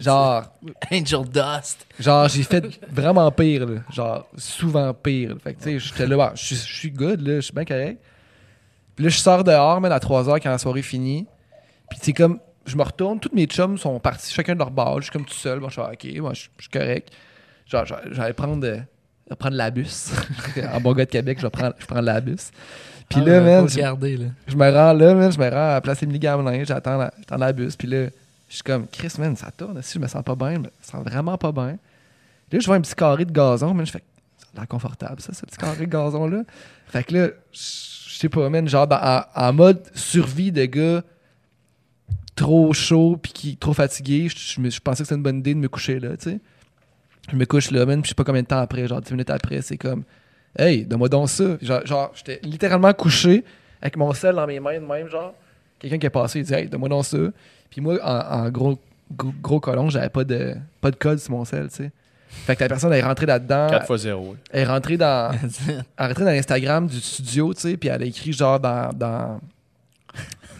[0.00, 0.44] Genre,
[0.92, 1.86] Angel Dust.
[2.00, 3.80] genre j'ai fait vraiment pire, là.
[3.92, 5.36] Genre, souvent pire.
[5.42, 7.52] Fait que, tu sais, j'étais là, bah, je suis- je suis good, là, je suis
[7.52, 8.00] bien correct.
[8.96, 11.26] Puis là, je sors dehors, man, à 3 h quand la soirée finit.
[11.90, 14.70] Puis, tu sais, comme, je me retourne, tous mes chums sont partis chacun de leur
[14.70, 14.96] bar.
[14.98, 15.58] Je suis comme tout seul.
[15.60, 17.10] Bon, je suis OK, moi, je suis correct.
[17.66, 18.78] Genre, j'allais prendre, euh,
[19.38, 20.10] prendre la bus.
[20.72, 22.50] en bon gars de Québec, je prendre, je prends la bus.
[23.08, 24.26] Puis Ah, là, man, je- le garder, là.
[24.46, 27.12] je me rends là, man, je me rends à la place Émilie Gamelin, j'attends la,
[27.18, 28.06] j'attends la bus, puis là,
[28.48, 30.70] je suis comme, Chris, man, ça tourne, si je me sens pas bien, je me
[30.80, 31.76] sens vraiment pas bien.
[32.52, 34.02] Là, je vois un petit carré de gazon, man, je fais,
[34.38, 36.42] ça a l'air confortable, ça, ce petit carré de gazon-là.
[36.86, 37.60] Fait que là, je
[38.14, 41.02] je sais pas, man, genre, dans- en, mode survie de gars
[42.36, 45.68] trop chaud, puis qui trop fatigué, je, pensais que c'était une bonne idée de me
[45.68, 46.40] coucher là, tu sais.
[47.28, 49.10] Je me couche là, man, puis je sais pas combien de temps après, genre 10
[49.10, 50.04] minutes après, c'est comme,
[50.56, 51.56] hey, donne-moi donc ça.
[51.60, 53.42] Genre, j'étais littéralement couché
[53.82, 55.34] avec mon sel dans mes mains de même, genre.
[55.80, 57.18] Quelqu'un qui est passé, il dit, hey, donne-moi donc ça.
[57.68, 58.78] Puis moi, en, en gros,
[59.10, 61.92] gros, gros colon, j'avais pas de, pas de code sur mon sel, tu sais.
[62.46, 63.68] Fait que la personne est rentrée là-dedans.
[63.70, 64.36] 4 x 0.
[64.50, 65.32] Elle est rentrée dans,
[65.68, 68.90] elle est rentrée dans l'Instagram du studio, tu sais, puis elle a écrit genre dans,
[68.94, 69.40] dans,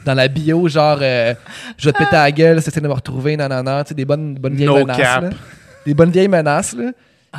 [0.05, 1.35] dans la bio, genre, euh,
[1.77, 4.05] je vais te péter à la gueule, c'est de me retrouver, nanana, tu sais, des
[4.05, 4.97] bonnes, bonnes vieilles No menaces.
[4.97, 5.23] cap.
[5.25, 5.31] là.
[5.87, 6.93] Des bonnes vieilles menaces, là.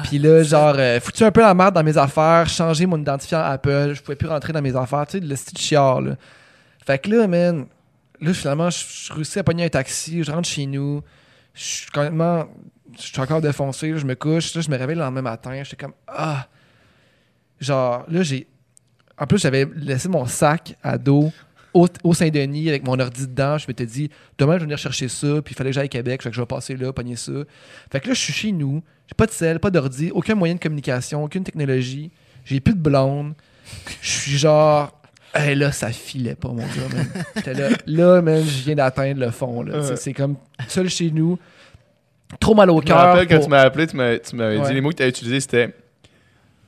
[0.04, 3.40] Puis là, genre, euh, foutu un peu la merde dans mes affaires, changer mon identifiant
[3.40, 6.12] Apple, je pouvais plus rentrer dans mes affaires, tu sais, le style chiard, là.
[6.86, 7.66] Fait que là, man,
[8.22, 8.78] là, finalement, je
[9.08, 11.02] je réussis à pogner un taxi, je rentre chez nous,
[11.54, 12.46] je suis complètement,
[12.98, 15.62] je suis encore défoncé, là, je me couche, là, je me réveille le lendemain matin,
[15.64, 16.48] j'étais comme, ah,
[17.60, 18.48] genre, là, j'ai,
[19.18, 21.32] en plus, j'avais laissé mon sac à dos
[21.74, 25.10] au, au Saint-Denis avec mon ordi dedans, je m'étais dit, demain, je vais venir chercher
[25.10, 27.18] ça, puis il fallait que j'aille à Québec, fait que je vais passer là, pogner
[27.18, 27.34] ça.
[27.92, 30.56] Fait que là, je suis chez nous, j'ai pas de sel, pas d'ordi, aucun moyen
[30.56, 32.12] de communication, aucune technologie,
[32.46, 33.34] j'ai plus de blonde,
[34.02, 34.92] je suis genre,
[35.38, 37.08] Hey, là, ça filait pas, mon gars, man.
[37.46, 39.82] Là, là, man, je viens d'atteindre le fond, là.
[39.82, 39.96] Ouais.
[39.98, 40.38] C'est comme
[40.70, 41.38] seul chez nous,
[42.40, 42.98] trop mal au Je me cœur.
[42.98, 44.68] rappelle quand pour- tu m'as appelé, tu m'as- tu m'avais Ouais.
[44.68, 45.74] dit les mots que tu as utilisés, c'était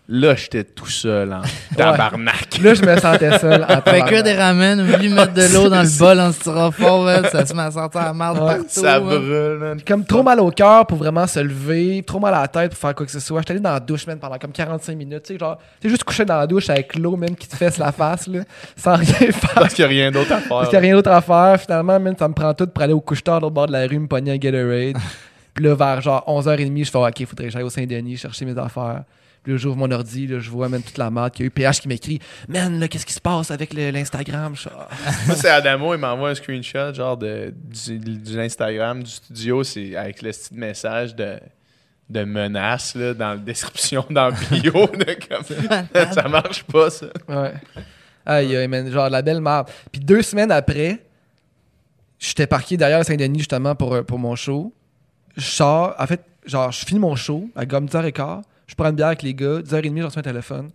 [0.09, 1.41] là, j'étais tout seul en
[1.75, 2.59] tabarnak.
[2.63, 3.63] Là, je me sentais seul.
[3.69, 4.83] en Fait que des ramen, de
[5.13, 8.37] mettre de l'eau dans le bol en styrofoam, ça se met à sentir la merde
[8.39, 8.45] Ouais.
[8.55, 8.63] partout.
[8.69, 9.81] Ça brûle, man.
[9.85, 12.79] comme trop mal au cœur pour vraiment se lever, trop mal à la tête pour
[12.79, 13.41] faire quoi que ce soit.
[13.41, 15.23] J'étais allé dans la douche, man, pendant comme 45 minutes.
[15.23, 17.55] Tu sais, genre, tu sais, juste couché dans la douche avec l'eau, même, qui te
[17.57, 18.41] fesse la face, là,
[18.77, 19.53] sans rien faire.
[19.55, 20.47] Parce qu'il n'y a rien d'autre à faire.
[20.49, 21.59] Parce qu'il n'y a rien d'autre à faire.
[21.59, 23.99] Finalement, man, ça me prend tout pour aller au couche-tard au bord de la rue,
[23.99, 24.95] me pogner un Gatorade.
[25.57, 28.55] Puis là, vers genre 11h30, je fais OK, faudrait que j'aille au Saint-Denis chercher mes
[28.59, 29.03] affaires.
[29.41, 31.47] Puis là, j'ouvre mon ordi, là, je vois même toute la merde qu'il y a
[31.47, 31.49] eu.
[31.49, 34.87] PH qui m'écrit Man, là, qu'est-ce qui se passe avec l'Instagram Ah.
[35.25, 39.95] Moi, c'est Adamo, il m'envoie un screenshot genre de, du, du Instagram du studio, c'est
[39.95, 41.39] avec le petit message de,
[42.07, 44.71] de menace là, dans la description, dans le bio.
[44.71, 47.07] de comme, ça marche pas, ça.
[47.27, 47.53] Ouais.
[48.27, 49.69] Aïe, aïe, man, genre la belle merde.
[49.91, 51.03] Puis deux semaines après,
[52.19, 54.71] j'étais parqué derrière Saint-Denis justement pour, pour mon show.
[55.38, 58.41] Je sors, en fait, genre, je finis mon show à comme 10h15.
[58.67, 60.71] Je prends une bière avec les gars, 10h30, je reçois un téléphone.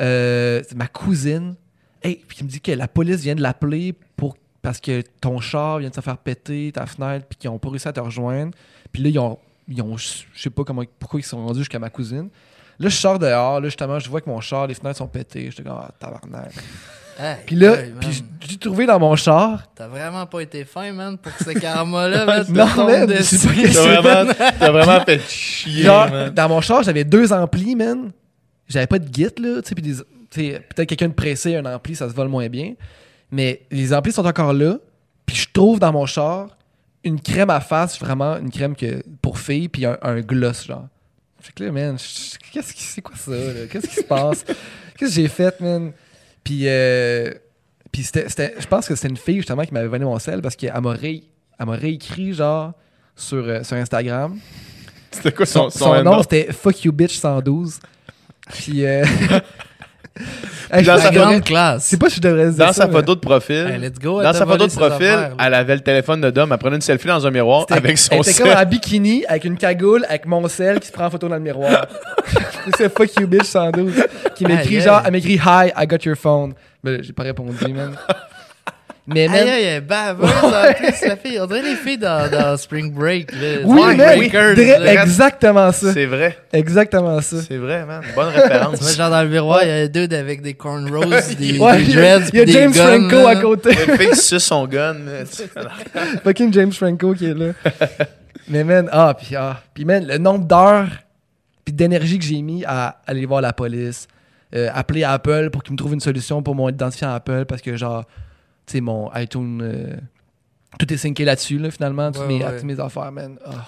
[0.00, 1.54] Euh, c'est ma cousine.
[2.02, 5.40] Hey, puis il me dit que la police vient de l'appeler pour parce que ton
[5.40, 8.00] char vient de se faire péter, ta fenêtre, puis qu'ils ont pas réussi à te
[8.00, 8.52] rejoindre.
[8.92, 11.78] Puis là, ils ont, ils ont je sais pas comment, pourquoi ils sont rendus jusqu'à
[11.78, 12.28] ma cousine.
[12.78, 15.50] Là, je sors dehors, là, justement, je vois que mon char, les fenêtres sont pétées.
[15.50, 16.52] J'étais comme, ah, tabarnak.
[17.18, 19.64] Hey, Puis là, puis j'ai trouvé dans mon char.
[19.74, 23.46] T'as vraiment pas été fin, man, pour que ce karma-là, man, te Non, man, c'est
[23.46, 26.30] pas que T'as vraiment, t'as vraiment fait chier, Genre, man.
[26.30, 28.10] dans mon char, j'avais deux amplis, man.
[28.68, 29.60] J'avais pas de git, là.
[29.62, 32.28] Tu sais, puis des- tu sais, peut-être quelqu'un de pressé, un ampli, ça se vole
[32.28, 32.74] moins bien.
[33.30, 34.78] Mais les amplis sont encore là.
[35.26, 36.48] Puis je trouve dans mon char
[37.04, 40.86] une crème à face, vraiment une crème que, pour filles, puis un, un gloss, genre.
[41.40, 41.96] Fait que là, man,
[42.52, 43.66] qu'est-ce qui, c'est quoi ça, là?
[43.70, 44.44] Qu'est-ce qui se passe?
[44.98, 45.92] Qu'est-ce que j'ai fait, man?
[46.44, 47.32] Puis, euh,
[47.92, 50.40] puis c'était, c'était- je pense que c'était une fille, justement, qui m'avait donné mon sel
[50.42, 51.24] parce qu'elle m'a, ré-
[51.58, 52.72] réécrit, genre,
[53.16, 54.38] sur, euh, sur Instagram.
[55.10, 57.78] C'était quoi Son, son, son nom, c'était Fuck You Bitch 112.
[58.52, 59.04] Puis, euh...
[60.70, 61.84] Dans hey, je sa grande classe.
[61.84, 63.98] sais pas si je devrais dire Dans ça, sa mais- photo de profil, Hey, let's
[63.98, 66.52] go, elle dans sa photo de profil, affaires, elle avait le téléphone de Dom.
[66.52, 69.44] Elle prenait une selfie dans un miroir avec son Elle était comme en bikini, avec
[69.44, 71.86] une cagoule, avec mon sel qui se prend en photo dans le miroir.
[72.76, 73.92] c'est Fuck You Bitch 112.
[74.36, 76.54] Qui m'écrit Aïe, genre, elle m'écrit Hi, I got your phone.
[76.84, 77.96] Mais j'ai pas répondu, man.
[79.12, 80.14] Mais, man, Aïe, aïe, en
[80.74, 81.40] plus, la fille.
[81.40, 83.38] On dirait les filles dans, dans Spring Break, là.
[83.64, 85.02] oui, Spring man, Breakers, dra- là.
[85.02, 85.92] exactement ça.
[85.92, 86.38] C'est vrai.
[86.52, 87.36] Exactement ça.
[87.42, 88.02] C'est vrai, man.
[88.14, 88.96] Bonne référence.
[88.96, 91.04] genre dans le miroir, il y a un dude avec des cornrows,
[91.38, 93.28] des, Ouais, des il y a, dreads, il y a des James guns, Franco là.
[93.28, 93.70] à côté.
[93.86, 94.96] Le fille suce son gun.
[96.24, 97.52] Fucking James Franco qui est là.
[98.48, 100.88] Mais man, ah, puis ah, puis man, le nombre d'heures
[101.64, 104.08] puis d'énergie que j'ai mis à aller voir la police,
[104.54, 107.76] euh, appeler Apple pour qu'ils me trouvent une solution pour mon identifiant Apple parce que
[107.76, 108.04] genre,
[108.70, 109.96] sais, mon iTunes, euh,
[110.78, 112.54] tout est synqué là-dessus, là, finalement, toutes, Ouais, mes, ouais.
[112.56, 113.38] toutes mes affaires, man.
[113.44, 113.66] Ah.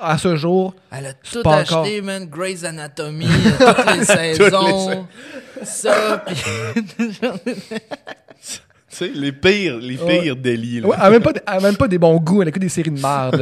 [0.00, 2.04] À ce jour, Elle a tout pas acheté, encore.
[2.04, 2.26] man.
[2.26, 3.26] Grey's Anatomy,
[3.58, 5.06] toutes les saisons.
[5.64, 6.34] ça, pis...
[8.92, 10.20] Tu sais, les pires, les Ouais.
[10.20, 10.80] pires délits.
[10.80, 10.88] là.
[10.88, 12.58] ouais, elle a même pas, elle a même pas des bons goûts, elle a que
[12.58, 13.40] des séries de merde.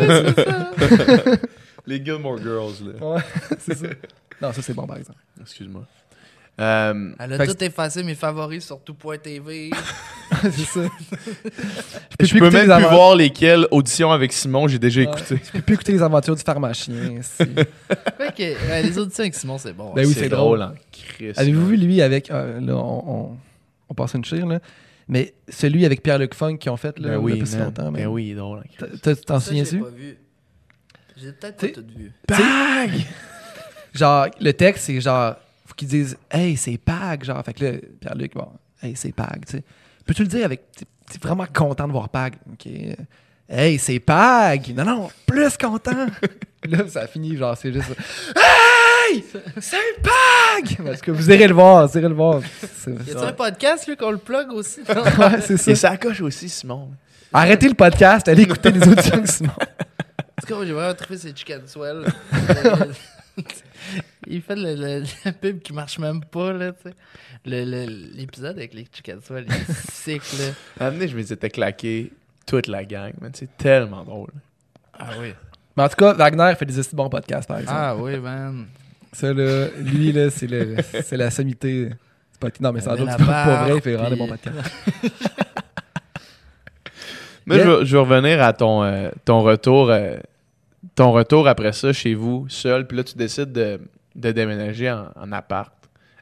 [1.87, 3.05] Les Gilmore Girls, là.
[3.15, 3.21] ouais,
[3.59, 3.87] c'est ça.
[4.41, 5.19] Non, ça c'est bon par exemple.
[5.41, 5.85] Excuse-moi.
[6.61, 9.71] Euh, Elle a que- tout effacé mes favoris sur tout.tv.
[10.43, 10.81] c'est ça.
[12.21, 15.07] je peux même plus voir lesquelles auditions avec Simon j'ai déjà Ouais.
[15.07, 15.41] écouté.
[15.45, 16.95] Je peux plus écouter les aventures du pharmacien.
[17.39, 19.93] que ouais, les auditions avec Simon, c'est bon.
[19.95, 20.63] Ben oui, c'est drôle.
[20.63, 21.39] en Christ.
[21.39, 22.31] Avez-vous vu lui avec.
[22.31, 23.37] euh, là, on, on,
[23.89, 24.61] on passe une chire, là.
[25.09, 27.47] Mais celui avec Pierre-Luc Funk qui ont fait, là, Ben il y a oui, pas
[27.47, 27.65] si man.
[27.65, 27.91] longtemps.
[27.91, 28.07] Ben man.
[28.09, 28.63] oui, il est drôle.
[29.03, 29.81] Tu t'en souviens-tu?
[29.81, 30.19] pas vu.
[31.17, 32.13] J'ai peut-être pas tout vu.
[32.29, 32.91] Bag!
[33.93, 35.35] Genre, le texte, c'est genre.
[35.81, 37.25] Qu'ils disent Hey, c'est Pag.
[37.25, 38.49] Genre, fait que là, Pierre-Luc, bon,
[38.83, 39.65] Hey, c'est Pag, tu sais.
[40.05, 40.71] Peux-tu le dire avec.
[40.73, 40.85] T'es
[41.23, 42.35] vraiment content de voir Pag.
[42.53, 42.71] OK.
[43.49, 44.75] Hey, c'est Pag.
[44.77, 46.07] Non, non, plus content.
[46.69, 47.93] là, ça finit, genre, c'est juste.
[48.37, 49.25] Hey,
[49.59, 50.85] c'est Pag.
[50.85, 52.43] Parce que vous irez le voir, vous irez le voir.
[52.61, 54.81] C'est- Y a-tu un podcast, lui, qu'on le plug aussi?
[55.19, 55.71] Ouais, c'est ça.
[55.71, 56.91] Et ça coche aussi, Simon.
[57.33, 59.53] Arrêtez le podcast, allez écouter les auditions de Simon.
[59.57, 62.05] En tout cas, moi, j'ai vraiment trouvé ces chicken swell.
[64.27, 66.95] Il fait le, le- la pub qui marche même pas, là, tu sais.
[67.47, 70.87] Le- le- L'épisode avec les chicken swell, il est sick, là.
[70.87, 72.13] À je me étais claqué
[72.47, 73.31] toute la gang, man.
[73.35, 74.31] C'est tellement drôle.
[74.99, 75.33] Ah oui.
[75.77, 77.79] Mais en tout cas, Wagner fait des bons podcasts, par exemple.
[77.81, 78.67] Ah oui, man.
[79.13, 81.91] Ça, là, lui, là, c'est, le, c'est la sommité.
[82.33, 82.49] C'est pas...
[82.61, 84.73] Non, mais sans Il doute, c'est pas vrai, il fait vraiment des bons podcasts.
[87.47, 87.65] Mais Yeah.
[87.65, 90.19] je, veux, je veux revenir à ton, euh, ton retour euh,
[90.95, 93.81] ton retour après ça chez vous, seul, puis là, tu décides de,
[94.21, 95.73] de déménager en, en appart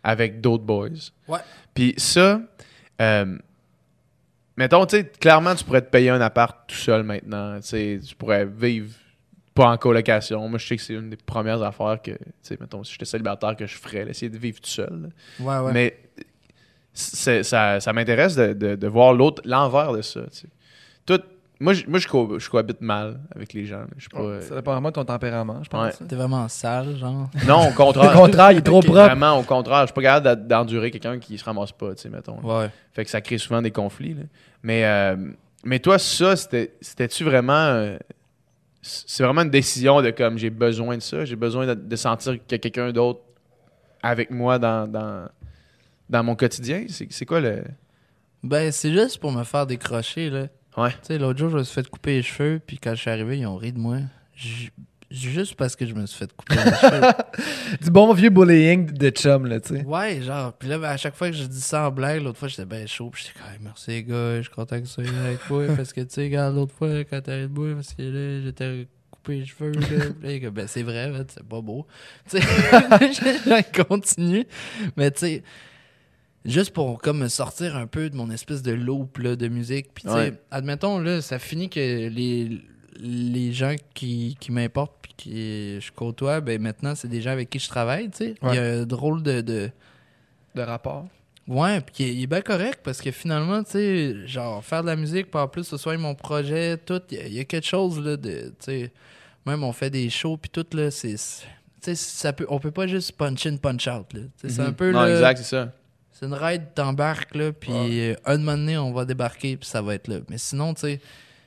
[0.02, 0.88] avec d'autres boys.
[1.26, 1.38] Ouais.
[1.74, 2.40] Puis ça,
[3.00, 3.36] euh,
[4.56, 7.58] mettons, tu sais, clairement, tu pourrais te payer un appart tout seul maintenant.
[7.60, 8.92] Tu pourrais vivre
[9.54, 10.48] pas en colocation.
[10.48, 13.04] Moi, je sais que c'est une des premières affaires que, tu sais, mettons, si j'étais
[13.04, 15.10] célibataire, que je ferais, essayer de vivre tout seul.
[15.40, 15.72] Ouais, ouais.
[15.72, 15.98] Mais
[16.92, 20.20] ça, ça m'intéresse de, de- de voir l'autre, l'envers de ça.
[21.06, 21.20] Tout,
[21.60, 23.84] moi, je, moi je, co- je cohabite mal avec les gens.
[23.96, 26.00] Je pas, Ça dépend vraiment de ton tempérament, je pense.
[26.08, 27.28] T'es vraiment sale, genre.
[27.46, 28.12] Non, au Au contraire.
[28.12, 28.98] contraire, il est trop propre.
[29.00, 29.80] Vraiment, au contraire.
[29.82, 32.38] Je suis pas capable d'endurer quelqu'un qui se ramasse pas, tu sais, mettons.
[32.42, 32.70] Ouais.
[32.92, 34.14] Fait que ça crée souvent des conflits.
[34.14, 34.22] là.
[34.62, 35.16] Mais, euh,
[35.64, 37.52] mais toi, ça, c'était- c'était-tu vraiment.
[37.52, 37.96] euh,
[38.80, 42.32] c'est vraiment une décision de comme j'ai besoin de ça, j'ai besoin de, de sentir
[42.34, 43.20] qu'il y a quelqu'un d'autre
[44.02, 45.26] avec moi dans, dans,
[46.08, 46.84] dans mon quotidien?
[46.88, 47.64] C'est c'est quoi le?
[48.44, 50.46] Ben, c'est juste pour me faire décrocher, là.
[50.78, 50.90] Ouais.
[50.90, 53.10] Tu sais, l'autre jour, je me suis fait couper les cheveux, puis quand je suis
[53.10, 53.98] arrivé, ils ont ri de moi.
[54.34, 54.70] J-
[55.10, 57.00] juste parce que je me suis fait couper les cheveux.
[57.82, 59.84] Du bon vieux bullying de chum, là, tu sais.
[59.84, 62.38] Ouais, genre, puis là, ben, à chaque fois que je dis ça en blague, l'autre
[62.38, 64.86] fois, j'étais bien chaud, puis j'étais comme, Hey, merci les gars, je suis content que
[64.86, 67.74] ça aille avec toi, parce que, tu sais, regarde, l'autre fois, quand t'arrêtes de boire,
[67.74, 71.86] parce que là, j'étais coupé les cheveux, là, ben, c'est vrai, c'est pas beau.
[72.30, 74.46] Tu sais, je continue,
[74.96, 75.42] mais tu sais,
[76.48, 79.88] juste pour, comme, me sortir un peu de mon espèce de loop, là, de musique,
[79.94, 80.32] puis tu sais, Ouais.
[80.50, 81.78] admettons, là, ça finit que
[82.08, 82.60] les,
[83.00, 87.50] les gens qui, qui m'importent, puis qui je côtoie, ben, maintenant, c'est des gens avec
[87.50, 88.34] qui je travaille, tu sais.
[88.42, 89.70] Il y a un drôle de- de
[90.54, 91.06] De rapport.
[91.46, 94.82] Ouais, puis il est- il est bien correct parce que finalement, tu sais, genre, faire
[94.82, 97.32] de la musique, puis en plus, ce soit mon projet, tout, il y a- il
[97.34, 98.92] y, a quelque chose, là, de, tu sais,
[99.46, 101.16] même on fait des shows, puis tout, là, c'est, tu
[101.80, 104.20] sais, ça peut, on peut pas juste punch in, punch out, là.
[104.36, 104.74] C'est un Mhm.
[104.74, 105.72] peu, Non, là, exact, c'est ça.
[106.18, 109.80] C'est une ride, t'embarques, là, puis euh, un moment donné, on va débarquer, puis ça
[109.82, 110.16] va être là.
[110.28, 111.00] Mais sinon, tu sais,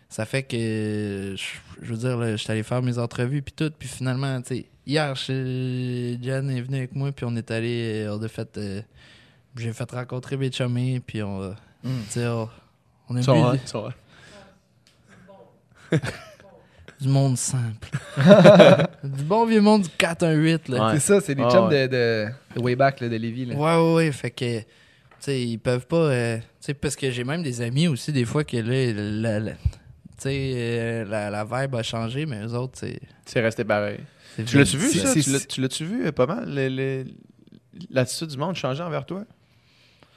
[0.08, 1.44] ça fait que, je,
[1.86, 4.66] je veux dire, là, j'étais allé faire mes entrevues, puis tout, puis finalement, tu sais,
[4.86, 8.58] hier, je- Jen est venue avec moi, puis on est allé, euh, on a fait,
[8.58, 8.82] euh,
[9.58, 11.50] j'ai fait rencontrer mes chummies, puis on,
[11.84, 12.04] Mm.
[12.06, 12.48] tu sais, on,
[13.10, 13.94] on a Ça bu va, du- ça va.
[17.02, 17.90] Du monde simple.
[19.04, 20.86] du bon vieux monde du 418, là.
[20.88, 20.94] Ouais.
[20.94, 21.88] C'est ça, c'est les Ah, chums ouais.
[21.88, 23.46] de, de, de way back, là, de Lévis.
[23.46, 23.56] Là.
[23.56, 24.12] Ouais, ouais, ouais.
[24.12, 24.66] Fait que, tu
[25.20, 25.96] sais, ils peuvent pas.
[25.98, 29.40] euh, tu sais, parce que j'ai même des amis aussi, des fois, que là, la,
[29.40, 29.58] la- tu
[30.20, 33.00] sais, euh, la, la vibe a changé, mais eux autres, c'est.
[33.26, 34.00] C'est resté pareil.
[34.36, 35.14] c'est Tu l'as-tu vu, ça?
[35.14, 36.46] Tu l'as- Tu l'as-tu vu euh, pas mal?
[36.48, 37.06] le- le-
[37.90, 39.24] L'attitude du monde changer envers toi?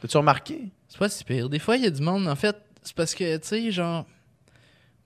[0.02, 0.60] T'as-tu remarqué?
[0.88, 1.48] C'est pas si pire.
[1.48, 4.04] Des fois, il y a du monde, en fait, c'est parce que, tu sais, genre.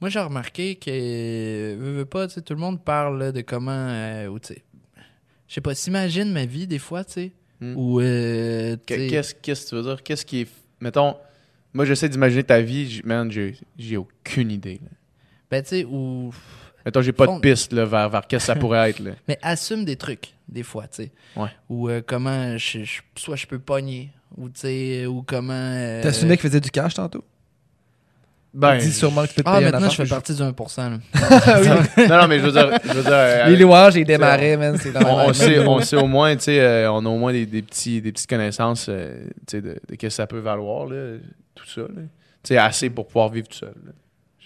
[0.01, 1.75] Moi, j'ai remarqué que.
[1.77, 3.71] Veux, veux pas, tu sais, tout le monde parle là, de comment.
[3.73, 4.63] euh, ou, tu sais.
[5.49, 7.33] Je sais pas, s'imagine ma vie, des fois, tu sais.
[7.61, 7.75] Hmm.
[7.77, 8.01] Ou.
[8.01, 10.03] euh, Qu'est-ce qu'est-ce que tu veux dire?
[10.03, 10.49] Qu'est-ce qui est.
[10.81, 11.17] Mettons,
[11.73, 14.81] moi j'essaie d'imaginer ta vie, man, j'ai j'ai aucune idée.
[14.83, 14.91] là.
[15.51, 16.33] Ben, tu sais, ou.
[16.87, 19.01] Mettons, j'ai pas Fond- de piste là, vers, vers qu'est-ce que ça pourrait être.
[19.01, 19.13] Là.
[19.29, 21.13] Mais assume des trucs, des fois, tu sais.
[21.35, 21.49] Ouais.
[21.69, 25.53] Ou euh, comment, je, je- soit je peux pogner, ou tu sais, ou comment.
[25.53, 27.25] euh, T'assumais qu'il faisait du cash tantôt?
[28.55, 30.43] Ben, Dis sûrement que tu peux te Ah, payer un maintenant, je fais partie du
[30.43, 30.79] 1%.
[30.79, 30.99] Là.
[32.09, 32.71] non, non, mais je veux dire.
[32.83, 34.77] Je veux dire euh, Les louanges, ils démarraient, man.
[34.81, 37.09] C'est dans on, on même sait, on sait au moins, tu sais, euh, on a
[37.09, 40.09] au moins des, des petits, des petites connaissances euh, tu sais, de, de ce que
[40.09, 41.19] ça peut valoir, là,
[41.55, 41.83] tout ça.
[41.95, 42.01] Tu
[42.43, 43.75] sais, assez pour pouvoir vivre tout seul.
[43.85, 43.93] là.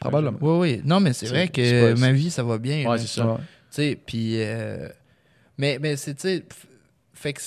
[0.00, 0.38] Probablement.
[0.40, 0.82] Oui, oui.
[0.84, 2.84] Non, mais c'est vrai que pas- ma vie, ça va bien.
[2.90, 3.36] Ouais, c'est ça.
[3.38, 4.34] Tu sais, puis.
[4.42, 4.88] euh,
[5.58, 6.44] mais, mais c'est, tu sais.
[7.14, 7.40] Fait que.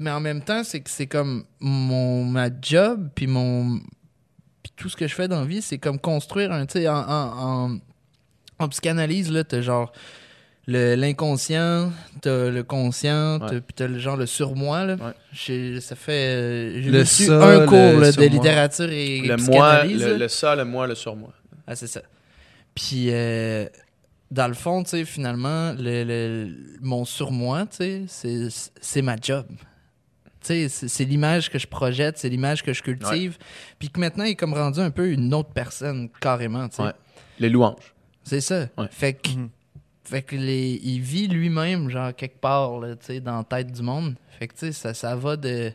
[0.00, 3.78] Mais en même temps, c'est que c'est comme mon, ma job, puis mon.
[4.80, 6.64] Tout ce que je fais dans la vie, c'est comme construire un.
[6.64, 7.78] Tu sais, en, en, en,
[8.58, 9.92] en psychanalyse, là, t'as genre.
[10.66, 13.60] le- L'inconscient, t'as le conscient, t'as- Ouais.
[13.60, 14.84] puis t'as le genre le surmoi.
[14.84, 14.94] Là.
[14.94, 15.12] Ouais.
[15.32, 16.12] J'ai- Ça fait.
[16.12, 18.28] euh, J'ai Le reçu ça, un le cours là, de surmoi.
[18.30, 19.36] littérature et Le moi,
[19.80, 20.00] psychanalyse.
[20.04, 20.18] le, là.
[20.18, 21.32] le ça, le moi, le sur moi.
[21.66, 22.00] Ah, c'est ça.
[22.74, 23.66] Puis, euh,
[24.30, 29.16] dans le fond, tu sais, finalement, le, le- mon surmoi, tu sais, c'est- c'est ma
[29.20, 29.46] job.
[30.42, 33.36] C'est l'image que je projette, c'est l'image que je cultive.
[33.78, 36.68] Puis que maintenant, il est comme rendu un peu une autre personne, carrément.
[36.78, 36.92] Ouais.
[37.38, 37.94] Les louanges.
[38.24, 38.68] C'est ça.
[38.78, 38.86] Ouais.
[38.90, 39.48] Fait que, Mhm.
[40.04, 44.14] fait que les, il vit lui-même, genre, quelque part, là, dans la tête du monde.
[44.38, 45.72] Fait que, tu sais, ça, ça va de...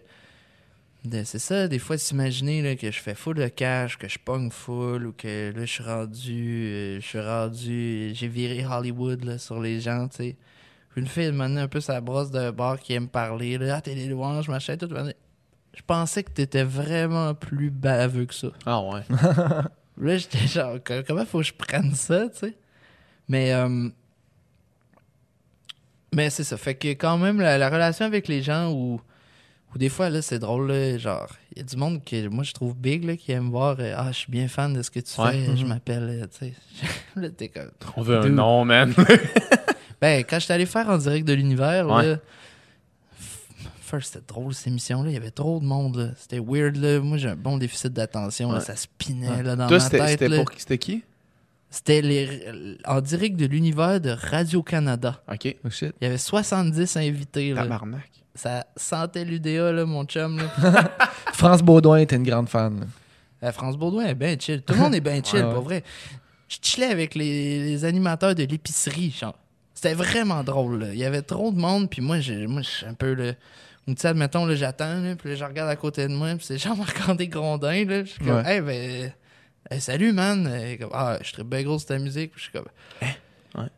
[1.06, 4.18] de- c'est ça, des fois, s'imaginer là, que je fais full de cash, que je
[4.18, 6.66] pogne full, ou que là, je suis rendu...
[6.68, 8.12] euh, je suis rendu...
[8.16, 10.36] J'ai viré Hollywood, là, sur les gens, tu sais.
[10.96, 13.76] Une fille m'a donné un peu sa brosse de bar qui aime parler, là.
[13.78, 14.88] Ah, t'es les louanges, machin, tout.
[15.74, 18.48] Je pensais que t'étais vraiment plus baveux que ça.
[18.66, 19.02] Ah ouais.
[19.98, 22.54] Là, j'étais genre, co- comment faut que je prenne ça, tu sais?
[23.28, 23.90] Mais, euh,
[26.14, 26.58] mais c'est ça.
[26.58, 29.02] Fait que quand même, la, la relation avec les gens où,
[29.74, 32.44] où des fois, là, c'est drôle, là, genre, il y a du monde que moi,
[32.44, 34.92] je trouve big, là, qui aime voir, euh, ah, je suis bien fan de ce
[34.92, 35.32] que tu Ouais.
[35.32, 35.70] fais, je Mhm.
[35.70, 36.54] m'appelle, euh, tu sais.
[37.18, 37.72] là, t'es comme.
[37.98, 38.94] On veut un nom, man.
[40.02, 42.06] Ben, quand j'étais allé faire en direct de l'univers, Ouais.
[42.08, 42.18] là,
[43.82, 45.10] first, c'était drôle, cette émission-là.
[45.10, 46.08] Il y avait trop de monde, là.
[46.18, 47.00] C'était weird, là.
[47.00, 48.60] Moi, j'ai un bon déficit d'attention, là.
[48.60, 48.64] Ouais.
[48.64, 49.44] Ça spinait, Ouais.
[49.44, 50.60] là, dans Toi, ma c'était tête, c'était pour qui?
[50.60, 51.04] C'était qui?
[51.70, 55.22] C'était les, en direct de l'univers de Radio-Canada.
[55.32, 55.56] OK.
[55.66, 55.94] Oh shit.
[56.00, 57.54] Il y avait 70 invités.
[57.54, 57.64] Là.
[57.64, 58.10] Tabarnak.
[58.34, 60.38] Ça sentait l'UDA, là, mon chum.
[60.38, 60.92] Là.
[61.34, 62.80] France Baudouin était une grande fan.
[62.80, 62.86] là.
[63.44, 64.62] Euh, France Baudouin est bien chill.
[64.62, 65.54] Tout le monde est bien chill, Ouais, ouais.
[65.54, 65.84] pour vrai.
[66.48, 69.12] Je chillais avec les, les animateurs de l'épicerie.
[69.18, 69.36] genre.
[69.90, 70.80] C'était vraiment drôle.
[70.80, 70.94] là.
[70.94, 73.36] Il y avait trop de monde, puis moi, j'ai- moi je suis un peu le.
[73.88, 76.34] Ou tu sais, admettons, là, j'attends, là, puis là, je regarde à côté de moi,
[76.36, 76.58] puis c'est
[77.18, 78.04] Jean-Marc-André Grondin, là.
[78.04, 78.56] Je suis comme, Ouais.
[78.56, 79.12] hey, ben.
[79.70, 80.48] hey, salut, man.
[80.48, 82.32] Euh, comme, ah, je suis bien gros sur ta musique.
[82.32, 82.66] Puis je suis comme,
[83.56, 83.70] Ouais.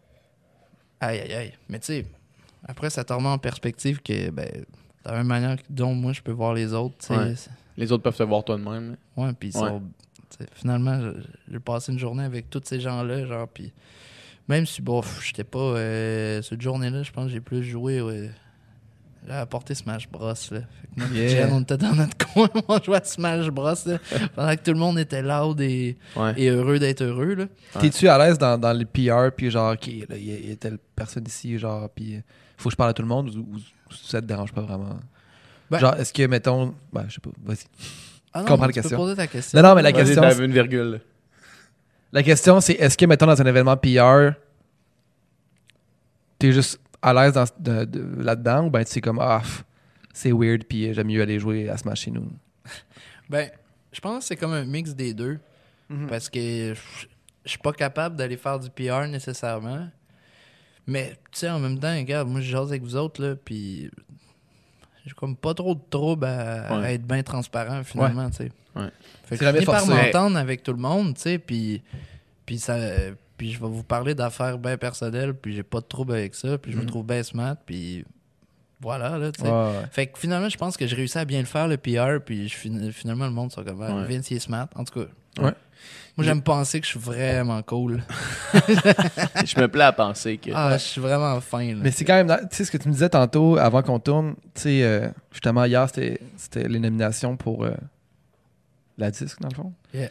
[1.01, 1.53] Aïe, aïe, aïe.
[1.69, 2.05] Mais tu sais,
[2.65, 4.49] après, ça te remet en perspective que, ben,
[5.05, 7.17] la même manière dont moi, je peux voir les autres, tu sais.
[7.17, 7.35] Ouais.
[7.35, 8.95] c'est- Les autres peuvent te voir toi de même.
[9.17, 9.69] Ouais, puis Ouais.
[10.53, 11.21] finalement, je-
[11.51, 13.71] j'ai passé une journée avec tous ces gens-là, genre, puis
[14.47, 15.59] Même si, bof, j'étais pas.
[15.59, 18.01] euh, cette journée-là, je pense que j'ai plus joué.
[18.01, 18.29] ouais,
[19.27, 20.27] Là, à porter Smash Bros.
[20.27, 20.35] Là.
[20.45, 21.23] Fait que moi, Yeah.
[21.25, 23.73] et Jen, on était dans notre coin, on jouait à Smash Bros.
[23.85, 23.97] Là,
[24.33, 26.33] pendant que tout le monde était loud et, Ouais.
[26.37, 27.33] et heureux d'être heureux.
[27.35, 27.43] Là.
[27.75, 27.81] Ouais.
[27.81, 30.49] T'es-tu à l'aise dans, dans le PR, puis genre, OK, là, il y, a- il
[30.49, 32.21] y a telle personne ici, genre, puis
[32.55, 33.59] faut que je parle à tout le monde, ou, ou
[33.91, 34.97] ça te dérange pas vraiment?
[35.69, 37.57] Ben- genre, est-ce que, mettons, ben, je sais pas, vas-y.
[38.33, 38.97] Ah Comprends la tu peux question.
[38.97, 39.61] poser ta question.
[39.61, 41.01] Non, non, mais la question, t'avais une virgule.
[42.17, 44.31] La question, c'est est-ce que, mettons, dans un événement PR,
[46.39, 49.41] t'es juste à l'aise dans- de- de- là-dedans, ou ben, tu sais, comme, ah,
[50.13, 52.27] c'est weird, puis j'aime mieux aller jouer à Smash chez nous?
[53.29, 53.49] Ben,
[53.91, 55.37] je pense que c'est comme un mix des deux.
[55.89, 56.07] Mhm.
[56.07, 56.39] Parce que
[56.73, 57.07] je
[57.45, 59.87] je suis pas capable d'aller faire du PR nécessairement.
[60.85, 63.89] Mais, tu sais, en même temps, regarde, moi, je jase avec vous autres, là, puis
[65.07, 68.51] j'ai comme pas trop de trouble à, être bien transparent, finalement, tu sais.
[68.75, 68.89] Ouais.
[69.25, 71.81] Fait C'est que je finis par m'entendre avec tout le monde, tu sais, puis,
[72.45, 72.77] puis ça...
[73.37, 76.57] Puis je vais vous parler d'affaires bien personnelles, puis j'ai pas de trouble avec ça,
[76.57, 76.87] puis je me Mhm.
[76.87, 78.03] trouve bien smart, puis
[78.81, 79.47] voilà, là, tu sais.
[79.47, 79.85] Ouais, ouais.
[79.91, 82.47] Fait que finalement, je pense que j'ai réussi à bien le faire, le PR, puis
[82.49, 82.55] je
[82.91, 84.05] finalement, le monde sont comme ah, Ouais.
[84.07, 84.67] Vince, il est smart.
[84.75, 85.07] En tout cas,
[85.43, 85.53] Ouais.
[86.17, 88.01] Moi, j'aime penser que je suis vraiment cool.
[88.53, 90.49] je me plais à penser que.
[90.53, 91.79] Ah, je suis vraiment fin, là.
[91.83, 94.33] Mais c'est quand même, tu sais, ce que tu me disais tantôt avant qu'on tourne,
[94.55, 97.71] tu sais, euh, justement, hier, c'était c'était les nominations pour euh,
[98.97, 99.73] la disque, dans le fond.
[99.93, 100.09] Yeah.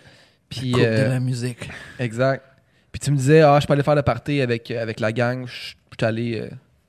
[0.48, 1.68] Puis, Coupe de euh, la musique.
[1.98, 2.44] exact.
[2.92, 5.12] Puis tu me disais, ah, je peux aller faire le party avec, euh, avec la
[5.12, 6.48] gang, je suis allé euh,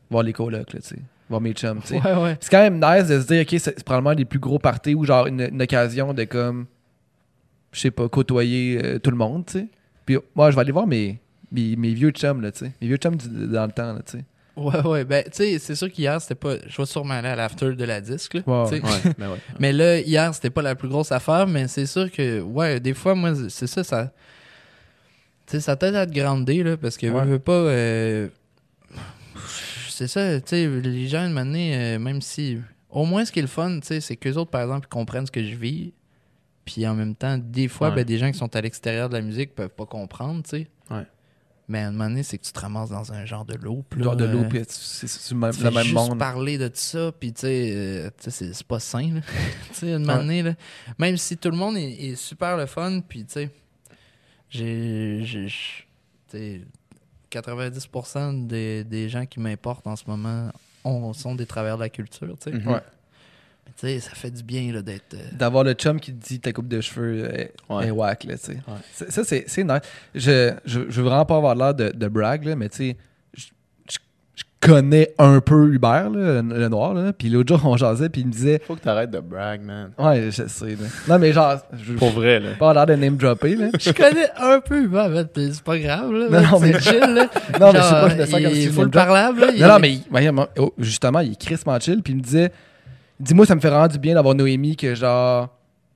[0.10, 1.00] voir les colocs, là, tu sais,
[1.30, 2.02] voir mes chums, tu sais.
[2.02, 2.38] Ouais, ouais.
[2.40, 4.96] C'est quand même nice de se dire, OK, c'est c'est probablement les plus gros parties
[4.96, 6.68] ou genre une, une occasion de comme,
[7.78, 9.68] je sais pas, côtoyer euh, tout le monde, tu sais.
[10.06, 11.20] Puis moi, je vais aller voir mes,
[11.52, 12.72] mes, mes vieux chums, là, tu sais.
[12.82, 14.26] Mes vieux chums du- dans le temps, là, tu sais.
[14.56, 15.06] Ouais, ouais.
[15.06, 16.56] Ben, tu sais, c'est sûr qu'hier, c'était pas.
[16.68, 18.42] Je vais sûrement aller à l'after de la disque, là.
[18.48, 18.84] Ouais, tu sais.
[18.84, 19.38] Ouais, ben ouais.
[19.60, 22.96] Mais là, hier, c'était pas la plus grosse affaire, mais c'est sûr que, ouais, des
[22.96, 24.12] fois, moi, c'est ça, ça.
[25.46, 27.24] Tu sais, ça t'aide à te grander, là, parce que, Ouais.
[27.24, 27.52] veux, veux pas.
[27.54, 28.28] euh,
[29.90, 31.34] C'est ça, tu sais, les gens, de
[31.76, 32.58] euh, même si.
[32.90, 34.94] Au moins, ce qui est le fun, tu sais, c'est qu'eux autres, par exemple, ils
[34.94, 35.94] comprennent ce que je vis.
[36.68, 37.96] Puis en même temps, des fois, Ouais.
[37.96, 40.68] ben, des gens qui sont à l'extérieur de la musique peuvent pas comprendre, tu sais.
[40.92, 41.06] Ouais.
[41.70, 43.96] Mais à un moment donné, c'est que tu te ramasses dans un genre de loop.
[43.96, 46.18] là, Genre de l'eau, euh, puis c'est le même, tu juste monde.
[46.20, 49.22] parler de ça, puis tu sais, euh, c'est pas sain,
[49.70, 50.54] tu sais, une manée, là.
[51.00, 53.50] Même si tout le monde est, est super le fun, puis tu sais,
[54.50, 55.24] j'ai.
[55.24, 55.84] j'ai- j'-
[56.30, 56.62] tu sais,
[57.32, 60.52] 90% des, des gens qui m'importent en ce moment
[60.84, 62.58] ont- sont des travailleurs de la culture, tu sais.
[62.66, 62.80] Ouais.
[63.68, 65.14] Mais Tu sais, ça fait du bien, là, d'être.
[65.14, 67.88] euh, D'avoir le chum qui te dit ta coupe de cheveux est, Ouais.
[67.88, 68.58] est whack, là, tu sais.
[68.68, 69.10] Ouais.
[69.10, 69.82] Ça, c'est c'est nice.
[70.16, 72.98] Je, je, je veux vraiment pas avoir l'air de, de brag, là, mais tu sais,
[73.36, 73.46] je,
[73.90, 73.98] je-
[74.36, 77.14] je connais un peu Hubert, là, le, le noir, là.
[77.14, 79.92] Puis l'autre jour, on jasait, puis il me disait, Faut que t'arrêtes de brag, man.
[80.00, 80.88] ouais, je sais, là.
[81.08, 82.50] Non, mais genre, je Pour vrai, là.
[82.58, 83.68] pas l'air de name dropper, là.
[83.80, 86.42] Je connais un peu, ben, ben, c'est pas grave, là.
[86.42, 87.30] Non, mais- chill, là.
[87.60, 88.92] Non, mais je sais pas, je me sens comme il si name drop.
[88.94, 89.48] parlable, là.
[89.54, 90.04] il- Non, non, mais il-
[90.60, 92.52] oh, justement, il est crissement chill, puis il me disait,
[93.20, 95.50] dis-moi, ça me fait vraiment du bien d'avoir Noémie que genre,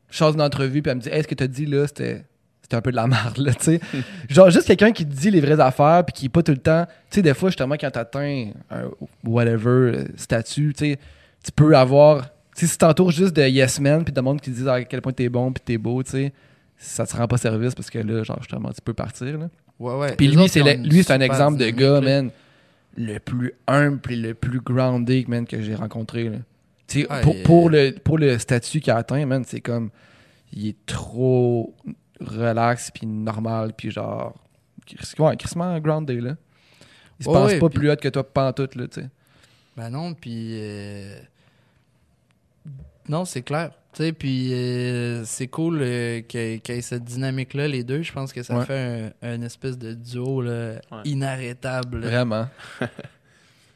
[0.09, 2.25] je sors d'une entrevue, puis elle me dit, Hey, ce que t'as dit là, c'était.
[2.63, 3.81] C'était un peu de la merde, là, tu sais.
[4.29, 6.57] genre, juste quelqu'un qui te dit les vraies affaires, puis qui est pas tout le
[6.57, 6.85] temps.
[7.09, 8.83] Tu sais, des fois, justement, quand t'atteins un
[9.25, 10.99] whatever euh, statut, tu sais,
[11.43, 12.29] tu peux avoir.
[12.55, 14.85] Tu sais, si t'entoures juste de yes men, puis de monde qui te dit à
[14.85, 16.33] quel point t'es bon, puis t'es beau, tu sais,
[16.77, 19.49] ça te rend pas service parce que là, genre, justement, tu peux partir, là.
[19.77, 20.15] Ouais, ouais.
[20.15, 22.29] Puis lui, c'est lui, c'est un exemple de gars, man,
[22.95, 26.29] le plus humble et le plus grounded, man, que j'ai rencontré.
[26.29, 26.37] Là.
[26.99, 29.89] Ouais, pour, pour le, pour le statut qu'il a atteint, man, c'est comme.
[30.53, 31.73] Il est trop
[32.19, 34.35] relax, puis normal, puis genre.
[35.19, 36.35] Ouais, crissement grounded, là.
[37.19, 39.09] Il se Ouais, pense ouais, pas plus haut que toi, pantoute, là, tu sais.
[39.77, 40.49] Ben non, puis.
[40.59, 41.19] euh,
[43.09, 43.71] Non, c'est clair.
[43.93, 47.67] Tu sais, puis euh, c'est cool euh, qu'il y ait- qu'il y ait cette dynamique-là,
[47.67, 48.01] les deux.
[48.03, 48.65] Je pense que ça Ouais.
[48.65, 50.97] fait un, un espèce de duo là, Ouais.
[51.05, 51.99] inarrêtable.
[51.99, 52.07] là.
[52.07, 52.47] Vraiment.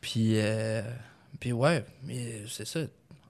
[0.01, 0.81] Puis, euh,
[1.39, 2.81] puis ouais, mais c'est ça.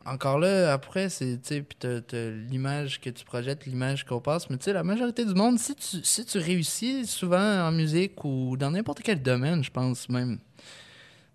[0.06, 4.66] Encore là, après, c'est, tu sais, l'image que tu projettes, l'image qu'on passe, mais tu
[4.66, 8.70] sais, la majorité du monde, si tu, si tu réussis souvent en musique ou dans
[8.70, 10.38] n'importe quel domaine, je pense même,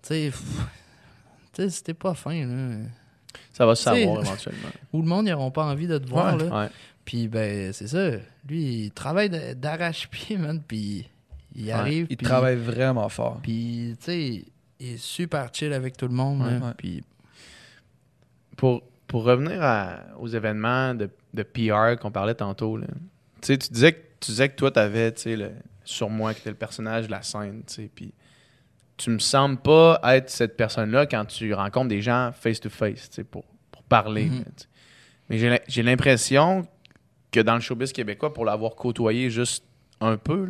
[0.02, 0.30] tu
[1.52, 2.76] sais, c'était pas fin, là.
[3.52, 4.68] Ça va se savoir éventuellement.
[4.92, 6.48] Ou le monde, ils n'auront pas envie de te voir, Ouais.
[6.48, 6.60] là.
[6.64, 6.68] Ouais.
[7.04, 8.10] Puis, ben, c'est ça.
[8.48, 11.08] Lui, il travaille d'arrache-pied, man, puis
[11.56, 12.06] il arrive.
[12.08, 13.40] Il travaille vraiment fort.
[13.42, 14.44] Puis, tu sais,
[14.78, 16.42] il est super chill avec tout le monde.
[16.76, 17.02] Puis,
[18.60, 22.86] Pour, pour revenir à- aux événements de, de PR qu'on parlait tantôt, là.
[23.40, 26.40] Tu sais, tu disais que tu disais que toi, t'avais, tu sais, le surmoi qui
[26.40, 28.12] était le personnage de la scène, tu puis
[28.98, 33.46] tu me sembles pas être cette personne-là quand tu rencontres des gens face-to-face, tu pour,
[33.72, 34.26] pour parler.
[34.26, 34.44] Mhm.
[34.44, 34.68] tu sais.
[35.30, 36.66] Mais j'ai l'im- j'ai l'impression
[37.32, 39.64] que dans le showbiz québécois, pour l'avoir côtoyé juste
[40.02, 40.46] un peu,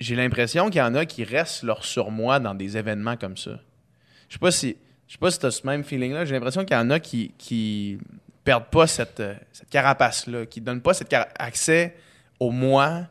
[0.00, 3.60] j'ai l'impression qu'il y en a qui restent leur surmoi dans des événements comme ça.
[4.28, 4.76] Je sais pas si
[5.12, 6.24] je sais pas si tu as ce même feeling-là.
[6.24, 7.98] J'ai l'impression qu'il y en a qui, qui
[8.44, 11.94] perdent pas cette, euh, cette carapace-là, qui donnent pas cet accès
[12.40, 13.08] au moi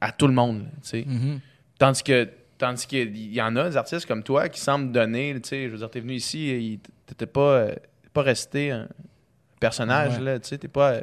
[0.00, 0.68] à tout le monde.
[0.92, 1.40] Mhm.
[1.76, 5.48] Tandis que tandis qu'il y en a des artistes comme toi qui semblent donner, tu
[5.48, 7.74] sais, je veux dire, t'es venu ici, et t'étais pas, euh,
[8.12, 8.88] pas resté un
[9.58, 10.24] personnage, Ouais.
[10.24, 10.92] là, tu sais, t'es pas...
[10.92, 11.00] euh,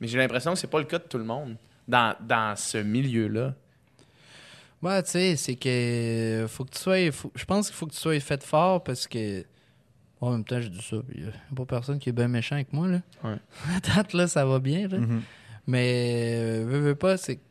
[0.00, 2.78] mais j'ai l'impression que c'est pas le cas de tout le monde dans, dans ce
[2.78, 3.52] milieu-là.
[4.80, 7.10] Ouais, tu sais, c'est que faut que tu sois.
[7.12, 9.44] faut- je pense qu'il faut que tu sois fait fort parce que.
[10.20, 12.56] En même temps, je dis ça, puis y a pas personne qui est bien méchant
[12.56, 13.00] avec moi, là.
[13.22, 13.36] Ouais.
[13.94, 14.98] Date, là, ça va bien, là.
[14.98, 15.22] Mhm.
[15.66, 17.42] Mais, euh, veux, veux pas, c'est que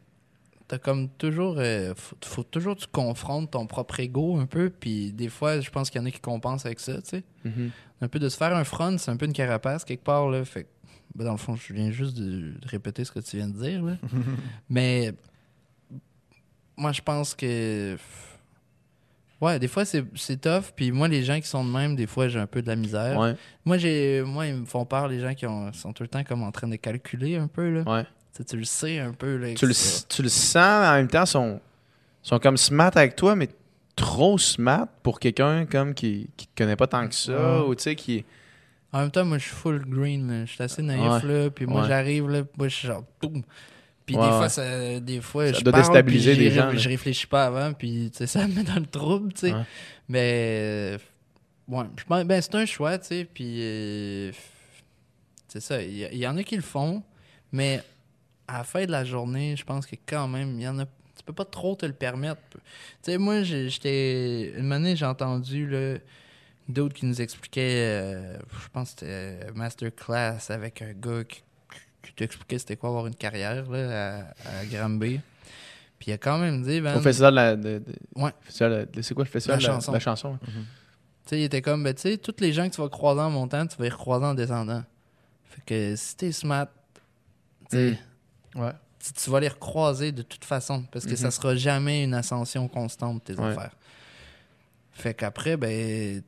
[0.68, 1.56] t'as comme toujours.
[1.60, 5.62] euh, faut, faut toujours que tu confrontes ton propre ego un peu, puis des fois,
[5.62, 7.24] je pense qu'il y en a qui compensent avec ça, tu sais.
[8.02, 10.44] Un peu de se faire un front, c'est un peu une carapace quelque part, là.
[10.44, 10.68] Fait
[11.16, 13.58] ben, dans le fond, je viens juste de, de répéter ce que tu viens de
[13.58, 13.98] dire, là.
[14.70, 15.14] Mais
[16.76, 17.98] moi, je pense que.
[19.40, 20.72] Ouais, des fois, c'est tough.
[20.76, 22.76] Puis moi, les gens qui sont de même, des fois, j'ai un peu de la
[22.76, 23.18] misère.
[23.20, 23.36] Ouais,
[23.66, 26.24] Moi, j'ai moi, ils me font peur, les gens qui ont, sont tout le temps
[26.24, 27.70] comme en train de calculer un peu.
[27.70, 27.82] Là.
[27.92, 28.04] ouais.
[28.04, 29.38] Tu sais, tu le sais un peu.
[29.38, 31.60] Là, Tu le, tu sens, mais en même temps, ils sont,
[32.24, 33.50] sont comme smart avec toi, mais
[33.96, 37.32] trop smart pour quelqu'un comme qui, qui te connaît pas tant que ça,
[37.62, 37.68] Ouais.
[37.68, 38.26] ou tu sais, qui...
[38.94, 40.28] En même temps, moi, je suis full green.
[40.32, 40.46] là.
[40.46, 41.24] Je suis assez naïf.
[41.24, 43.04] Là, puis moi, j'arrive, là, moi, je suis genre.
[43.22, 43.44] boum.
[44.08, 46.68] Puis Ouais, des, fois, ça, des fois, Ça je parle, déstabiliser puis des j'y gens,
[46.70, 46.80] ré- là.
[46.80, 49.54] Je réfléchis pas avant, puis ça me met dans le trouble, tu sais.
[49.54, 49.62] Ouais.
[50.08, 50.32] Mais,
[50.62, 50.98] euh,
[51.68, 54.32] ouais, je pense- ben, c'est un choix, tu sais, puis euh,
[55.50, 55.82] c'est ça.
[55.84, 57.04] Il y, en a qui le font,
[57.52, 57.82] mais
[58.48, 60.86] à la fin de la journée, je pense que quand même, il y en a.
[60.86, 62.40] Tu peux pas trop te le permettre.
[62.54, 62.60] Tu
[63.02, 64.54] sais, moi, j'étais.
[64.58, 65.98] Une année, j'ai entendu, là,
[66.70, 71.42] d'autres qui nous expliquaient, euh, je pense que c'était Masterclass avec un gars qui
[72.14, 75.20] t'expliquait c'était quoi avoir une carrière là, à, à Granby.
[76.00, 77.56] Puis il a quand même dit, ben, Au festival de la...
[77.56, 78.32] de- de- Ouais.
[78.42, 79.60] festival de- c'est quoi le festival?
[79.60, 79.92] La de chanson.
[79.92, 80.38] La chanson.
[80.44, 80.50] tu
[81.26, 83.30] sais, il était comme, ben, tu sais, tous les gens que tu vas croiser en
[83.32, 84.84] montant, tu vas les recroiser en descendant.
[85.50, 86.68] Fait que si t'es smart,
[87.72, 88.00] tu sais,
[88.56, 88.72] Ouais.
[89.04, 91.32] tu, tu vas les recroiser de toute façon, parce que ça Mhm.
[91.32, 93.46] sera jamais une ascension constante, tes Ouais.
[93.48, 93.72] affaires.
[94.92, 96.22] Fait qu'après, ben,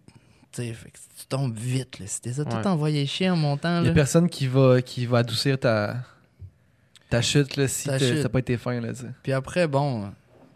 [0.55, 2.05] fait que tu tombes vite, là.
[2.07, 3.91] Si t'es ça tout envoyé chier en montant, Il y là.
[3.91, 5.97] a personne qui va, qui va adoucir ta,
[7.09, 8.21] ta chute là, si Ta chute.
[8.23, 8.80] t'as pas été fin.
[8.81, 9.07] Là, tu sais.
[9.23, 10.11] Puis après, bon,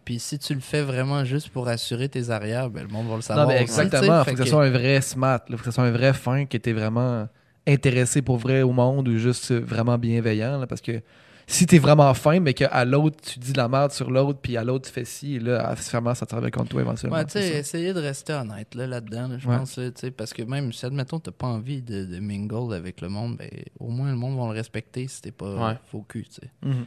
[0.06, 3.16] puis si tu le fais vraiment juste pour assurer tes arrières, ben, le monde va
[3.16, 3.48] le savoir.
[3.48, 4.22] non, mais exactement.
[4.22, 5.40] Il faut que que- ce soit un vrai smart.
[5.50, 7.28] Il faut que ce soit un vrai fin qui était vraiment
[7.66, 10.60] intéressé pour vrai au monde ou juste vraiment bienveillant.
[10.60, 11.02] là, parce que
[11.48, 14.56] si t'es vraiment fin, mais qu'à l'autre, tu dis de la merde sur l'autre, puis
[14.58, 17.18] à l'autre, tu fais ci, et là, sûrement, ça te servait contre toi éventuellement.
[17.18, 19.58] Ouais, tu sais, essayer de rester honnête là, là-dedans, là, je Ouais.
[19.58, 23.02] pense, tu sais, parce que même si, admettons, t'as pas envie de, de mingle avec
[23.02, 23.50] le monde, ben,
[23.80, 25.78] au moins le monde va le respecter si t'es pas Ouais.
[25.86, 26.52] faux cul, tu sais.
[26.64, 26.86] Mhm.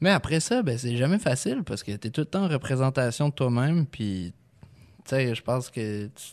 [0.00, 3.30] Mais après ça, ben, c'est jamais facile parce que t'es tout le temps en représentation
[3.30, 4.34] de toi-même, puis,
[5.04, 6.24] tu sais, je pense que tu,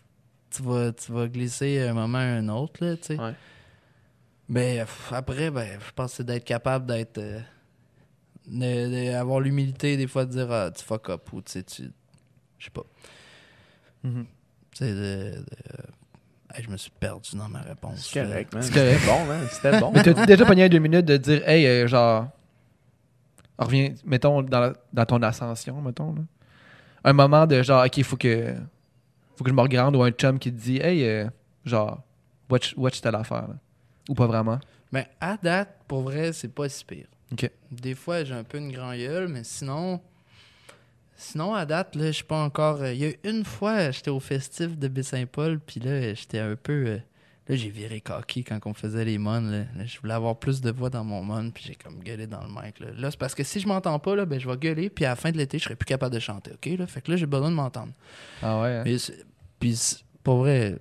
[0.51, 3.17] tu vas, tu vas glisser un moment à un autre, là, tu sais.
[4.53, 4.79] Mais
[5.11, 7.17] après, ben, je pense que c'est d'être capable d'être.
[7.17, 7.39] euh,
[8.45, 11.63] de- de- avoir l'humilité des fois de dire ah, tu fuck up ou tu sais,
[11.63, 11.91] tu.
[12.59, 12.83] Je sais pas.
[14.03, 14.25] Mhm.
[14.71, 14.95] Tu sais, de.
[15.39, 15.45] de-
[16.55, 18.07] Hey, je me suis perdu dans ma réponse.
[18.11, 18.61] C'est correct, man.
[18.61, 19.47] C'était bon, man.
[19.49, 19.91] C'était bon.
[19.91, 22.27] Mais t'as déjà pogné deux minutes de dire, hey, euh, genre,
[23.57, 26.21] reviens, mettons, dans, la- dans ton ascension, mettons, là.
[27.05, 28.53] Un moment de genre, ok, faut que,
[29.35, 31.27] faut que je me regarde ou un chum qui te dit, hey, euh,
[31.65, 32.03] genre,
[32.51, 33.55] watch, watch telle affaire, là.
[34.09, 34.59] Ou pas vraiment?
[34.91, 37.07] Mais à date, pour vrai, c'est pas si pire.
[37.31, 37.49] Ok.
[37.71, 39.99] Des fois, j'ai un peu une grand gueule, mais sinon.
[41.15, 42.81] Sinon, à date, là, je suis pas encore.
[42.81, 46.55] euh, Il y a une fois, j'étais au festif de Baie-Saint-Paul, puis là, j'étais un
[46.55, 46.85] peu.
[46.87, 46.97] euh,
[47.49, 49.41] Là, j'ai viré cocky quand on faisait les mon.
[49.41, 49.59] Là.
[49.75, 52.41] Là, je voulais avoir plus de voix dans mon mon, puis j'ai comme gueulé dans
[52.41, 52.79] le mic.
[52.79, 55.03] Là, Là, c'est parce que si je m'entends pas, là, ben, je vais gueuler, puis
[55.03, 56.51] à la fin de l'été, je serai plus capable de chanter.
[56.53, 56.65] OK?
[56.79, 56.87] Là?
[56.87, 57.91] Fait que là, j'ai besoin de m'entendre.
[58.41, 58.69] Ah ouais.
[58.77, 58.97] hein?
[59.59, 59.77] Puis,
[60.23, 60.77] pour vrai,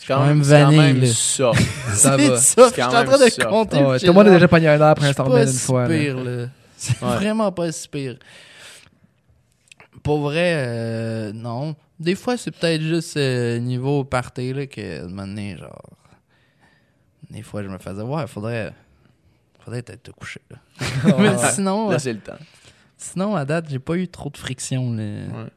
[0.00, 1.06] C'est quand même c'est quand vanille, même là.
[1.08, 1.52] ça.
[1.94, 2.38] Ça c'est ça.
[2.38, 3.76] C'est Je suis en train de compter.
[3.76, 5.86] Puis Tout le monde a j'ai déjà pogné un air après un stormel une fois.
[5.86, 5.88] là.
[5.94, 6.46] pire, là.
[6.78, 8.16] C'est vraiment pas si pire.
[10.02, 11.76] Pour vrai, euh, non.
[11.98, 15.82] Des fois, c'est peut-être juste euh, niveau party, là, que, moment donné, genre...
[17.28, 18.72] Des fois, je me faisais, ouais, faudrait...
[19.62, 20.56] Faudrait peut-être te coucher, là.
[21.18, 22.38] Mais sinon, Là, euh, c'est le temps.
[22.96, 25.02] sinon, à date, j'ai pas eu trop de friction, là.
[25.02, 25.50] Ouais.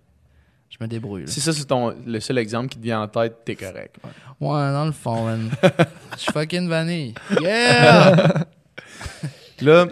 [0.80, 1.28] Je me débrouille, là.
[1.28, 3.96] Si ça, c'est ton, le seul exemple qui te vient en tête, t'es correct.
[4.42, 5.52] Ouais, dans le fond, man.
[6.16, 7.14] Je suis fucking vanille.
[7.40, 8.46] Yeah!
[9.62, 9.88] Là,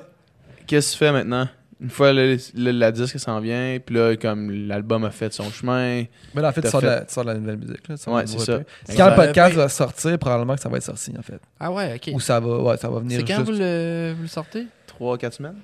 [0.67, 1.47] qu'est-ce que tu fais maintenant?
[1.79, 5.49] Une fois le, le- la disque s'en vient, puis là, comme l'album a fait son
[5.49, 6.03] chemin.
[6.35, 7.87] Mais là, en fait, tu sors, de fait- la, tu sors de la nouvelle musique.
[7.87, 8.59] Là, Ouais, c'est ça.
[8.95, 11.39] Quand le podcast va sortir, probablement que ça va être sorti, en fait.
[11.59, 12.11] Ah ouais, ok.
[12.13, 13.51] Ou ça va, ouais, ça va venir C'est quand juste...
[13.51, 14.65] vous le, vous le sortez?
[14.99, 15.55] 3-4 semaines?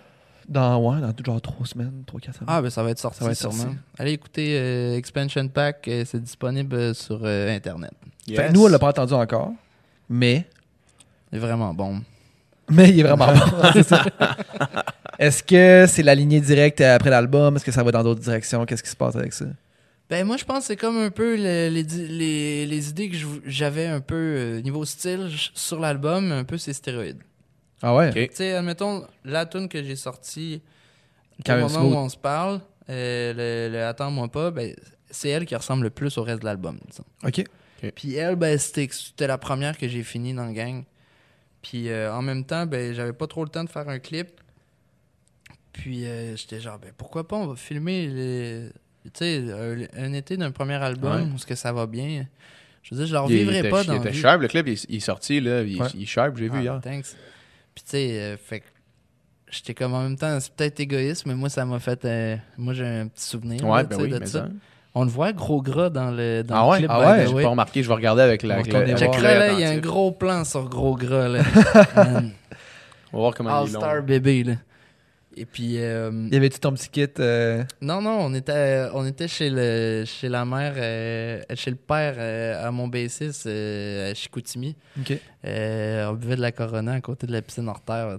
[0.48, 2.48] Dans, ouais, dans genre trois semaines, trois, quatre semaines.
[2.50, 3.56] Ah, ben ça va être sorti Ça va être sûrement.
[3.64, 3.76] sorti.
[3.98, 7.92] Allez écouter euh, Expansion Pack, euh, c'est disponible euh, sur euh, Internet.
[8.26, 8.54] Fait que Yes.
[8.54, 9.52] nous, on l'a pas entendu encore,
[10.10, 10.48] mais,
[11.34, 12.02] C'est vraiment bon.
[12.70, 13.40] mais il est vraiment bon.
[13.74, 14.06] c'est ça.
[15.20, 17.56] Est-ce que c'est la lignée directe après l'album?
[17.56, 18.66] Est-ce que ça va dans d'autres directions?
[18.66, 19.46] Qu'est-ce qui se passe avec ça?
[20.10, 23.18] Ben moi je pense que c'est comme un peu le- les, les, les idées que
[23.46, 27.20] j'avais un peu euh, niveau style sur l'album, un peu c'est stéroïdes.
[27.82, 28.10] Ah ouais?
[28.10, 28.16] Ok.
[28.30, 30.62] Tu sais, admettons, la tune que j'ai sortie
[31.48, 31.94] au moment smooth.
[31.94, 33.34] où on se parle, euh,
[33.70, 34.74] le, le Attends-moi pas, ben,
[35.12, 37.04] c'est elle qui ressemble le plus au reste de l'album, disons.
[37.24, 37.44] OK.
[37.96, 40.84] Puis elle, ben, c'était c'était la première que j'ai fini dans le gang.
[41.62, 44.30] Puis euh, en même temps, ben, j'avais pas trop le temps de faire un clip.
[45.74, 48.70] Puis euh, j'étais genre, ben, pourquoi pas, on va filmer les-
[49.22, 51.32] un, un été d'un premier album, Ouais.
[51.32, 52.26] où est-ce que ça va bien.
[52.84, 54.96] Je veux dire, je leur vivrai pas il dans était sharp, le clip, il, il
[54.98, 55.62] est sorti, là.
[55.62, 55.88] Il, Ouais.
[55.94, 56.82] il est sharp, j'ai vu Ah, hier.
[56.82, 57.16] thanks.
[57.78, 58.66] Puis tu sais, euh, fait que
[59.52, 62.04] j'étais comme en même temps, c'est peut-être égoïste, mais moi, ça m'a fait.
[62.06, 64.48] euh, moi, j'ai un petit souvenir Ouais, là, ben oui, de ça.
[64.96, 66.78] On le voit gros gras dans le, dans Ah le ouais?
[66.80, 66.90] clip.
[66.92, 67.28] Ah ouais?
[67.28, 68.64] J'ai pas remarqué, je vais regarder avec la.
[68.64, 71.28] Là, il y a un gros plan sur gros gras.
[71.28, 71.44] Là.
[73.14, 73.80] On va voir comment il est long.
[73.82, 74.44] All-Star bébé.
[74.44, 74.54] Là.
[75.40, 77.06] Et puis, euh, Y avait-tu ton petit kit?
[77.20, 81.76] euh, non, non, on était, on était chez, le, chez la mère, euh, chez le
[81.78, 84.76] père euh, à mon bassiste euh, à Chicoutimi.
[85.00, 85.14] OK.
[85.46, 88.18] Euh, on buvait de la Corona à côté de la piscine hors terre.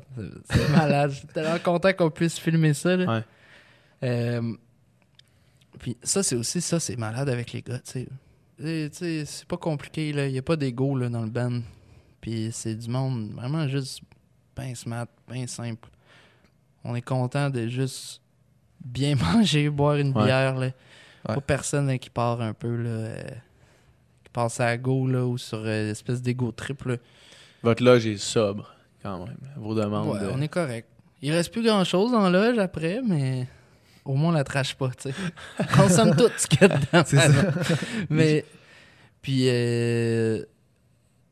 [0.50, 1.10] C'est- malade.
[1.12, 2.96] Je suis tellement content qu'on puisse filmer ça.
[2.96, 3.16] là.
[3.16, 3.24] Ouais.
[4.04, 4.54] Euh,
[5.80, 7.78] puis ça, c'est aussi ça, c'est malade avec les gars.
[7.80, 8.08] tu sais.
[8.64, 10.08] Et, tu sais, C'est pas compliqué.
[10.10, 11.60] Il n'y a pas d'ego là, dans le band.
[12.20, 14.00] Puis c'est du monde vraiment juste
[14.56, 15.88] bien smart, bien simple.
[16.84, 18.20] On est content de juste
[18.84, 20.24] bien manger, boire une Ouais.
[20.24, 20.54] bière.
[20.56, 20.66] Là.
[21.28, 21.34] Ouais.
[21.34, 22.74] Pas personne là, qui part un peu.
[22.76, 23.22] Là, euh,
[24.24, 26.84] qui passe à go là, ou sur euh, espèce d'ego trip.
[26.84, 26.96] là.
[27.62, 28.72] Votre loge est sobre,
[29.02, 29.36] quand même.
[29.56, 30.08] Vos demandes.
[30.14, 30.88] Ouais, de- on est correct.
[31.22, 33.48] Il reste plus grand chose dans la loge après, mais
[34.04, 35.14] au moins on la trache pas, tu sais.
[35.58, 37.02] On consomme tout ce qu'il y a dedans.
[38.08, 38.44] Mais,
[39.20, 40.44] puis, euh,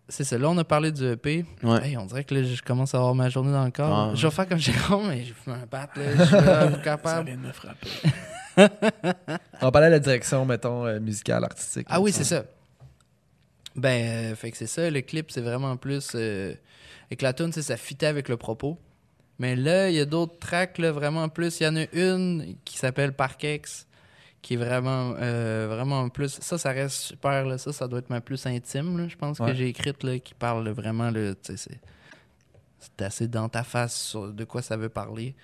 [0.08, 0.38] c'est ça.
[0.38, 1.44] Là, on a parlé du EP.
[1.62, 1.88] Ouais.
[1.88, 4.10] Hey, on dirait que là, je commence à avoir ma journée dans le corps.
[4.10, 4.14] Ah.
[4.14, 6.02] Je vais faire comme Jérôme, mais je fais un bat, là.
[6.16, 7.26] Je suis là, Ça capable.
[7.28, 7.88] vient de me frapper.
[9.62, 11.86] On parlait de la direction, mettons, euh, musicale, artistique.
[11.90, 12.44] Ah oui, c'est ça.
[13.74, 14.88] Ben, euh, fait que c'est ça.
[14.90, 16.12] Le clip, c'est vraiment plus.
[16.14, 16.54] Euh,
[17.08, 18.78] avec la tune, ça fitait avec le propos.
[19.38, 21.60] Mais là, il y a d'autres tracks, là, vraiment plus.
[21.60, 23.86] Il y en a une qui s'appelle Parkex,
[24.46, 26.38] qui est vraiment, euh, vraiment plus.
[26.40, 27.44] Ça, ça reste super.
[27.44, 27.58] Là.
[27.58, 29.48] Ça, ça doit être ma plus intime, là, je pense, Ouais.
[29.48, 31.10] que j'ai écrite, là, qui parle vraiment.
[31.10, 31.80] Là, tu sais,
[32.78, 35.34] c'est, assez dans ta face sur de quoi ça veut parler.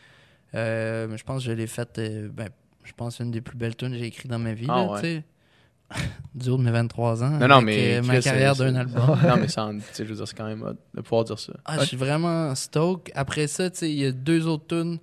[0.55, 1.99] Euh, je pense que je l'ai faite.
[1.99, 2.49] euh, ben,
[2.85, 4.67] je pense une des plus belles tunes que j'ai écrites dans ma vie.
[4.69, 5.25] Ah ouais.
[6.37, 7.31] du haut de mes 23 ans.
[7.41, 8.01] Non, non, mais.
[8.03, 9.19] ma carrière d'un album.
[9.27, 11.25] non, mais ça, en- tu sais, je veux dire, c'est quand même hot de pouvoir
[11.25, 11.55] dire ça.
[11.65, 13.13] Ah, je suis vraiment stoked.
[13.17, 15.01] Après ça, tu sais, il y a deux autres tunes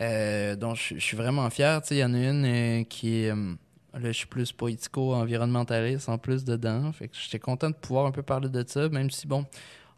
[0.00, 1.80] euh, dont je je suis vraiment fier.
[1.82, 3.30] Tu sais, il y en a une euh, qui est.
[3.30, 3.54] euh,
[3.94, 6.92] là, je suis plus poético-environnementaliste en plus dedans.
[6.92, 9.44] Fait que j'étais content de pouvoir un peu parler de ça, même si, bon,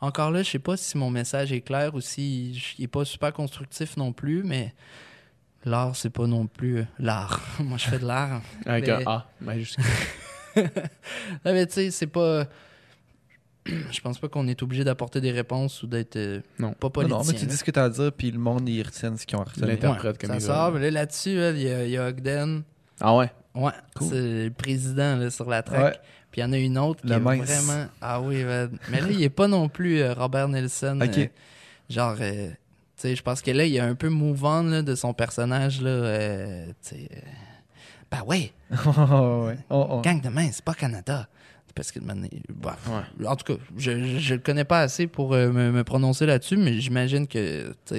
[0.00, 3.04] encore là, je sais pas si mon message est clair ou si il est pas
[3.04, 4.72] super constructif non plus, mais
[5.64, 7.40] l'art, c'est pas non plus l'art.
[7.60, 8.40] Moi, je fais de l'art.
[8.66, 9.26] Avec Mais- un A.
[9.46, 9.52] Ah,
[11.44, 12.46] mais tu sais, c'est pas.
[13.90, 16.72] Je pense pas qu'on est obligé d'apporter des réponses ou d'être euh, Non.
[16.72, 17.18] pas Non, politicien.
[17.18, 19.16] non, mais tu dis ce que tu as à dire, puis le monde, ils retiennent
[19.16, 19.66] ce qu'ils ont retenu.
[19.66, 20.78] L'inter- interprète comme ça il sort, veut.
[20.80, 22.62] mais là, là-dessus, là, il y, a- il y a Ogden.
[23.00, 23.30] Ah ouais?
[23.54, 24.08] Ouais, Cool.
[24.08, 25.82] c'est le président là, sur la track.
[25.82, 25.98] Ouais.
[26.30, 27.46] Puis il y en a une autre qui Le est mince.
[27.48, 27.86] vraiment.
[28.00, 28.44] Ah oui,
[28.90, 31.00] mais là, il est pas non plus euh, Robert Nelson.
[31.02, 31.18] Ok.
[31.18, 31.26] euh,
[31.88, 32.54] genre, euh, tu
[32.96, 35.80] sais, je pense que là, il est un peu on là, de son personnage.
[35.80, 37.08] Là, euh, tu sais.
[38.10, 39.58] Ben ouais, ouais.
[39.70, 41.28] On- on- gang de main, c'est pas Canada.
[41.78, 42.26] Parce que maintenant,
[42.60, 42.76] bah,
[43.24, 46.56] en tout cas, je, je, le connais pas assez pour euh, me, me prononcer là-dessus,
[46.56, 47.94] mais j'imagine que tu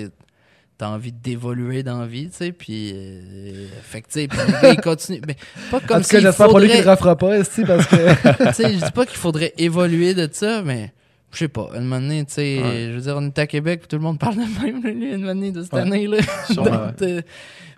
[0.81, 4.27] as envie d'évoluer dans la vie, tu sais, puis euh, fait que tu sais,
[4.69, 5.37] il continue, mais
[5.71, 8.43] pas comme en tout cas, j'espère pour lui qu'il faudrait, refera pas, parce que.
[8.49, 10.91] tu sais, je dis pas qu'il faudrait évoluer de ça, mais
[11.31, 12.87] je sais pas, une année, tu sais, Ouais.
[12.89, 15.13] je veux dire, on est à Québec, puis tout le monde parle de même, lui,
[15.13, 15.81] une année de cette Ouais.
[15.81, 16.17] année, là.
[16.51, 17.21] Sûrement, Donc, euh,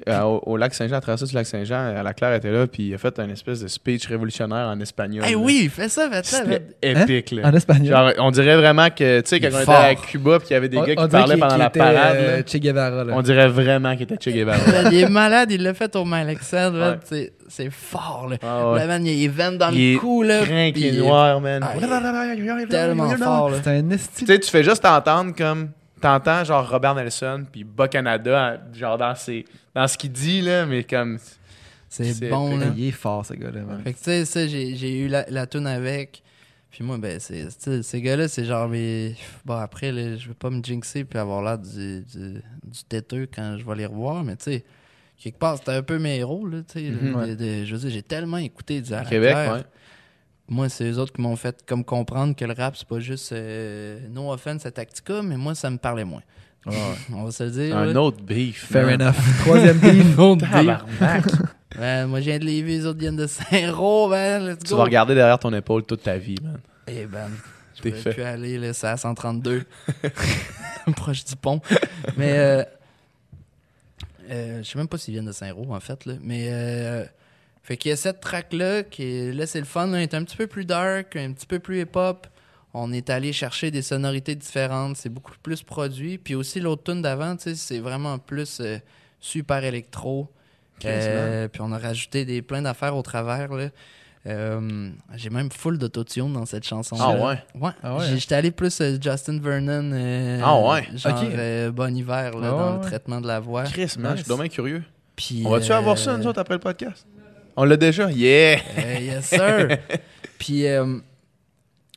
[0.10, 2.50] Euh, au, au lac Saint-Jean, à travers ça du lac Saint-Jean, à la Claire était
[2.50, 5.24] là, puis il a fait un espèce de speech révolutionnaire en espagnol.
[5.24, 5.38] hey, là.
[5.38, 6.44] oui, fais ça, fais ça.
[6.44, 7.50] C'était épique, là.
[7.50, 7.88] En espagnol?
[7.88, 9.94] Genre, on dirait vraiment que, tu sais, quand Il on était à.
[9.94, 12.38] Cuba, puis qu'il y avait des On- gars qui parlaient pendant la était, parade, euh,
[12.38, 12.44] là.
[12.44, 13.14] Che Guevara, là.
[13.16, 14.90] on dirait vraiment qu'il était Che Guevara.
[14.92, 16.98] Il est malade, il l'a fait au Malexand, Ouais.
[17.04, 18.38] c'est c'est fort, là.
[18.42, 18.80] Ah ouais.
[18.80, 20.44] Là, man, il y a les veines dans Il le cou, là.
[20.44, 21.62] Crinque, puis il est noir, man.
[21.64, 23.58] Ah, tellement fort, là.
[23.62, 24.26] C'est un esti.
[24.26, 25.72] Tu sais, tu fais juste t'entendre comme.
[26.00, 29.46] T'entends genre Robert Nelson, puis Bas Canada, genre dans, ses,
[29.76, 31.20] dans ce qu'il dit, là, mais comme.
[31.90, 32.68] C'est bon, là.
[32.76, 33.62] Il est fort, ce gars-là.
[33.62, 33.82] man.
[33.84, 36.24] Fait que, tu sais, ça, j'ai j'ai eu la, la tune avec.
[36.72, 37.50] Puis moi, ben, c'est,
[37.84, 39.14] ces gars-là, c'est genre mes.
[39.44, 43.28] Bon, après, là, je veux pas me jinxer puis avoir l'air du, du, du têteux
[43.34, 44.64] quand je vais les revoir, mais tu sais,
[45.22, 46.90] quelque part, c'était un peu mes héros, là, tu sais.
[46.90, 47.16] Mhm.
[47.16, 47.36] Ouais.
[47.66, 49.64] je veux dire, j'ai tellement écouté du Québec, ouais.
[50.50, 53.32] Moi, c'est eux autres qui m'ont fait comme comprendre que le rap, c'est pas juste
[53.32, 56.24] euh, no offense à Tactica, mais moi, ça me parlait moins.
[57.14, 57.78] On va se le dire.
[57.78, 58.02] Un là.
[58.02, 58.66] autre beef.
[58.66, 59.16] Fair enough.
[59.40, 60.20] Troisième beef.
[60.20, 61.00] Un autre beef.
[61.80, 64.46] Ouais, moi, je viens de Lévis, les autres viennent de Saint-Roch, man.
[64.46, 64.78] Let's tu go.
[64.78, 66.60] vas regarder derrière ton épaule toute ta vie, man.
[66.86, 67.30] Eh ben,
[67.76, 69.64] je peux plus aller, là, c'est à 132.
[70.98, 71.62] Proche du pont.
[72.18, 72.64] Mais, euh,
[74.32, 76.14] euh, je sais même pas s'ils viennent de Saint-Roch, en fait, là.
[76.22, 77.06] Mais, euh,
[77.64, 80.14] fait qu'il y a cette track-là qui, est- là, c'est le fun, là, elle est
[80.14, 82.28] un petit peu plus dark, un petit peu plus hip-hop.
[82.74, 86.18] On est allé chercher des sonorités différentes, c'est beaucoup plus produit.
[86.18, 88.78] Puis aussi, l'autre tune d'avant, c'est vraiment plus euh,
[89.20, 90.30] super électro.
[90.86, 93.70] Euh, puis on a rajouté des, plein d'affaires au travers, là.
[94.28, 96.96] Euh, J'ai même full d'autotune dans cette chanson.
[97.00, 97.38] Ah ouais?
[97.60, 97.72] Ouais.
[97.82, 98.16] Ah ouais, hein?
[98.18, 99.90] J'étais allé plus euh, Justin Vernon.
[99.94, 100.88] euh, Ah ouais?
[100.96, 103.64] Genre euh, Bon Hiver là, Ah dans ouais, le traitement de la voix.
[103.64, 104.84] Chris, man, je suis dommage curieux.
[105.16, 107.06] Puis, On va-tu euh, avoir ça, nous autres, après le podcast?
[107.56, 108.12] On l'a déjà?
[108.12, 108.60] Yeah!
[108.78, 109.78] euh, yes, sir.
[110.38, 110.98] Puis, euh,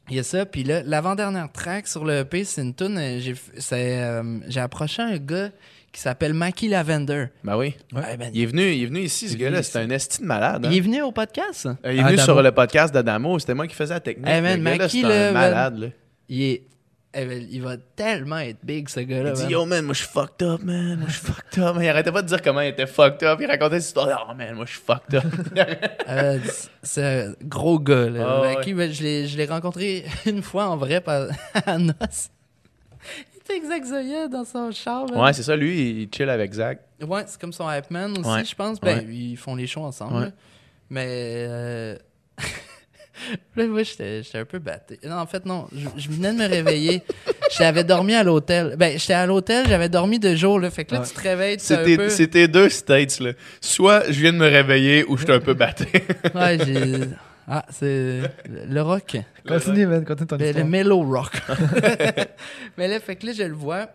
[0.09, 0.45] il y a ça.
[0.47, 2.99] Puis là, l'avant-dernière track sur le EP, c'est une tune.
[4.49, 5.51] j'ai approché un gars
[5.95, 7.27] qui s'appelle Mackie Lavender.
[7.45, 7.75] Ben oui.
[7.95, 9.63] Ouais, ben, Il est venu, il est venu ici, ce gars-là.
[9.63, 10.67] C'est un esti de malade.
[10.67, 10.69] hein.
[10.71, 11.67] il est venu au podcast.
[11.67, 12.23] Euh, il est venu Adamo.
[12.23, 13.39] sur le podcast d'Adamo.
[13.39, 14.29] C'était moi qui faisais la technique.
[14.29, 15.79] Hey, man, le Mackie, c'est là, un malade.
[15.79, 15.87] Là.
[16.29, 16.63] Il est.
[17.15, 19.31] eh il va tellement être big, ce gars-là.
[19.31, 19.51] Il dit man.
[19.53, 20.97] Yo, man, moi je suis fucked up, man.
[20.99, 21.77] Moi je suis fucked up.
[21.81, 23.39] Il arrêtait pas de dire comment il était fucked up.
[23.41, 24.27] Il racontait cette histoire.
[24.31, 25.25] Oh, man, moi je suis fucked up.
[26.09, 26.39] Euh,
[26.83, 28.11] c'est un gros gars.
[28.11, 28.41] Là.
[28.43, 31.29] Ah, Mackie, je l'ai- je l'ai rencontré une fois en vrai par-
[31.67, 32.29] à Noce.
[33.45, 35.05] Était exact Zoya dans son char.
[35.15, 35.55] ouais, c'est ça.
[35.55, 36.79] Lui, il chill avec Zach.
[37.07, 38.45] Ouais, c'est comme son hype man aussi, Ouais.
[38.45, 38.81] je pense.
[38.81, 39.07] Ben, Ouais.
[39.15, 40.15] ils font les shows ensemble.
[40.17, 40.33] Ouais.
[40.91, 41.07] Mais.
[41.11, 41.97] euh,
[43.57, 44.99] Là, moi, j'étais j'étais un peu batté.
[45.05, 45.69] Non, en fait, non.
[45.73, 47.03] Je, je venais de me réveiller.
[47.57, 48.75] J'avais dormi à l'hôtel.
[48.77, 50.59] Ben, j'étais à l'hôtel, j'avais dormi deux jours.
[50.59, 50.71] Là.
[50.71, 51.07] Fait que là, Ouais.
[51.07, 52.09] tu te réveilles, tu un C'était peu...
[52.09, 53.33] c'était deux states, là.
[53.61, 55.87] Soit je viens de me réveiller ou je suis un peu batté.
[56.35, 57.01] Ouais, j'ai...
[57.47, 59.17] Ah, c'est le rock.
[59.47, 60.05] Continue, man.
[60.05, 60.67] Continue ton Le, le histoire.
[60.67, 61.33] mellow rock.
[62.79, 63.89] Mais là, fait que là, je le vois.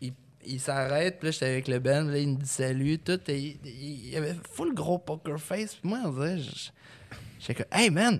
[0.00, 0.12] Il,
[0.44, 1.18] il s'arrête.
[1.18, 2.02] Puis là, j'étais avec le band.
[2.04, 2.98] Là, il me dit salut.
[2.98, 3.20] Tout.
[3.28, 5.74] Et il, avait full gros poker face.
[5.76, 6.38] Puis moi, on dirait.
[7.40, 8.18] J'étais comme, hey man,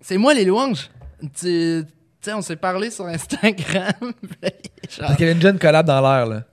[0.00, 0.88] c'est moi les louanges.
[1.34, 1.84] Tu
[2.20, 3.92] sais, on s'est parlé sur Instagram.
[4.00, 4.12] Genre-
[4.98, 6.44] Parce qu'il y avait une jeune collab dans l'air, là.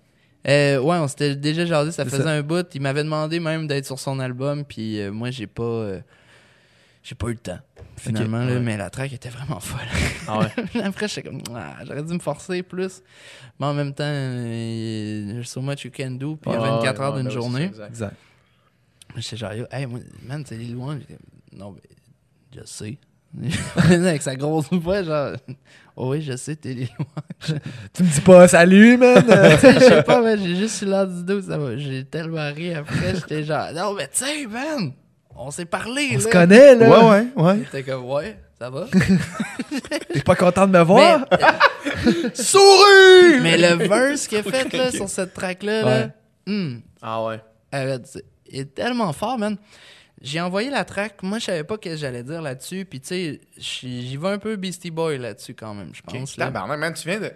[0.47, 2.29] euh, ouais, on s'était déjà jasé, ça faisait ça.
[2.31, 2.65] un bout.
[2.73, 5.61] Il m'avait demandé même d'être sur son album, puis euh, moi, j'ai pas.
[5.63, 5.99] euh,
[7.09, 7.57] j'ai pas eu le temps,
[7.97, 8.59] finalement, là, ouais.
[8.59, 9.79] mais la track était vraiment folle.
[10.27, 10.81] Ah ouais.
[10.83, 13.01] Après, j'étais comme, ah, j'aurais dû me forcer plus.
[13.59, 16.59] Mais en même temps, euh, there's so much you can do, puis il y a
[16.59, 17.71] 24 heures d'une journée.
[17.87, 18.15] Exact.
[19.17, 20.59] J'étais genre, hey, moi, man, c'est.
[20.59, 21.81] J'étais, Non, mais
[22.55, 22.99] je sais.
[23.75, 25.31] Avec sa grosse voix, genre,
[25.95, 27.59] oh oui, je sais, t'es les louanges.
[27.91, 29.23] Tu me dis pas salut, man.
[29.27, 31.41] Je sais pas, man, j'ai juste eu l'air du dos.
[31.77, 34.93] J'ai tellement ri après, j'étais genre, non, mais tu sais, man,
[35.47, 36.19] on s'est parlé, on là.
[36.19, 36.89] se connaît, là.
[37.09, 37.59] Ouais, ouais, ouais.
[37.71, 38.87] T'es comme, ouais, ça va.
[40.13, 41.25] T'es pas content de me mais, voir?
[42.33, 43.39] Souris!
[43.41, 46.09] mais le verse qu'il a fait, là, sur cette track-là, là,
[46.47, 47.39] hum, Ah ouais.
[47.71, 49.57] arrête, c'est- il est tellement fort, man.
[50.21, 53.07] J'ai envoyé la track, moi, je savais pas ce que j'allais dire là-dessus, puis tu
[53.07, 56.35] sais, j'y vais un peu Beastie Boy là-dessus quand même, je pense.
[56.35, 56.45] là.
[56.45, 57.31] Tabarnak, man, tu viens de.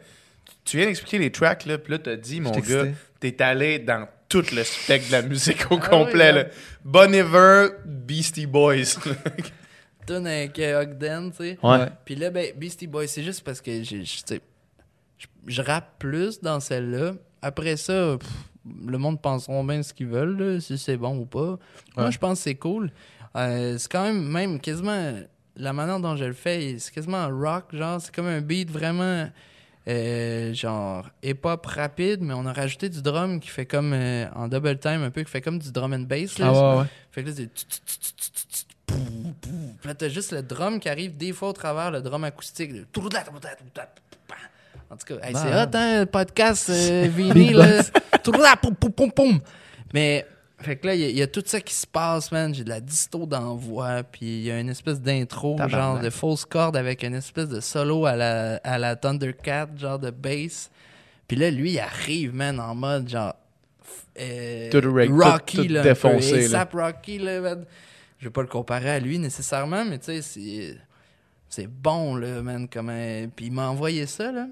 [0.66, 2.86] Tu viens d'expliquer les tracks, là, puis là, t'as dit, mon gars,
[3.20, 6.46] t'es allé dans tout le spectre de la musique au Ah complet, oui, là.
[6.84, 8.98] Bon Iver, Beastie Boys.
[10.08, 11.60] Tune avec euh, Ogden, tu sais.
[11.62, 11.86] Ouais.
[12.04, 17.14] Puis là, ben, Beastie Boy, c'est juste parce que je, rappe plus dans celle-là.
[17.44, 18.28] Après ça, pff,
[18.88, 21.60] le monde penseront bien ce qu'ils veulent, là, si c'est bon ou pas.
[21.96, 22.92] Moi, je pense que c'est cool.
[23.36, 25.14] Euh, c'est quand même, même quasiment,
[25.56, 28.72] la manière dont je le fais, c'est quasiment un rock, genre, c'est comme un beat
[28.72, 29.30] vraiment,
[29.88, 34.48] euh, genre, hip-hop rapide, mais on a rajouté du drum qui fait comme, euh, en
[34.48, 36.48] double time, un peu, qui fait comme du drum and bass, là.
[36.48, 36.88] Ah ouais, ouais.
[37.12, 37.50] Fait que là, c'est.
[39.86, 42.72] là, t'as juste le drum qui arrive des fois au travers, le drum acoustique.
[44.90, 45.70] En tout cas, hey, c'est Malade.
[45.74, 47.82] hot, hein, le podcast euh, vinyle.
[49.16, 49.40] poum.
[49.94, 50.26] Mais,
[50.64, 52.54] fait que là, il y, a- il y a tout ça qui se passe, man.
[52.54, 53.28] J'ai de la disto
[53.58, 57.50] voix, puis il y a une espèce d'intro, genre de fausse corde avec une espèce
[57.50, 60.72] de solo à la, à la Thundercat, genre de bass.
[61.28, 63.36] Puis là, lui, il arrive, man, en mode genre.
[64.20, 65.82] euh, Tout reg- tout- Rocky, tout là.
[65.84, 66.70] défoncé, là.
[66.74, 67.66] Rocky, là, man.
[68.20, 70.78] Je vais pas le comparer à lui nécessairement, mais tu sais, c'est.
[71.50, 72.68] C'est bon, là, man.
[72.68, 74.48] Comme un- Puis il m'a envoyé ça, là.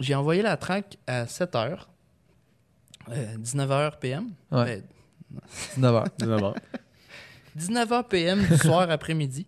[0.00, 1.88] J'ai envoyé la track à 7h.
[3.38, 4.30] 19h PM.
[4.50, 4.64] Ouais.
[4.64, 4.82] Ben,
[5.78, 6.54] 19h.
[7.58, 9.46] 19h PM du soir après-midi.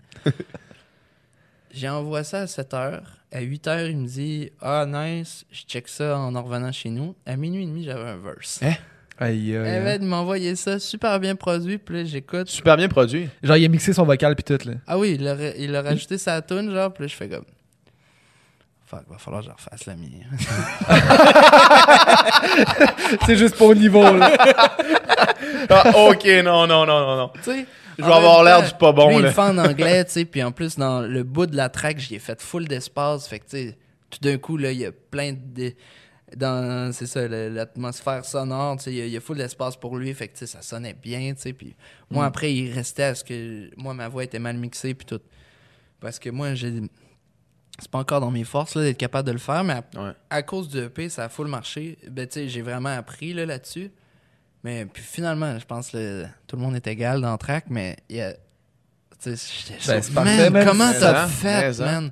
[1.73, 3.01] j'ai envoyé ça à 7 h.
[3.31, 6.89] À 8 h, il me dit Ah, nice, je check ça en en revenant chez
[6.91, 7.15] nous.
[7.27, 8.61] À minuit et demi, j'avais un verse.
[8.63, 8.73] Hein?
[9.19, 9.85] Aïe, aïe, Eh aïe.
[9.85, 11.77] ben, il m'a envoyé ça, super bien produit.
[11.77, 12.49] Puis là, j'écoute.
[12.49, 13.29] Super bien produit.
[13.43, 14.75] Genre, il a mixé son vocal puis tout, là.
[14.87, 16.93] Ah oui, il a, il a rajouté sa tune, genre.
[16.95, 17.45] Puis là, je fais comme.
[18.89, 20.27] Fuck, va falloir que je refasse la mienne.
[23.27, 24.37] C'est juste pour le niveau, là.
[25.71, 27.31] Ah, ok, non, non, non, non, non.
[27.35, 27.67] tu sais.
[27.99, 29.29] Je vais avoir l'air du pas bon, lui, il là.
[29.29, 31.99] le fait en anglais, tu sais, puis en plus, dans le bout de la track,
[31.99, 33.79] j'y ai fait full d'espace, fait que, tu sais,
[34.11, 35.73] tout d'un coup, là, il y a plein de...
[36.37, 39.77] Dans, c'est ça, l'atmosphère sonore, tu sais, il y a- il y, a full d'espace
[39.77, 41.75] pour lui, fait que, tu sais, ça sonnait bien, tu sais, puis
[42.11, 42.29] moi, Mm.
[42.29, 43.71] après, il restait à ce que...
[43.77, 45.21] Moi, ma voix était mal mixée, puis tout.
[46.01, 46.73] Parce que moi, j'ai...
[47.79, 50.13] C'est pas encore dans mes forces, là, d'être capable de le faire, mais à, Ouais.
[50.31, 51.97] à cause du EP, ça a full marché.
[52.11, 53.91] Ben, j'ai vraiment appris, là, là-dessus.
[54.65, 57.97] Mais puis finalement, je pense que tout le monde est égal dans le track, mais
[58.09, 58.35] il y a.
[59.25, 62.11] Ben, c'est man, comment t'as fait, man?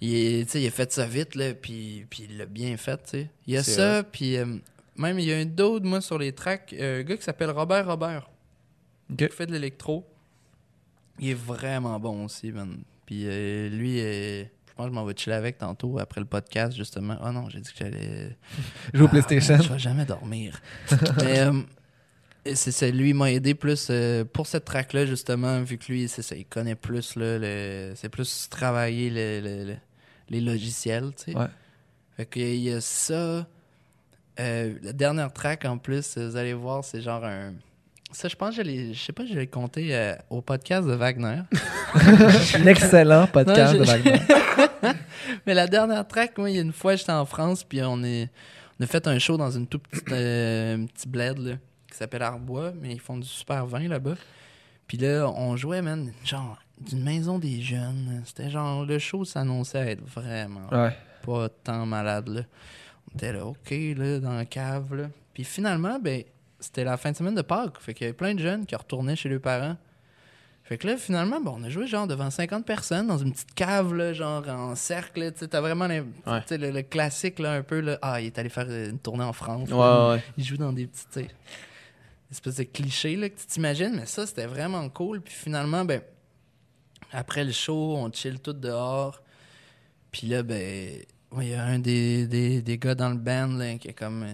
[0.00, 3.30] Il, il a fait ça vite, là, puis, puis il l'a bien fait, tu sais.
[3.46, 4.46] Il y a ça, puis euh,
[4.96, 7.50] même il y a un d'autre, moi, sur les tracks, euh, un gars qui s'appelle
[7.50, 8.28] Robert Robert,
[9.12, 9.28] Ok.
[9.28, 10.04] qui fait de l'électro.
[11.20, 12.78] Il est vraiment bon aussi, man.
[13.06, 14.42] Puis euh, lui, euh,
[14.72, 17.16] je pense que je m'en vais chiller avec tantôt après le podcast, justement.
[17.22, 18.36] Ah non, j'ai dit que j'allais.
[18.94, 19.54] Joue au Ah, PlayStation.
[19.58, 20.60] man, je vais jamais dormir.
[21.22, 21.52] Mais euh,
[22.54, 26.08] c'est ça, lui m'a aidé plus euh, pour cette track là justement vu que lui
[26.08, 29.76] c'est ça, il connaît plus là, le, c'est plus travailler le- le- le-
[30.30, 31.38] les logiciels, tu sais.
[31.38, 31.46] Ouais.
[32.16, 33.46] Fait que il y a ça.
[34.40, 37.52] Euh, la dernière track en plus, vous allez voir, c'est genre un.
[38.12, 40.94] Ça, je pense que je je sais pas, je l'ai compté euh, au podcast de
[40.94, 41.42] Wagner.
[42.64, 44.20] L'excellent podcast Non, de Wagner.
[45.46, 48.02] Mais la dernière track, moi, il y a une fois, j'étais en France, puis on,
[48.02, 48.28] est,
[48.78, 51.52] on a fait un show dans une toute petite euh, petit bled là,
[51.90, 54.14] qui s'appelle Arbois, mais ils font du super vin là-bas.
[54.86, 58.22] Puis là, on jouait, man, genre, d'une maison des jeunes.
[58.26, 60.96] C'était genre, le show s'annonçait à être vraiment Ouais.
[61.24, 62.42] pas tant malade, là.
[63.10, 65.04] On était là, OK, là, dans la cave, là.
[65.34, 66.22] Puis finalement, ben,
[66.60, 67.78] c'était la fin de semaine de Pâques.
[67.80, 69.76] Fait qu'il y avait plein de jeunes qui retournaient chez leurs parents.
[70.64, 73.52] Fait que là, finalement, ben, on a joué genre devant 50 personnes dans une petite
[73.54, 75.32] cave, là, genre en cercle.
[75.32, 76.40] Tu sais, t'as vraiment les- Ouais.
[76.50, 77.80] le, le classique, là, un peu.
[77.80, 79.68] Là, ah, il est allé faire une tournée en France.
[79.70, 80.10] Ouais, là.
[80.14, 80.22] ouais.
[80.38, 81.28] Il joue dans des sais,
[82.30, 83.92] espèces de clichés là, que tu t'imagines.
[83.96, 85.20] Mais ça, c'était vraiment cool.
[85.20, 86.00] Puis finalement, ben,
[87.10, 89.20] après le show, on chill tout dehors.
[90.12, 90.92] Puis là, ben,
[91.38, 94.22] il y a un des, des, des gars dans le band là, qui est comme.
[94.22, 94.32] euh,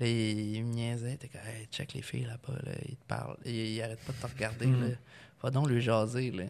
[0.00, 1.16] là, il, il me niaisait.
[1.18, 2.58] T'es comme, hey, check les filles là-bas.
[2.64, 3.36] Là, ils te parlent.
[3.44, 4.66] Il, il arrête pas de te regarder.
[4.66, 4.80] Mhm.
[4.88, 4.96] Là.
[5.42, 6.30] Va donc lui jaser.
[6.30, 6.44] Là.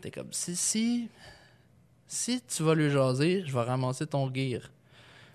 [0.00, 1.08] T'es comme, si, si.
[2.06, 4.62] Si tu vas lui jaser, je vais ramasser ton gear.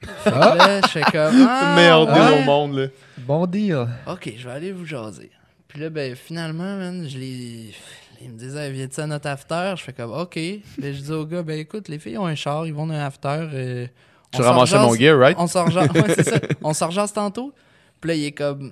[0.01, 1.47] Fait que là, je fais comme.
[1.49, 1.75] Ah,
[2.13, 2.41] deal ouais.
[2.41, 2.87] au monde, là.
[3.19, 3.87] Bon deal.
[4.07, 5.31] Ok, je vais aller vous jaser.
[5.67, 7.73] Puis là, ben, finalement, man, je les.
[8.21, 9.73] Ils me disaient, viens-tu à notre after?
[9.77, 10.35] Je fais comme, ok.
[10.77, 12.93] Ben, je dis au gars, ben écoute, les filles ont un char, ils vont dans
[12.93, 13.27] un after.
[13.53, 13.87] euh,
[14.31, 15.35] Tu s'en mon gear, right?
[15.39, 16.39] On s'en ouais, c'est ça.
[16.61, 17.53] On s'en tantôt.
[18.01, 18.71] Puis là, il est comme.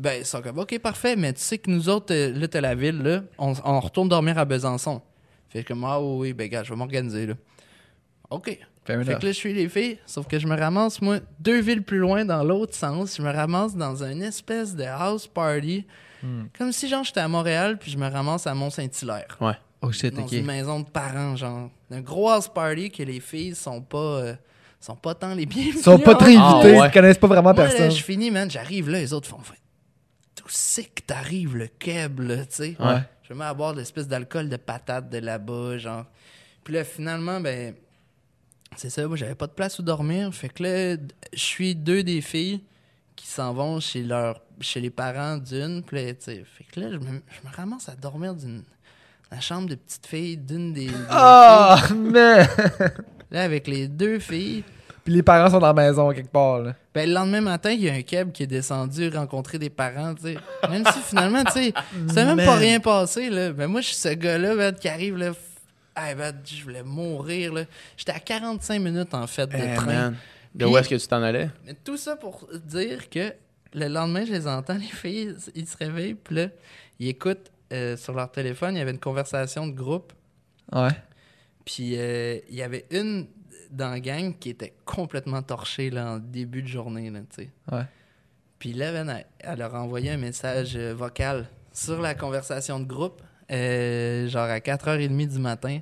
[0.00, 2.60] Ben, ils sont comme, ok, parfait, mais tu sais que nous autres, euh, là, t'as
[2.62, 5.02] la ville, là, on, on retourne dormir à Besançon.
[5.50, 7.34] Fait comme, ah oui, oui, ben, gars, je vais m'organiser, là.
[8.30, 8.58] Ok.
[8.84, 9.20] Fair Fait enough.
[9.20, 11.98] que là, je suis les filles, sauf que je me ramasse, moi, deux villes plus
[11.98, 13.16] loin dans l'autre sens.
[13.18, 15.84] Je me ramasse dans une espèce de house party.
[16.22, 16.44] Hmm.
[16.56, 19.38] Comme si, genre, j'étais à Montréal, puis je me ramasse à Mont-Saint-Hilaire.
[19.82, 21.68] Oh shit, Dans une maison de parents, genre.
[21.90, 23.98] Un gros house party que les filles sont pas.
[23.98, 24.34] euh,
[24.80, 25.74] sont pas tant les bienvenues.
[25.76, 26.88] Ils sont pas très Ah, invités, ouais.
[26.88, 27.90] ils connaissent pas vraiment Moi, là, personne.
[27.90, 29.36] je finis, man, j'arrive là, les autres font.
[29.38, 29.52] D'où
[30.52, 32.76] c'est que t'arrives, le keb, là, tu sais?
[32.78, 33.02] Ouais.
[33.22, 36.06] Je me mets à boire de l'espèce d'alcool de patate de là-bas, genre.
[36.64, 37.74] Puis là, finalement, ben.
[38.76, 40.32] C'est ça, moi, j'avais pas de place où dormir.
[40.32, 40.96] Fait que là,
[41.32, 42.60] je suis deux des filles
[43.16, 45.82] qui s'en vont chez leur chez les parents d'une.
[45.82, 48.58] Puis là, tu sais, Fait que là, je me, je me ramasse à dormir d'une.
[48.58, 50.86] dans la chambre de petite fille d'une des.
[50.86, 52.46] des Ah, mais.
[53.30, 54.64] Là, avec les deux filles.
[55.04, 56.74] Puis les parents sont dans la maison quelque part, là.
[56.94, 60.14] Ben, le lendemain matin, il y a un keb qui est descendu rencontrer des parents,
[60.14, 60.36] tu sais.
[60.68, 61.72] Même si finalement, tu sais,
[62.08, 63.52] c'est même pas rien passé, là.
[63.52, 65.30] Ben, moi, je suis ce gars-là, man, qui arrive, là.
[65.30, 65.36] f-
[65.96, 67.64] Hey, man, je voulais mourir, là.
[67.96, 69.86] J'étais à 45 minutes, en fait, de Eh, train.
[69.86, 70.16] man.
[70.54, 71.50] De Puis- où est-ce que tu t'en allais?
[71.66, 73.32] Mais tout ça pour dire que
[73.74, 76.46] le lendemain, je les entends, les filles, ils se réveillent, puis là,
[76.98, 80.12] ils écoutent euh, sur leur téléphone, il y avait une conversation de groupe,
[80.72, 80.88] Ouais.
[81.64, 83.26] puis euh, il y avait une
[83.70, 87.50] dans la gang qui était complètement torchée, là, en début de journée, là, tu sais.
[87.70, 87.84] Ouais.
[88.58, 92.84] Puis là, elle, elle leur a envoyé un message euh, vocal sur la conversation de
[92.84, 95.78] groupe, euh, genre à 4h30 du matin.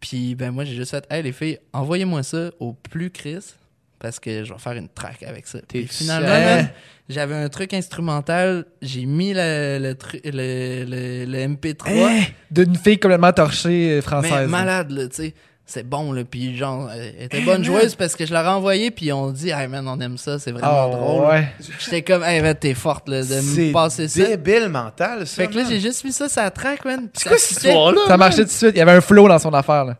[0.00, 3.54] Puis ben moi, j'ai juste fait Hey les filles, envoyez-moi ça au plus Chris.
[3.98, 5.58] parce que je vais faire une track avec ça.
[5.66, 6.68] Puis finalement,
[7.08, 11.88] j'avais un truc instrumental, j'ai mis le, le, le, le- le MP3.
[11.90, 12.24] Hein?
[12.50, 14.48] D'une fille complètement torchée euh, Mais française.
[14.48, 15.34] malade, là, tu sais.
[15.70, 16.24] C'est bon, là.
[16.24, 19.50] Puis, genre, elle était bonne joueuse parce que je leur ai envoyé, puis on dit,
[19.50, 21.26] hey man, on aime ça, c'est vraiment Ah, drôle.
[21.28, 21.48] ouais.
[21.78, 24.24] J'étais comme, hey man, t'es forte, là, de C'est me passer ça.
[24.24, 25.42] débile mental, ça.
[25.42, 27.10] Fait que là, j'ai juste mis ça la track, man.
[27.12, 27.68] C'est ça quoi cette fitait.
[27.68, 28.00] histoire-là?
[28.08, 28.70] Ça marchait tout de suite.
[28.74, 29.84] Il y avait un flow dans son affaire.
[29.84, 29.98] Là.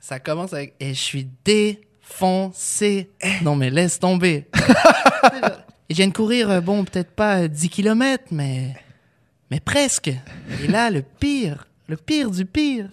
[0.00, 3.10] Ça commence avec, et je suis défoncé.
[3.42, 4.46] Non, mais laisse tomber.
[5.88, 8.74] Et je viens de courir, euh, bon, peut-être pas euh, 10 km, mais,
[9.50, 10.08] mais presque.
[10.08, 12.88] Et là, le pire, le pire du pire,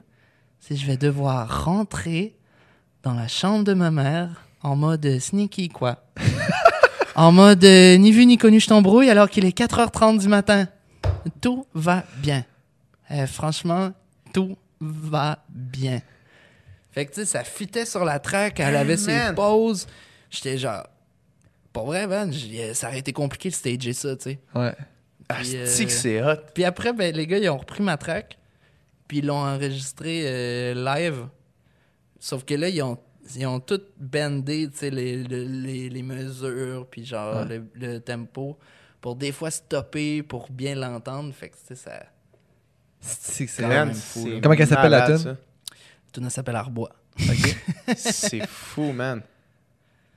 [0.69, 2.35] que je vais devoir rentrer
[3.03, 4.29] dans la chambre de ma mère
[4.61, 6.03] en mode euh, sneaky, quoi.
[7.15, 10.67] en mode euh, ni vu ni connu, je t'embrouille alors qu'il est 4h30 du matin.
[11.41, 12.45] Tout va bien.
[13.11, 13.91] Euh, franchement,
[14.33, 16.01] tout va bien.
[16.91, 19.35] Fait que, tu sais, ça fitait sur la track, elle avait ses man.
[19.35, 19.87] pauses.
[20.29, 20.83] J'étais genre...
[21.71, 24.39] Pour vrai, man, j'ai- ça aurait été compliqué de stager ça, tu sais.
[24.55, 24.73] Ouais.
[25.29, 26.37] Puis, euh, que c'est hot.
[26.53, 28.37] Puis après, ben, les gars, ils ont repris ma track,
[29.07, 31.27] puis ils l'ont enregistré euh, live.
[32.19, 32.97] Sauf que là, ils ont,
[33.35, 37.59] ils ont tout bandé, tu sais, les, le- les, les mesures, puis genre Ouais.
[37.59, 38.57] le, le tempo,
[39.01, 41.33] pour des fois stopper, pour bien l'entendre.
[41.33, 42.03] Fait que, tu sais, ça...
[42.99, 43.87] C'est là.
[44.41, 45.37] Comment qu'elle s'appelle, la tune?
[46.11, 46.91] Tout ne s'appelle Arbois.
[47.95, 49.21] C'est fou, man.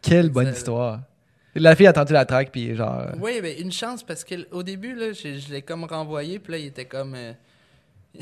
[0.03, 1.01] Quelle bonne histoire.
[1.55, 3.01] La fille a tenté la track, puis genre.
[3.01, 6.53] euh, Oui, ben une chance parce qu'au début, là, je, je l'ai comme renvoyé, puis
[6.53, 7.15] là, il était comme.
[7.15, 7.33] euh,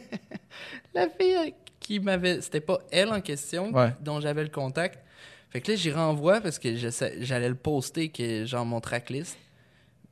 [0.94, 2.40] la fille qui m'avait.
[2.40, 3.92] C'était pas elle en question Ouais.
[4.00, 4.98] dont j'avais le contact.
[5.50, 9.36] Fait que là, j'y renvoie parce que j'allais le poster, que, genre mon tracklist.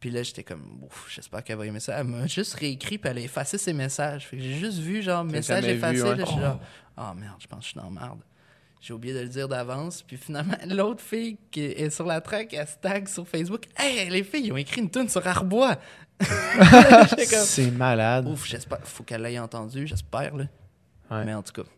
[0.00, 1.98] Puis là, j'étais comme, j'espère qu'elle va aimer ça.
[1.98, 4.26] Elle m'a juste réécrit, puis elle a effacé ses messages.
[4.26, 5.94] Fait que j'ai juste vu, genre, message effacé.
[5.96, 6.16] vu, ouais.
[6.16, 6.60] là, je suis genre,
[6.96, 8.20] ah merde, je pense que je suis dans la merde.
[8.84, 10.02] J'ai oublié de le dire d'avance.
[10.02, 13.62] Puis finalement, l'autre fille qui est sur la track, elle se tag sur Facebook.
[13.78, 15.76] Hey, les filles, ils ont écrit une tune sur Arbois.
[17.18, 18.26] C'est malade.
[18.28, 18.80] ouf, j'espère.
[18.82, 20.44] Faut qu'elle l'ait entendu, j'espère, là.
[21.10, 21.24] Ouais.
[21.24, 21.68] Mais en tout cas.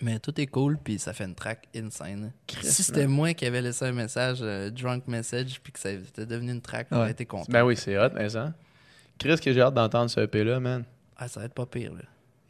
[0.00, 2.30] Mais tout est cool, puis ça fait une track insane.
[2.46, 5.90] Christ, si c'était moi qui avais laissé un message, euh, drunk message, puis que ça
[5.90, 7.50] était devenu une track, j'aurais été content.
[7.50, 8.54] Ben oui, c'est hot, mais ça.
[9.18, 10.84] Chris, que j'ai hâte d'entendre ce EP-là, man.
[11.16, 12.02] Ah, ça va être pas pire, là.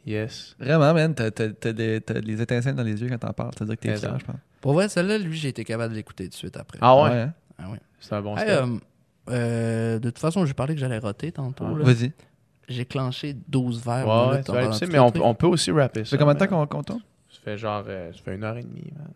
[0.09, 0.55] Yes.
[0.59, 3.51] Vraiment, man, t'as t'as- t'as des, t'as des étincelles dans les yeux quand t'en parles.
[3.57, 4.35] Ça veut dire que t'es fier, je pense.
[4.61, 6.79] Pour vrai, celle-là, lui, j'ai été capable de l'écouter tout de suite après.
[6.81, 7.09] Ah ouais?
[7.11, 7.33] hein?
[7.59, 7.77] Ah ouais.
[7.99, 8.59] C'est un bon Hey, step.
[8.63, 8.77] euh,
[9.29, 11.75] euh, de toute façon, j'ai parlé que j'allais roter tantôt.
[11.77, 11.83] Là.
[11.85, 12.11] Vas-y.
[12.67, 13.99] J'ai clenché 12 verres.
[13.99, 15.23] Ouais, moi, là, ouais, tu vas pendant le sais, tout mais le on, truc.
[15.23, 16.11] on peut aussi rapper ça.
[16.11, 16.67] Ça fait combien de temps man.
[16.67, 17.01] qu'on qu'on tourne?
[17.31, 19.07] Ça fait genre, euh, ça fait une heure et demie, man.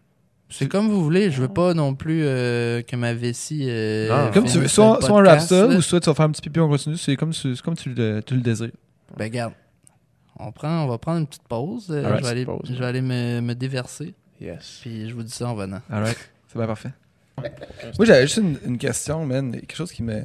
[0.50, 1.32] C'est comme vous voulez.
[1.32, 3.66] Je veux pas non plus euh, que ma vessie.
[3.68, 4.32] euh, Non.
[4.32, 4.62] Comme tu finisse veux.
[4.64, 5.76] le Soit, soit on rap podcast, ça, là.
[5.76, 6.98] ou soit tu vas faire un petit pipi, on continue.
[6.98, 8.70] C'est comme, tu- c'est comme tu, le, tu le désires.
[9.18, 9.54] Ben, regarde.
[10.48, 11.88] On, prend, on va prendre une petite pause.
[11.90, 14.14] euh, je vais aller, pause, je vais aller me, me déverser.
[14.42, 14.80] Yes.
[14.82, 15.82] Puis je vous dis ça en venant.
[15.90, 16.18] Alright.
[16.48, 16.92] C'est bien parfait.
[17.98, 19.52] Moi, j'avais juste une, une question, man.
[19.52, 20.24] Quelque chose qui me.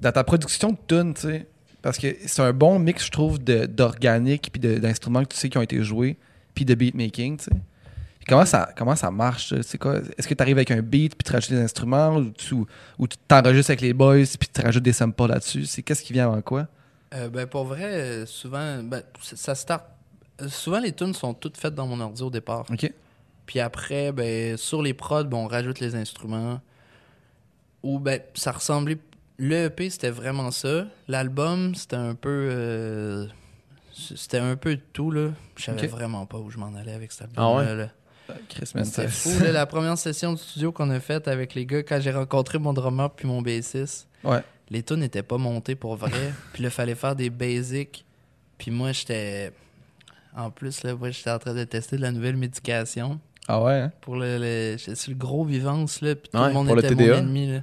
[0.00, 1.46] Dans ta production de tunes, tu sais.
[1.82, 5.36] Parce que c'est un bon mix, je trouve, de- d'organique puis de- d'instruments que tu
[5.36, 6.16] sais qui ont été joués,
[6.54, 7.50] puis de beatmaking, tu sais.
[7.50, 9.48] Puis Comment ça, comment ça marche?
[9.50, 9.62] ça?
[9.62, 10.00] C'est quoi?
[10.16, 13.06] Est-ce que tu arrives avec un beat puis tu rajoutes des instruments ou tu ou
[13.08, 15.66] tu t'enregistres avec les boys puis tu rajoutes des samples là-dessus?
[15.66, 16.66] C'est qu'est-ce qui vient avant quoi?
[17.14, 19.84] Euh, ben, pour vrai, souvent, ben, ça- start.
[20.48, 22.64] Souvent, les tunes sont toutes faites dans mon ordi au départ.
[22.70, 22.92] OK.
[23.46, 26.60] Puis après, ben, sur les prods, ben, on rajoute les instruments.
[27.82, 28.98] Ou ben, ça ressemblait.
[29.38, 30.86] Le EP, c'était vraiment ça.
[31.06, 32.48] L'album, c'était un peu.
[32.52, 33.26] euh,
[33.92, 35.30] C'était un peu de tout, là.
[35.56, 37.72] Je savais vraiment pas où je m'en allais avec cet Ah album-là.
[37.72, 37.76] ouais?
[38.28, 38.34] là.
[38.48, 41.64] Chris, man, C'était fou, là, la première session de studio qu'on a faite avec les
[41.66, 44.06] gars, quand j'ai rencontré mon drummer puis mon bassiste.
[44.22, 44.42] Ouais.
[44.70, 46.32] Les tunes n'étaient pas montées pour vrai.
[46.52, 48.04] puis là, fallait faire des basics.
[48.58, 49.52] Puis moi, j'étais.
[50.36, 53.18] En plus, là, moi, j'étais en train de tester de la nouvelle médication.
[53.46, 53.92] Ah ouais, hein?
[54.02, 54.38] Pour le.
[54.38, 56.14] le J'étais sur le gros vivance, là.
[56.14, 57.14] Puis tout Ouais, le monde le était TDA.
[57.14, 57.60] mon ennemi, là.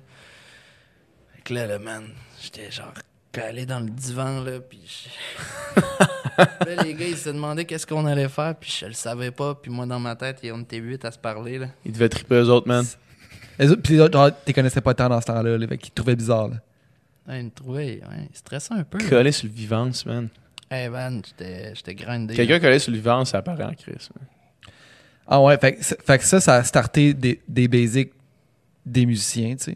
[1.36, 2.06] Fait que là, le man,
[2.42, 2.94] j'étais genre
[3.32, 4.60] calé dans le divan, là.
[4.60, 5.08] Puis.
[6.38, 8.56] là, les gars, ils se demandaient qu'est-ce qu'on allait faire.
[8.56, 9.54] Puis je le savais pas.
[9.56, 11.68] Puis moi, dans ma tête, on était huit à se parler, là.
[11.86, 12.86] Ils devaient triper eux autres, man.
[13.60, 15.78] Les autres, puis les autres, genre, t'es connaissais pas tant dans ce temps-là, là, fait
[15.78, 16.56] qu'ils trouvaient bizarre, là.
[17.30, 18.02] Ils me trouvaient.
[18.08, 18.98] Ouais, ils stressaient un peu.
[19.00, 20.30] Collé sur le vivance, man.
[20.70, 22.34] Hey, man, j'étais j'étais grindé.
[22.36, 23.94] Quelqu'un collé sur le vivance, ça apparaît en Chris.
[24.16, 24.28] man.
[25.28, 28.12] Ah ouais, fait, que ça- fait que ça, ça a starté des, des basics
[28.86, 29.76] des musiciens, tu sais.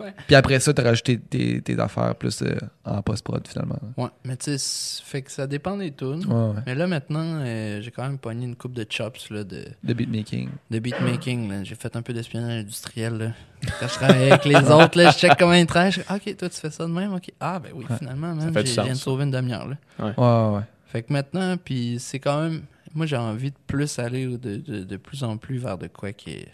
[0.00, 0.14] Ouais.
[0.26, 2.54] Puis après ça, t'as rajouté tes, tes affaires plus euh,
[2.84, 3.78] en post-prod, finalement.
[3.96, 6.24] Ouais, mais tu sais, c'est- fait que ça dépend des tunes.
[6.26, 6.62] Ouais, ouais.
[6.66, 9.92] Mais là, maintenant, euh, j'ai quand même pogné une coupe de chops là, de, De
[9.94, 10.50] beatmaking.
[10.70, 11.48] de beatmaking.
[11.50, 11.64] là.
[11.64, 13.14] J'ai fait un peu d'espionnage industriel.
[13.18, 13.32] Là.
[13.80, 15.92] Quand je travaillais avec les autres, là, je check comment ils travaillent.
[15.92, 17.14] Je fais, ok, toi, tu fais ça de même?
[17.14, 17.96] ok Ah, ben oui, Ouais.
[17.98, 19.66] finalement, du j'ai- je viens de sauver une demi-heure.
[19.68, 19.76] là.
[19.98, 20.64] Ouais, ouais, ouais.
[20.86, 22.62] Fait que maintenant, puis c'est quand même.
[22.94, 26.12] Moi, j'ai envie de plus aller de, de, de plus en plus vers de quoi
[26.12, 26.48] qui est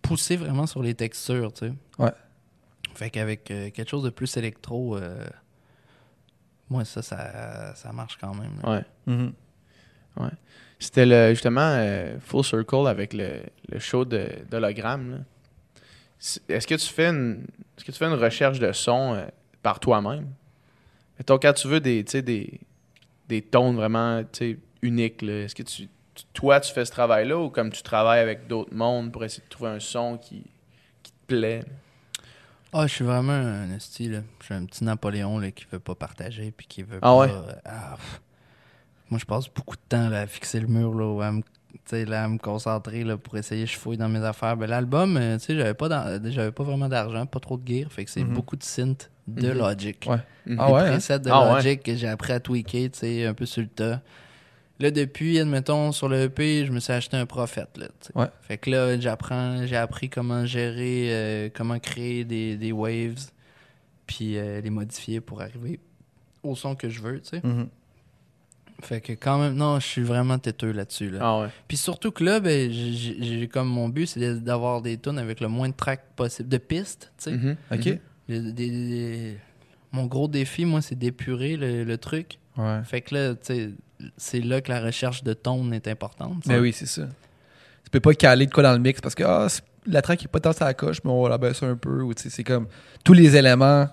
[0.00, 1.72] pousser vraiment sur les textures, tu sais.
[1.98, 2.10] Ouais.
[2.94, 5.26] Fait qu'avec euh, quelque chose de plus électro, euh,
[6.68, 8.52] moi, ça, ça, ça marche quand même.
[8.62, 8.70] là.
[8.72, 8.84] Ouais.
[9.06, 9.32] Mhm.
[10.78, 15.24] C'était le, justement euh, Full Circle avec le, le show de- d'hologramme.
[16.48, 17.46] Est-ce que tu fais une
[17.76, 19.26] est-ce que tu fais une recherche de son euh,
[19.62, 20.28] par toi-même?
[21.18, 22.60] Mettons, quand tu veux des, tu sais, des,
[23.28, 26.90] des tones vraiment tu sais, uniques, là, est-ce que tu, tu- toi tu fais ce
[26.90, 30.44] travail-là ou comme tu travailles avec d'autres mondes pour essayer de trouver un son qui,
[31.02, 31.64] qui te plaît?
[32.72, 34.20] Ah, je suis vraiment un esti, là.
[34.40, 37.16] Je suis un petit Napoléon, là, qui veut pas partager, puis qui veut Ah pas...
[37.18, 37.30] ouais?
[37.30, 37.96] euh, ah,
[39.10, 41.42] moi, je passe beaucoup de temps, là, à fixer le mur, là, ou à me,
[42.06, 44.56] là, à me concentrer, là, pour essayer, je fouille dans mes affaires.
[44.56, 47.92] Ben, l'album, euh, tu sais, j'avais pas, j'avais pas vraiment d'argent, pas trop de gear,
[47.92, 48.32] fait que c'est Mhm.
[48.32, 49.58] beaucoup de synth de Mhm.
[49.58, 50.06] Logic.
[50.08, 50.16] Ouais.
[50.46, 50.56] Mhm.
[50.58, 50.84] Ah hein?
[50.86, 51.54] presets de Ah ouais.
[51.56, 54.00] Logic que j'ai appris à tweaker, tu sais, un peu sur le tas.
[54.82, 57.86] Là, depuis, admettons, sur le EP, je me suis acheté un prophète, là.
[58.16, 58.26] Ouais.
[58.42, 63.30] Fait que là, j'apprends, j'ai appris comment gérer, euh, comment créer des, des waves,
[64.06, 65.78] puis euh, les modifier pour arriver
[66.42, 67.40] au son que je veux, tu sais.
[67.46, 67.68] Mhm.
[68.82, 71.18] Fait que quand même, non, je suis vraiment têteux là-dessus, là.
[71.22, 71.48] Ah ouais.
[71.68, 75.46] Puis surtout que là, ben, j'ai- comme mon but, c'est d'avoir des tunes avec le
[75.46, 77.36] moins de tracks possible, de pistes, tu sais.
[77.36, 77.56] Mhm.
[77.70, 77.98] OK.
[78.28, 79.38] Des-
[79.92, 82.38] Mon gros défi, moi, c'est d'épurer le, le truc.
[82.56, 82.80] Ouais.
[82.84, 83.70] Fait que là, tu sais,
[84.16, 86.44] c'est là que la recherche de tone est importante.
[86.46, 87.02] Mais oui, c'est ça.
[87.84, 89.46] Tu peux pas caler de quoi dans le mix parce que ah,
[89.86, 92.02] la track est pas tant à la coche, mais on va la baisser un peu.
[92.02, 92.66] ou C'est comme
[93.04, 93.86] tous les éléments.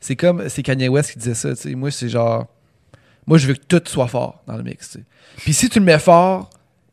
[0.00, 1.50] C'est comme c'est Kanye West qui disait ça.
[1.76, 2.46] Moi, c'est genre.
[3.26, 4.90] Moi, je veux que tout soit fort dans le mix.
[4.92, 5.04] tu sais.
[5.36, 6.48] Puis si tu le mets fort,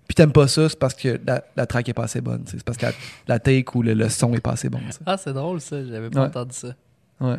[0.08, 2.44] puis t'aimes pas ça, c'est parce que la, la track est pas assez bonne.
[2.46, 2.92] C'est parce que la,
[3.28, 4.80] la take ou le, le son est pas assez bon.
[5.06, 6.28] Ah, c'est drôle ça, j'avais pas Ouais.
[6.28, 6.76] entendu ça.
[7.22, 7.38] Ouais.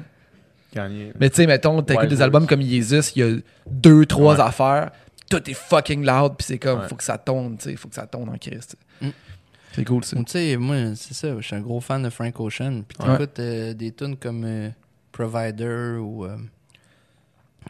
[0.74, 1.12] Gagné.
[1.19, 3.36] Mais tu sais, mettons, t'écoutes Wild des albums comme Jesus, il y a
[3.70, 4.40] deux, trois Ouais.
[4.43, 4.90] affaires,
[5.31, 6.89] tout est fucking loud, puis c'est comme, Ouais.
[6.89, 8.77] faut que ça tourne, tu sais, faut que ça tourne en Christ.
[9.01, 9.09] Mm.
[9.73, 10.16] C'est cool, ça.
[10.16, 12.82] Tu sais, moi, c'est ça, je suis un gros fan de Frank Ocean.
[12.86, 13.16] Puis Ouais.
[13.16, 14.69] t'écoutes euh, des tunes comme euh,
[15.12, 16.36] Provider ou euh,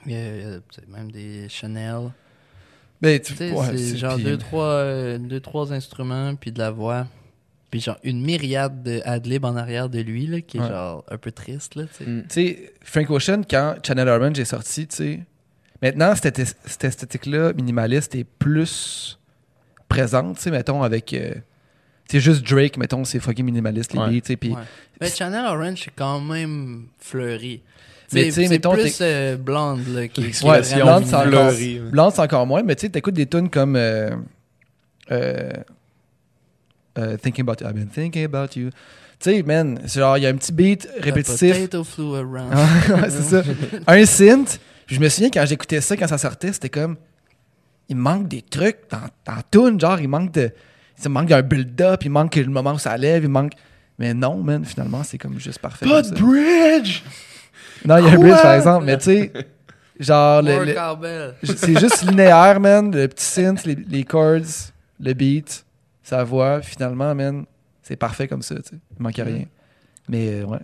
[0.09, 2.11] euh, même des Chanel.
[3.01, 6.59] Mais tu Tu sais, ouais, c'est genre deux trois, euh, deux, trois instruments, puis de
[6.59, 7.07] la voix.
[7.71, 10.69] Puis genre une myriade de adlib en arrière de lui, là, qui est Ouais.
[10.69, 12.11] genre un peu triste, là, tu sais.
[12.11, 12.23] Mm.
[12.23, 15.21] Tu sais, Frank Ocean, quand Channel Orange est sorti, tu sais,
[15.83, 19.19] maintenant, cette, cette esthétique-là, minimaliste, est plus
[19.89, 21.13] présente, tu sais, mettons, avec.
[21.13, 21.35] euh,
[22.09, 24.07] tu sais, juste Drake, mettons, c'est fucking minimaliste, les Ouais.
[24.13, 24.51] beats, tu sais, puis.
[24.51, 24.63] Ouais.
[25.01, 27.63] Mais Channel Orange, c'est quand même fleuri.
[28.15, 30.85] Mais C'est tu sais, c'est mettons, plus euh, blonde, là, qui, qui est Ouais, vraiment-
[31.01, 31.53] Blonde, c'est encore.
[31.93, 34.11] Blonde, c'est encore moins, mais tu sais, t'écoutes des tunes comme euh,
[36.99, 37.69] euh, Thinking About You.
[37.69, 38.71] I've been thinking about you.
[39.21, 41.55] Tu sais, man, c'est genre, il y a un petit beat répétitif.
[41.55, 42.53] potato flew around.
[42.91, 43.43] Ouais, c'est ça.
[43.87, 44.61] Un synth.
[44.87, 46.97] Je me souviens, quand j'écoutais ça, quand ça sortait, c'était comme.
[47.89, 50.51] Il manque des trucs dans, dans tune, genre, il manque de.
[51.05, 53.53] Il manque d'un build-up, il manque le moment où ça lève, il manque.
[53.99, 55.87] Mais non, man, finalement, c'est comme juste parfait.
[55.87, 57.03] Pas de bridge!
[57.85, 59.33] Non, il y a un bridge, par exemple, mais tu sais,
[59.99, 62.95] genre, le- le- c'est juste linéaire, man.
[62.95, 64.71] Le petit synth, les, les chords,
[65.01, 65.65] le beat,
[66.09, 66.61] sa voix.
[66.63, 67.45] Finalement, man,
[67.83, 68.77] c'est parfait comme ça, tu sais.
[68.99, 69.45] Il manque rien.
[70.09, 70.59] Mais euh, ouais.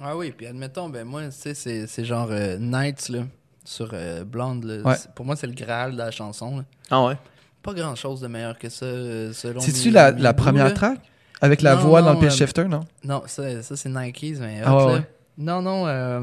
[0.00, 3.20] Ah oui, puis admettons, ben moi, tu sais, c'est, c'est genre euh, Nights, là,
[3.64, 4.64] sur euh, Blonde.
[4.64, 4.82] là.
[4.82, 4.96] Ouais.
[4.96, 6.58] C'est- Pour moi, c'est le Graal de la chanson.
[6.58, 6.64] là.
[6.90, 7.16] Ah ouais?
[7.62, 10.64] Pas grand-chose de meilleur que ça, euh, selon C'est-tu mes- la, mes la goûts, première
[10.66, 10.70] là.
[10.72, 11.00] track?
[11.40, 12.80] Avec la Non, voix dans le non, pitch euh, shifter, non?
[13.04, 14.92] Non, ça, ça c'est Nikes, mais Ah hot, ouais, là.
[14.98, 15.04] ouais.
[15.38, 16.20] Non, non, euh,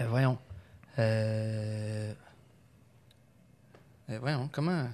[0.00, 0.38] euh, voyons.
[0.98, 2.12] Euh,
[4.10, 4.84] euh, voyons, comment,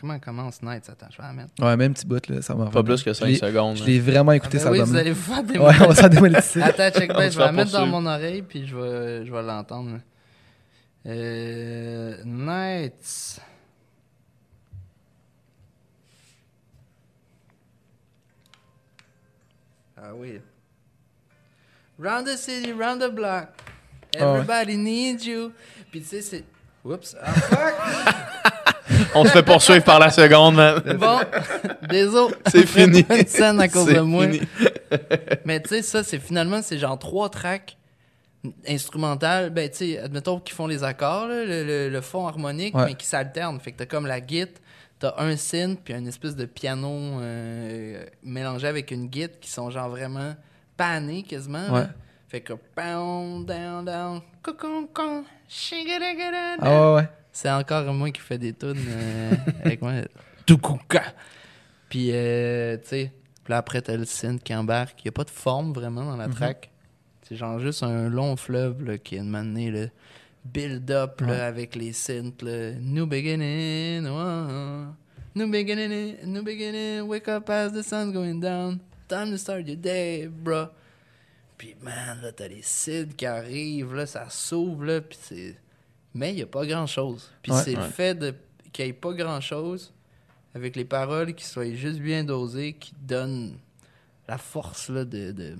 [0.00, 0.58] comment commence?
[0.62, 1.50] Attends, je vais la mettre.
[1.60, 3.76] Ouais, même petit bout, là, ça m'a Pas plus que 5 Je l'ai- secondes.
[3.76, 5.88] Je l'ai vraiment Ah, écouté, ben ça oui, vous allez vous faire des Ouais, on
[5.88, 6.62] va s'en démonétiser.
[6.62, 9.32] Attends, check bien, va je vais la mettre dans mon oreille, puis je vais, je
[9.32, 9.98] vais l'entendre.
[11.06, 13.40] Euh, Nights.
[19.96, 20.40] Ah oui.
[21.98, 23.48] Round the city, round the block.
[24.16, 24.18] Ah.
[24.38, 25.52] Everybody needs you.
[25.90, 26.44] Puis tu sais, c'est.
[26.84, 27.14] Oups.
[27.20, 28.14] Ah, fuck.
[29.14, 30.80] On se fait poursuivre par la seconde, man.
[30.98, 31.18] bon,
[31.88, 32.34] désolé.
[32.50, 33.04] C'est fini.
[33.10, 34.28] Une scène à cause C'est de moi.
[34.28, 34.40] fini.
[35.44, 37.76] Mais tu sais, ça, c'est finalement, c'est genre trois tracks
[38.66, 39.50] instrumentales.
[39.50, 42.86] Ben, tu sais, admettons qu'ils font les accords, là, le, le- le fond harmonique, Ouais.
[42.86, 43.60] mais qui s'alternent.
[43.60, 44.60] Fait que t'as comme la guitare,
[44.98, 46.88] t'as un synth, puis une espèce de piano
[47.20, 50.34] euh, mélangé avec une guitare qui sont genre vraiment
[50.76, 51.66] panés quasiment.
[51.68, 51.72] là.
[51.72, 51.86] Ouais.
[52.28, 55.24] Fait que pound, down, down, coucou, con.
[56.62, 57.08] Ah ouais, ouais.
[57.32, 59.32] C'est encore moi qui fais des tunes euh,
[59.64, 59.92] avec moi.
[60.46, 61.02] Tukuka.
[61.88, 63.12] Puis, euh, tu sais,
[63.44, 65.00] puis là après, t'as le synth qui embarque.
[65.04, 66.34] Il n'y a pas de forme vraiment dans la Mhm.
[66.34, 66.70] track.
[67.28, 69.86] C'est genre juste un long fleuve là, qui est année, là,
[70.44, 71.40] build-up Ouais.
[71.40, 72.42] avec les synths.
[72.42, 72.72] Là.
[72.80, 74.06] New beginning.
[74.06, 74.84] ouais.
[75.36, 78.80] New beginning, new beginning, wake up as the sun's going down.
[79.08, 80.66] Time to start your day, bro.
[81.56, 85.56] Puis, man, là, t'as les cides qui arrivent, là, ça s'ouvre, là, puis c'est...
[86.14, 87.30] Mais il n'y a pas grand-chose.
[87.42, 87.62] Puis Ouais.
[87.62, 88.34] c'est le fait de
[88.72, 89.92] qu'il n'y ait pas grand-chose,
[90.54, 93.56] avec les paroles qui soient juste bien dosées, qui donnent
[94.28, 95.32] la force, là, de...
[95.32, 95.56] de...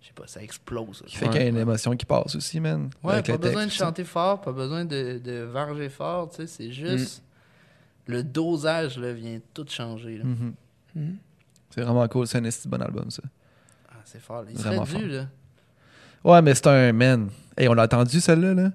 [0.00, 1.02] Je sais pas, ça explose.
[1.06, 1.32] Qui fait Ouais.
[1.32, 2.90] qu'il y a une émotion qui passe aussi, man.
[3.02, 3.84] Ouais, pas besoin de ça.
[3.86, 7.22] chanter fort, pas besoin de, de varger fort, tu sais, c'est juste...
[8.08, 10.24] Le dosage, là, vient tout changer, là.
[10.24, 10.54] Mhm.
[10.94, 11.16] Mhm.
[11.70, 12.26] C'est vraiment cool.
[12.28, 13.22] C'est un esti bon album, ça.
[13.90, 14.42] Ah, c'est fort.
[14.42, 14.50] là.
[14.52, 15.12] Il Vraiment serait dû, fort.
[15.12, 15.28] là.
[16.22, 17.28] Ouais, mais c'est un man.
[17.56, 18.70] Hey, on l'a attendu, celle-là, là?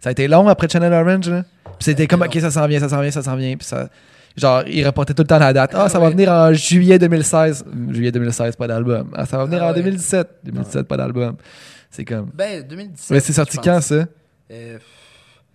[0.00, 1.42] Ça a été long après Channel Orange, là.
[1.64, 2.26] Puis c'était été comme, long.
[2.26, 3.56] ok, ça s'en vient, ça s'en vient, ça s'en vient.
[3.56, 3.88] Puis ça.
[4.36, 5.72] Genre, il reportait tout le temps la date.
[5.74, 7.64] Ah, Ah ça va venir en juillet 2016.
[7.90, 9.10] Juillet 2016, pas d'album.
[9.14, 9.74] Ah, ça va venir Ah en ouais.
[9.76, 10.28] 2017.
[10.44, 11.36] 2017, pas d'album.
[11.90, 12.30] C'est comme.
[12.34, 13.10] Ben, 2017.
[13.10, 13.86] Mais c'est sorti quand, pense.
[13.86, 14.06] ça
[14.50, 14.78] Euh,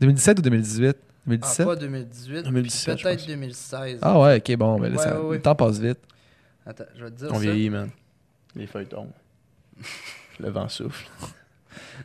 [0.01, 2.43] 2017 ou 2018 ah, 2017 pas 2018.
[2.43, 3.27] 2017, je Peut-être pense.
[3.27, 3.99] 2016.
[4.01, 5.35] Ah ouais, ok, bon, mais là, Ouais, ça- ouais, ouais.
[5.38, 5.99] le temps passe vite.
[6.67, 7.39] Attends, je vais te dire On ça.
[7.39, 7.89] vieillit, man.
[8.55, 9.11] Les feuilles tombent.
[10.39, 11.05] Le vent souffle.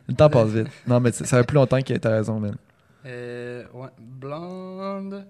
[0.07, 0.67] Le temps passe vite.
[0.87, 2.55] Non, mais ça fait plus longtemps que t'as raison, man.
[3.05, 5.25] Euh, ouais, Blonde.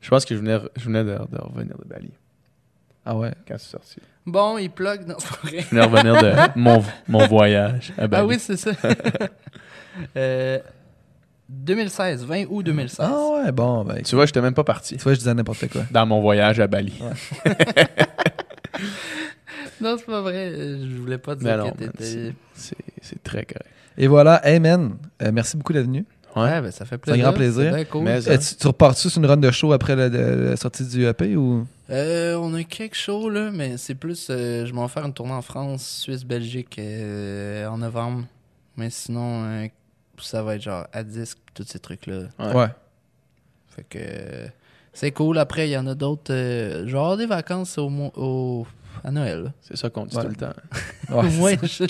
[0.00, 2.10] Je pense que je venais, je venais de, de revenir de Bali
[3.04, 3.32] Ah ouais?
[3.48, 3.96] quand c'est sorti.
[4.26, 5.06] Bon, il plug.
[5.06, 5.60] Non, c'est pas vrai.
[5.60, 8.22] Je venais de revenir de mon, mon voyage à Bali.
[8.22, 8.72] Ah oui, c'est ça.
[10.16, 10.58] euh,
[11.48, 12.98] 2016, 20 août 2016.
[13.08, 14.02] Ah ouais, bon, ben.
[14.02, 15.82] Tu vois, j'étais même pas parti Tu vois, je disais n'importe quoi.
[15.90, 16.92] dans mon voyage à Bali.
[19.80, 20.50] Non, c'est pas vrai.
[20.52, 22.32] euh, Je voulais pas dire non, que man, t'étais.
[22.54, 23.66] c'est- très correct.
[23.98, 26.04] Et voilà, hey man, euh, merci beaucoup d'être venu.
[26.34, 27.22] Ouais, ben ça fait C'est un plaisir.
[27.24, 27.88] grand plaisir.
[27.90, 28.04] Cool.
[28.04, 30.84] Mais- Euh, tu, tu repars-tu sur une run de show après la, la- la sortie
[30.86, 31.66] du EP ou?
[31.88, 34.26] Euh, on a quelques shows, là, mais c'est plus.
[34.28, 38.24] euh, je vais en faire une tournée en France, Suisse, Belgique euh, en novembre.
[38.76, 39.66] Mais sinon, euh,
[40.20, 42.24] ça va être genre à disque, tous ces trucs-là.
[42.38, 42.68] Ouais.
[43.68, 44.50] Fait que.
[44.92, 45.38] c'est cool.
[45.38, 46.32] Après, il y en a d'autres.
[46.34, 48.66] euh, genre des vacances au, mo- au,
[49.04, 49.52] à Noël.
[49.60, 50.22] C'est ça qu'on dit ouais.
[50.22, 50.54] tout le temps.
[51.40, 51.84] Ouais, je...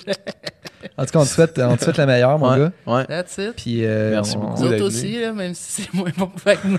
[0.99, 2.73] en tout cas, on te souhaite, on te la meilleure, mon gars.
[2.87, 3.05] Ouais.
[3.07, 3.55] That's it.
[3.67, 4.63] Euh, Merci beaucoup.
[4.63, 6.79] Nous autres aussi, même si c'est moins bon que Wagner.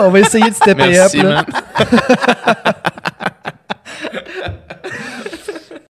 [0.02, 1.12] on va essayer de stepper up.
[1.14, 1.44] Là.